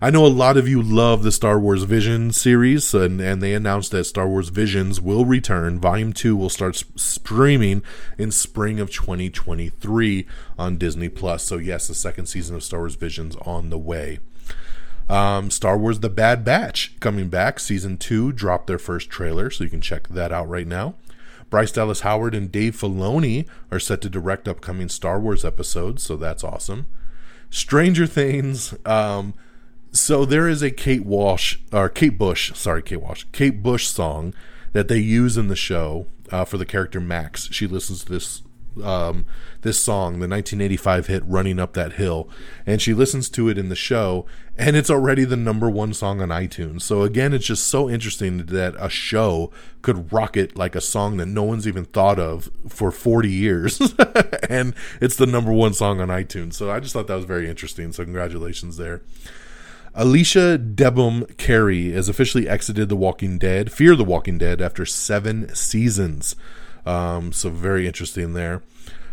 I 0.00 0.10
know 0.10 0.24
a 0.24 0.28
lot 0.28 0.56
of 0.56 0.68
you 0.68 0.80
love 0.80 1.24
the 1.24 1.32
Star 1.32 1.58
Wars 1.58 1.82
Vision 1.82 2.30
series, 2.30 2.94
and, 2.94 3.20
and 3.20 3.42
they 3.42 3.52
announced 3.52 3.90
that 3.90 4.04
Star 4.04 4.28
Wars 4.28 4.48
Visions 4.48 5.00
will 5.00 5.24
return. 5.24 5.80
Volume 5.80 6.12
2 6.12 6.36
will 6.36 6.48
start 6.48 6.84
streaming 6.94 7.82
in 8.16 8.30
spring 8.30 8.78
of 8.78 8.92
2023 8.92 10.24
on 10.56 10.78
Disney 10.78 11.08
Plus. 11.08 11.42
So, 11.42 11.56
yes, 11.56 11.88
the 11.88 11.96
second 11.96 12.26
season 12.26 12.54
of 12.54 12.62
Star 12.62 12.78
Wars 12.78 12.94
Visions 12.94 13.34
on 13.42 13.70
the 13.70 13.78
way. 13.78 14.20
Um, 15.08 15.50
Star 15.50 15.78
Wars 15.78 16.00
The 16.00 16.10
Bad 16.10 16.44
Batch 16.44 16.98
coming 17.00 17.28
back. 17.28 17.60
Season 17.60 17.96
2 17.96 18.32
dropped 18.32 18.66
their 18.66 18.78
first 18.78 19.08
trailer, 19.08 19.50
so 19.50 19.64
you 19.64 19.70
can 19.70 19.80
check 19.80 20.08
that 20.08 20.32
out 20.32 20.48
right 20.48 20.66
now. 20.66 20.94
Bryce 21.50 21.72
Dallas 21.72 22.00
Howard 22.00 22.34
and 22.34 22.52
Dave 22.52 22.76
Filoni 22.76 23.48
are 23.70 23.80
set 23.80 24.02
to 24.02 24.10
direct 24.10 24.46
upcoming 24.46 24.88
Star 24.88 25.18
Wars 25.18 25.44
episodes, 25.44 26.02
so 26.02 26.16
that's 26.16 26.44
awesome. 26.44 26.86
Stranger 27.50 28.06
Things. 28.06 28.74
Um, 28.84 29.32
so 29.90 30.26
there 30.26 30.48
is 30.48 30.62
a 30.62 30.70
Kate 30.70 31.04
Walsh 31.04 31.56
or 31.72 31.88
Kate 31.88 32.18
Bush, 32.18 32.52
sorry, 32.54 32.82
Kate 32.82 33.00
Walsh, 33.00 33.24
Kate 33.32 33.62
Bush 33.62 33.86
song 33.86 34.34
that 34.72 34.88
they 34.88 34.98
use 34.98 35.38
in 35.38 35.48
the 35.48 35.56
show 35.56 36.06
uh, 36.30 36.44
for 36.44 36.58
the 36.58 36.66
character 36.66 37.00
Max. 37.00 37.48
She 37.50 37.66
listens 37.66 38.04
to 38.04 38.12
this 38.12 38.42
um, 38.84 39.26
this 39.62 39.82
song, 39.82 40.14
the 40.14 40.28
1985 40.28 41.06
hit 41.06 41.22
"Running 41.26 41.58
Up 41.58 41.74
That 41.74 41.94
Hill," 41.94 42.28
and 42.66 42.80
she 42.80 42.94
listens 42.94 43.28
to 43.30 43.48
it 43.48 43.58
in 43.58 43.68
the 43.68 43.76
show, 43.76 44.26
and 44.56 44.76
it's 44.76 44.90
already 44.90 45.24
the 45.24 45.36
number 45.36 45.68
one 45.70 45.94
song 45.94 46.20
on 46.20 46.28
iTunes. 46.28 46.82
So 46.82 47.02
again, 47.02 47.32
it's 47.32 47.46
just 47.46 47.66
so 47.66 47.88
interesting 47.88 48.46
that 48.46 48.74
a 48.78 48.88
show 48.88 49.50
could 49.82 50.12
rocket 50.12 50.56
like 50.56 50.74
a 50.74 50.80
song 50.80 51.16
that 51.18 51.26
no 51.26 51.42
one's 51.42 51.66
even 51.66 51.84
thought 51.84 52.18
of 52.18 52.50
for 52.68 52.90
40 52.90 53.30
years, 53.30 53.80
and 54.48 54.74
it's 55.00 55.16
the 55.16 55.26
number 55.26 55.52
one 55.52 55.74
song 55.74 56.00
on 56.00 56.08
iTunes. 56.08 56.54
So 56.54 56.70
I 56.70 56.80
just 56.80 56.92
thought 56.92 57.06
that 57.06 57.14
was 57.14 57.24
very 57.24 57.48
interesting. 57.48 57.92
So 57.92 58.04
congratulations 58.04 58.76
there. 58.76 59.02
Alycia 59.98 60.74
Debnam-Carey 60.76 61.90
has 61.92 62.08
officially 62.08 62.48
exited 62.48 62.88
The 62.88 62.94
Walking 62.94 63.36
Dead, 63.36 63.72
Fear 63.72 63.96
the 63.96 64.04
Walking 64.04 64.38
Dead, 64.38 64.60
after 64.60 64.86
seven 64.86 65.52
seasons. 65.56 66.36
Um, 66.88 67.32
so 67.32 67.50
very 67.50 67.86
interesting 67.86 68.32
there. 68.32 68.62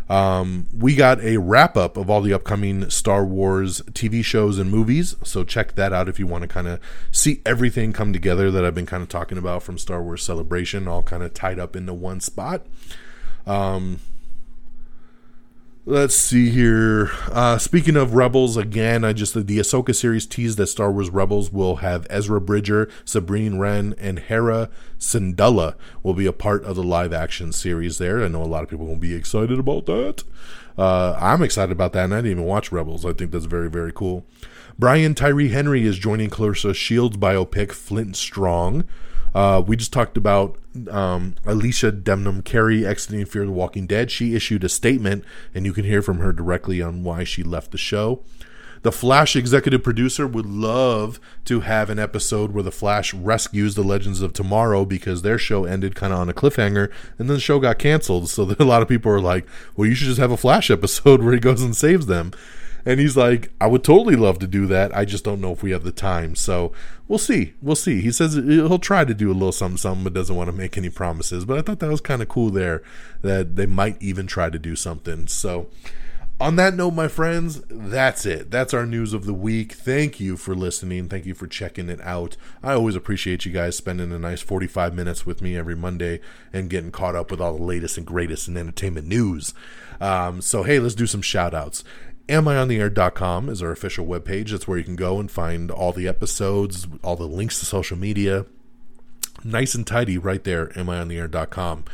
Um, 0.08 0.66
we 0.76 0.94
got 0.94 1.20
a 1.20 1.36
wrap 1.36 1.76
up 1.76 1.96
of 1.96 2.08
all 2.08 2.22
the 2.22 2.32
upcoming 2.32 2.88
Star 2.88 3.24
Wars 3.24 3.82
TV 3.90 4.24
shows 4.24 4.58
and 4.58 4.70
movies. 4.70 5.14
So 5.24 5.44
check 5.44 5.74
that 5.74 5.92
out 5.92 6.08
if 6.08 6.18
you 6.18 6.26
want 6.26 6.42
to 6.42 6.48
kind 6.48 6.68
of 6.68 6.80
see 7.10 7.42
everything 7.44 7.92
come 7.92 8.12
together 8.14 8.50
that 8.50 8.64
I've 8.64 8.74
been 8.74 8.86
kind 8.86 9.02
of 9.02 9.10
talking 9.10 9.36
about 9.36 9.62
from 9.62 9.76
Star 9.76 10.02
Wars 10.02 10.22
Celebration, 10.22 10.88
all 10.88 11.02
kind 11.02 11.22
of 11.22 11.34
tied 11.34 11.58
up 11.58 11.76
into 11.76 11.92
one 11.92 12.20
spot. 12.20 12.64
Um, 13.46 14.00
Let's 15.88 16.16
see 16.16 16.50
here. 16.50 17.12
Uh, 17.30 17.58
speaking 17.58 17.94
of 17.94 18.16
Rebels, 18.16 18.56
again, 18.56 19.04
I 19.04 19.12
just 19.12 19.34
the 19.34 19.58
Ahsoka 19.58 19.94
series 19.94 20.26
teased 20.26 20.58
that 20.58 20.66
Star 20.66 20.90
Wars 20.90 21.10
Rebels 21.10 21.52
will 21.52 21.76
have 21.76 22.08
Ezra 22.10 22.40
Bridger, 22.40 22.90
Sabine 23.04 23.60
Wren, 23.60 23.94
and 23.96 24.18
Hera 24.18 24.68
Syndulla 24.98 25.76
will 26.02 26.14
be 26.14 26.26
a 26.26 26.32
part 26.32 26.64
of 26.64 26.74
the 26.74 26.82
live 26.82 27.12
action 27.12 27.52
series. 27.52 27.98
There, 27.98 28.24
I 28.24 28.26
know 28.26 28.42
a 28.42 28.46
lot 28.46 28.64
of 28.64 28.68
people 28.68 28.86
will 28.86 28.96
be 28.96 29.14
excited 29.14 29.60
about 29.60 29.86
that. 29.86 30.24
Uh, 30.76 31.16
I'm 31.20 31.40
excited 31.40 31.70
about 31.70 31.92
that, 31.92 32.06
and 32.06 32.14
I 32.14 32.16
didn't 32.16 32.32
even 32.32 32.44
watch 32.44 32.72
Rebels. 32.72 33.06
I 33.06 33.12
think 33.12 33.30
that's 33.30 33.44
very 33.44 33.70
very 33.70 33.92
cool. 33.92 34.26
Brian 34.78 35.14
Tyree 35.14 35.48
Henry 35.48 35.86
is 35.86 35.98
joining 35.98 36.28
Claressa 36.28 36.74
Shields 36.74 37.16
biopic 37.16 37.72
Flint 37.72 38.14
Strong. 38.14 38.84
Uh, 39.34 39.62
we 39.66 39.74
just 39.74 39.90
talked 39.90 40.18
about 40.18 40.58
um, 40.90 41.34
Alycia 41.46 42.02
Debnam-Carey 42.02 42.84
exiting 42.84 43.24
Fear 43.24 43.46
the 43.46 43.52
Walking 43.52 43.86
Dead. 43.86 44.10
She 44.10 44.34
issued 44.34 44.64
a 44.64 44.68
statement, 44.68 45.24
and 45.54 45.64
you 45.64 45.72
can 45.72 45.84
hear 45.84 46.02
from 46.02 46.18
her 46.18 46.30
directly 46.30 46.82
on 46.82 47.04
why 47.04 47.24
she 47.24 47.42
left 47.42 47.70
the 47.70 47.78
show. 47.78 48.22
The 48.82 48.92
Flash 48.92 49.34
executive 49.34 49.82
producer 49.82 50.26
would 50.26 50.44
love 50.44 51.20
to 51.46 51.60
have 51.60 51.88
an 51.88 51.98
episode 51.98 52.52
where 52.52 52.62
the 52.62 52.70
Flash 52.70 53.14
rescues 53.14 53.76
the 53.76 53.82
Legends 53.82 54.20
of 54.20 54.34
Tomorrow 54.34 54.84
because 54.84 55.22
their 55.22 55.38
show 55.38 55.64
ended 55.64 55.94
kind 55.94 56.12
of 56.12 56.18
on 56.18 56.28
a 56.28 56.34
cliffhanger 56.34 56.92
and 57.18 57.30
then 57.30 57.36
the 57.36 57.40
show 57.40 57.58
got 57.58 57.78
canceled. 57.78 58.28
So 58.28 58.54
a 58.58 58.64
lot 58.64 58.82
of 58.82 58.88
people 58.88 59.10
are 59.10 59.20
like, 59.20 59.46
well, 59.74 59.88
you 59.88 59.94
should 59.94 60.08
just 60.08 60.20
have 60.20 60.30
a 60.30 60.36
Flash 60.36 60.70
episode 60.70 61.22
where 61.24 61.32
he 61.32 61.40
goes 61.40 61.62
and 61.62 61.74
saves 61.74 62.04
them. 62.04 62.32
And 62.86 63.00
he's 63.00 63.16
like, 63.16 63.50
I 63.60 63.66
would 63.66 63.82
totally 63.82 64.14
love 64.14 64.38
to 64.38 64.46
do 64.46 64.66
that. 64.68 64.96
I 64.96 65.04
just 65.04 65.24
don't 65.24 65.40
know 65.40 65.50
if 65.50 65.62
we 65.62 65.72
have 65.72 65.82
the 65.82 65.90
time. 65.90 66.36
So 66.36 66.72
we'll 67.08 67.18
see. 67.18 67.54
We'll 67.60 67.74
see. 67.74 68.00
He 68.00 68.12
says 68.12 68.34
he'll 68.34 68.78
try 68.78 69.04
to 69.04 69.12
do 69.12 69.30
a 69.30 69.34
little 69.34 69.50
something, 69.50 69.76
something, 69.76 70.04
but 70.04 70.14
doesn't 70.14 70.36
want 70.36 70.48
to 70.48 70.56
make 70.56 70.78
any 70.78 70.88
promises. 70.88 71.44
But 71.44 71.58
I 71.58 71.62
thought 71.62 71.80
that 71.80 71.90
was 71.90 72.00
kind 72.00 72.22
of 72.22 72.28
cool 72.28 72.50
there 72.50 72.84
that 73.22 73.56
they 73.56 73.66
might 73.66 74.00
even 74.00 74.28
try 74.28 74.50
to 74.50 74.58
do 74.58 74.76
something. 74.76 75.26
So 75.26 75.68
on 76.38 76.54
that 76.56 76.74
note, 76.74 76.92
my 76.92 77.08
friends, 77.08 77.60
that's 77.68 78.24
it. 78.24 78.52
That's 78.52 78.72
our 78.72 78.86
news 78.86 79.12
of 79.12 79.24
the 79.24 79.34
week. 79.34 79.72
Thank 79.72 80.20
you 80.20 80.36
for 80.36 80.54
listening. 80.54 81.08
Thank 81.08 81.26
you 81.26 81.34
for 81.34 81.48
checking 81.48 81.88
it 81.88 82.00
out. 82.02 82.36
I 82.62 82.74
always 82.74 82.94
appreciate 82.94 83.44
you 83.44 83.52
guys 83.52 83.74
spending 83.74 84.12
a 84.12 84.18
nice 84.18 84.42
45 84.42 84.94
minutes 84.94 85.26
with 85.26 85.42
me 85.42 85.56
every 85.56 85.74
Monday 85.74 86.20
and 86.52 86.70
getting 86.70 86.92
caught 86.92 87.16
up 87.16 87.32
with 87.32 87.40
all 87.40 87.56
the 87.56 87.64
latest 87.64 87.96
and 87.96 88.06
greatest 88.06 88.46
in 88.46 88.56
entertainment 88.56 89.08
news. 89.08 89.54
Um, 90.00 90.40
so, 90.40 90.62
hey, 90.62 90.78
let's 90.78 90.94
do 90.94 91.06
some 91.06 91.22
shout 91.22 91.54
outs 91.54 91.82
amiontheair.com 92.28 93.48
is 93.48 93.62
our 93.62 93.70
official 93.70 94.06
webpage. 94.06 94.50
That's 94.50 94.66
where 94.66 94.78
you 94.78 94.84
can 94.84 94.96
go 94.96 95.20
and 95.20 95.30
find 95.30 95.70
all 95.70 95.92
the 95.92 96.08
episodes, 96.08 96.86
all 97.02 97.16
the 97.16 97.24
links 97.26 97.58
to 97.60 97.66
social 97.66 97.96
media. 97.96 98.46
Nice 99.44 99.74
and 99.74 99.86
tidy 99.86 100.18
right 100.18 100.42
there, 100.42 100.68
amiontheair.com. 100.68 101.84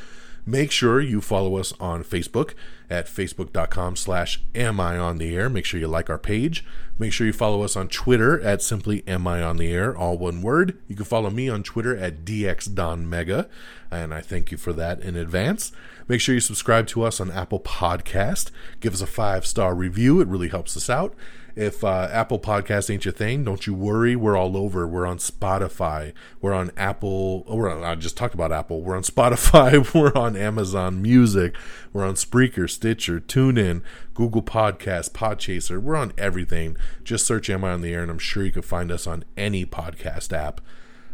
Make 0.44 0.72
sure 0.72 1.00
you 1.00 1.20
follow 1.20 1.56
us 1.56 1.72
on 1.78 2.02
Facebook 2.02 2.54
at 2.90 3.06
facebook.com 3.06 3.94
slash 3.94 4.42
am 4.54 4.80
I 4.80 4.98
on 4.98 5.18
the 5.18 5.36
air. 5.36 5.48
Make 5.48 5.64
sure 5.64 5.78
you 5.78 5.86
like 5.86 6.10
our 6.10 6.18
page. 6.18 6.64
Make 6.98 7.12
sure 7.12 7.26
you 7.26 7.32
follow 7.32 7.62
us 7.62 7.76
on 7.76 7.88
Twitter 7.88 8.40
at 8.40 8.60
simply 8.60 9.06
am 9.06 9.26
I 9.26 9.42
on 9.42 9.56
the 9.56 9.72
air, 9.72 9.96
all 9.96 10.18
one 10.18 10.42
word. 10.42 10.78
You 10.88 10.96
can 10.96 11.04
follow 11.04 11.30
me 11.30 11.48
on 11.48 11.62
Twitter 11.62 11.96
at 11.96 12.24
dxdonmega, 12.24 13.48
and 13.90 14.12
I 14.12 14.20
thank 14.20 14.50
you 14.50 14.58
for 14.58 14.72
that 14.72 15.00
in 15.00 15.16
advance. 15.16 15.72
Make 16.12 16.20
sure 16.20 16.34
you 16.34 16.42
subscribe 16.42 16.86
to 16.88 17.04
us 17.04 17.22
on 17.22 17.30
Apple 17.30 17.58
Podcast. 17.58 18.50
Give 18.80 18.92
us 18.92 19.00
a 19.00 19.06
five-star 19.06 19.74
review. 19.74 20.20
It 20.20 20.28
really 20.28 20.50
helps 20.50 20.76
us 20.76 20.90
out. 20.90 21.14
If 21.56 21.82
uh, 21.82 22.06
Apple 22.12 22.38
Podcast 22.38 22.92
ain't 22.92 23.06
your 23.06 23.12
thing, 23.12 23.44
don't 23.44 23.66
you 23.66 23.72
worry. 23.72 24.14
We're 24.14 24.36
all 24.36 24.54
over. 24.54 24.86
We're 24.86 25.06
on 25.06 25.16
Spotify. 25.16 26.12
We're 26.42 26.52
on 26.52 26.70
Apple. 26.76 27.44
Oh, 27.48 27.56
we're 27.56 27.74
on, 27.74 27.82
I 27.82 27.94
just 27.94 28.18
talked 28.18 28.34
about 28.34 28.52
Apple. 28.52 28.82
We're 28.82 28.94
on 28.94 29.02
Spotify. 29.04 29.94
We're 29.94 30.12
on 30.14 30.36
Amazon 30.36 31.00
Music. 31.00 31.56
We're 31.94 32.04
on 32.04 32.16
Spreaker, 32.16 32.68
Stitcher, 32.68 33.18
TuneIn, 33.18 33.80
Google 34.12 34.42
Podcast, 34.42 35.12
Podchaser. 35.12 35.80
We're 35.80 35.96
on 35.96 36.12
everything. 36.18 36.76
Just 37.04 37.26
search 37.26 37.48
Am 37.48 37.64
I 37.64 37.70
on 37.72 37.80
the 37.80 37.94
Air, 37.94 38.02
and 38.02 38.10
I'm 38.10 38.18
sure 38.18 38.44
you 38.44 38.52
can 38.52 38.60
find 38.60 38.92
us 38.92 39.06
on 39.06 39.24
any 39.38 39.64
podcast 39.64 40.36
app. 40.36 40.60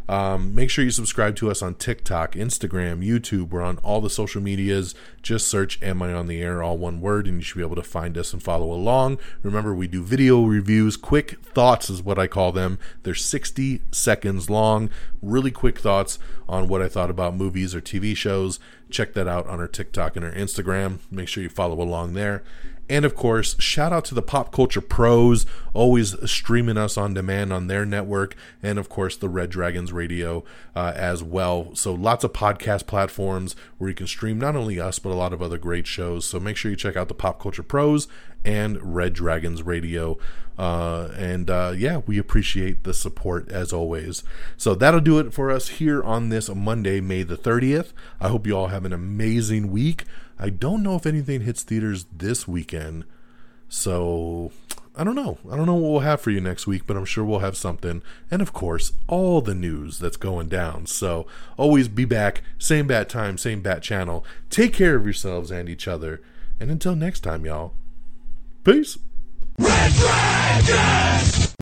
Um, 0.09 0.55
make 0.55 0.71
sure 0.71 0.83
you 0.83 0.89
subscribe 0.89 1.35
to 1.35 1.51
us 1.51 1.61
on 1.61 1.75
TikTok, 1.75 2.33
Instagram, 2.33 3.05
YouTube. 3.07 3.49
We're 3.49 3.61
on 3.61 3.77
all 3.83 4.01
the 4.01 4.09
social 4.09 4.41
medias. 4.41 4.95
Just 5.21 5.47
search 5.47 5.79
Am 5.83 6.01
I 6.01 6.11
on 6.11 6.25
the 6.25 6.41
Air, 6.41 6.63
all 6.63 6.79
one 6.79 6.99
word, 6.99 7.27
and 7.27 7.37
you 7.37 7.43
should 7.43 7.57
be 7.57 7.63
able 7.63 7.75
to 7.75 7.83
find 7.83 8.17
us 8.17 8.33
and 8.33 8.41
follow 8.41 8.71
along. 8.71 9.19
Remember, 9.43 9.71
we 9.71 9.87
do 9.87 10.01
video 10.01 10.43
reviews. 10.43 10.97
Quick 10.97 11.39
thoughts 11.45 11.91
is 11.91 12.01
what 12.01 12.17
I 12.17 12.25
call 12.25 12.51
them. 12.51 12.79
They're 13.03 13.13
60 13.13 13.83
seconds 13.91 14.49
long. 14.49 14.89
Really 15.21 15.51
quick 15.51 15.77
thoughts 15.77 16.17
on 16.47 16.67
what 16.67 16.81
I 16.81 16.89
thought 16.89 17.11
about 17.11 17.35
movies 17.35 17.75
or 17.75 17.81
TV 17.81 18.17
shows. 18.17 18.59
Check 18.89 19.13
that 19.13 19.27
out 19.27 19.45
on 19.45 19.59
our 19.59 19.67
TikTok 19.67 20.15
and 20.15 20.25
our 20.25 20.31
Instagram. 20.31 20.97
Make 21.11 21.27
sure 21.27 21.43
you 21.43 21.49
follow 21.49 21.79
along 21.79 22.15
there. 22.15 22.41
And 22.89 23.05
of 23.05 23.15
course, 23.15 23.55
shout 23.61 23.93
out 23.93 24.03
to 24.05 24.15
the 24.15 24.23
Pop 24.23 24.51
Culture 24.51 24.81
Pros, 24.81 25.45
always 25.75 26.15
streaming 26.29 26.77
us 26.77 26.97
on 26.97 27.13
demand 27.13 27.53
on 27.53 27.67
their 27.67 27.85
network, 27.85 28.35
and 28.63 28.79
of 28.79 28.89
course, 28.89 29.15
the 29.15 29.29
Red 29.29 29.51
Dragons 29.51 29.93
Radio 29.93 30.43
uh, 30.75 30.93
as 30.95 31.21
well. 31.21 31.75
So, 31.75 31.93
lots 31.93 32.23
of 32.23 32.33
podcast 32.33 32.87
platforms 32.87 33.55
where 33.77 33.91
you 33.91 33.95
can 33.95 34.07
stream 34.07 34.39
not 34.39 34.55
only 34.55 34.79
us, 34.79 34.97
but 34.97 35.11
a 35.11 35.13
lot 35.13 35.33
of 35.33 35.41
other 35.41 35.59
great 35.59 35.85
shows. 35.85 36.25
So, 36.25 36.39
make 36.39 36.57
sure 36.57 36.71
you 36.71 36.77
check 36.77 36.95
out 36.95 37.09
the 37.09 37.13
Pop 37.13 37.39
Culture 37.39 37.61
Pros 37.61 38.07
and 38.43 38.95
Red 38.95 39.13
Dragons 39.13 39.61
Radio. 39.61 40.17
Uh, 40.57 41.09
and 41.15 41.49
uh, 41.49 41.73
yeah, 41.77 42.01
we 42.05 42.17
appreciate 42.17 42.83
the 42.83 42.93
support 42.93 43.49
as 43.49 43.71
always. 43.71 44.23
So, 44.57 44.73
that'll 44.73 44.99
do 44.99 45.19
it 45.19 45.31
for 45.31 45.51
us 45.51 45.67
here 45.67 46.01
on 46.01 46.29
this 46.29 46.49
Monday, 46.49 47.01
May 47.01 47.21
the 47.21 47.37
30th. 47.37 47.93
I 48.19 48.29
hope 48.29 48.47
you 48.47 48.57
all 48.57 48.67
have 48.67 48.83
an 48.83 48.93
amazing 48.93 49.69
week. 49.69 50.05
I 50.39 50.49
don't 50.49 50.83
know 50.83 50.95
if 50.95 51.05
anything 51.05 51.41
hits 51.41 51.63
theaters 51.63 52.05
this 52.15 52.47
weekend. 52.47 53.03
So 53.67 54.51
I 54.95 55.03
don't 55.03 55.15
know. 55.15 55.37
I 55.49 55.55
don't 55.55 55.65
know 55.65 55.75
what 55.75 55.91
we'll 55.91 55.99
have 56.01 56.21
for 56.21 56.31
you 56.31 56.41
next 56.41 56.67
week, 56.67 56.83
but 56.87 56.97
I'm 56.97 57.05
sure 57.05 57.23
we'll 57.23 57.39
have 57.39 57.55
something. 57.55 58.01
And 58.31 58.41
of 58.41 58.51
course, 58.51 58.93
all 59.07 59.41
the 59.41 59.55
news 59.55 59.99
that's 59.99 60.17
going 60.17 60.49
down. 60.49 60.87
So 60.87 61.27
always 61.55 61.87
be 61.87 62.05
back. 62.05 62.41
Same 62.57 62.87
bat 62.87 63.09
time, 63.09 63.37
same 63.37 63.61
bat 63.61 63.81
channel. 63.81 64.25
Take 64.49 64.73
care 64.73 64.95
of 64.95 65.05
yourselves 65.05 65.51
and 65.51 65.69
each 65.69 65.87
other. 65.87 66.21
And 66.59 66.69
until 66.71 66.95
next 66.95 67.21
time, 67.21 67.45
y'all. 67.45 67.73
Peace. 68.63 68.97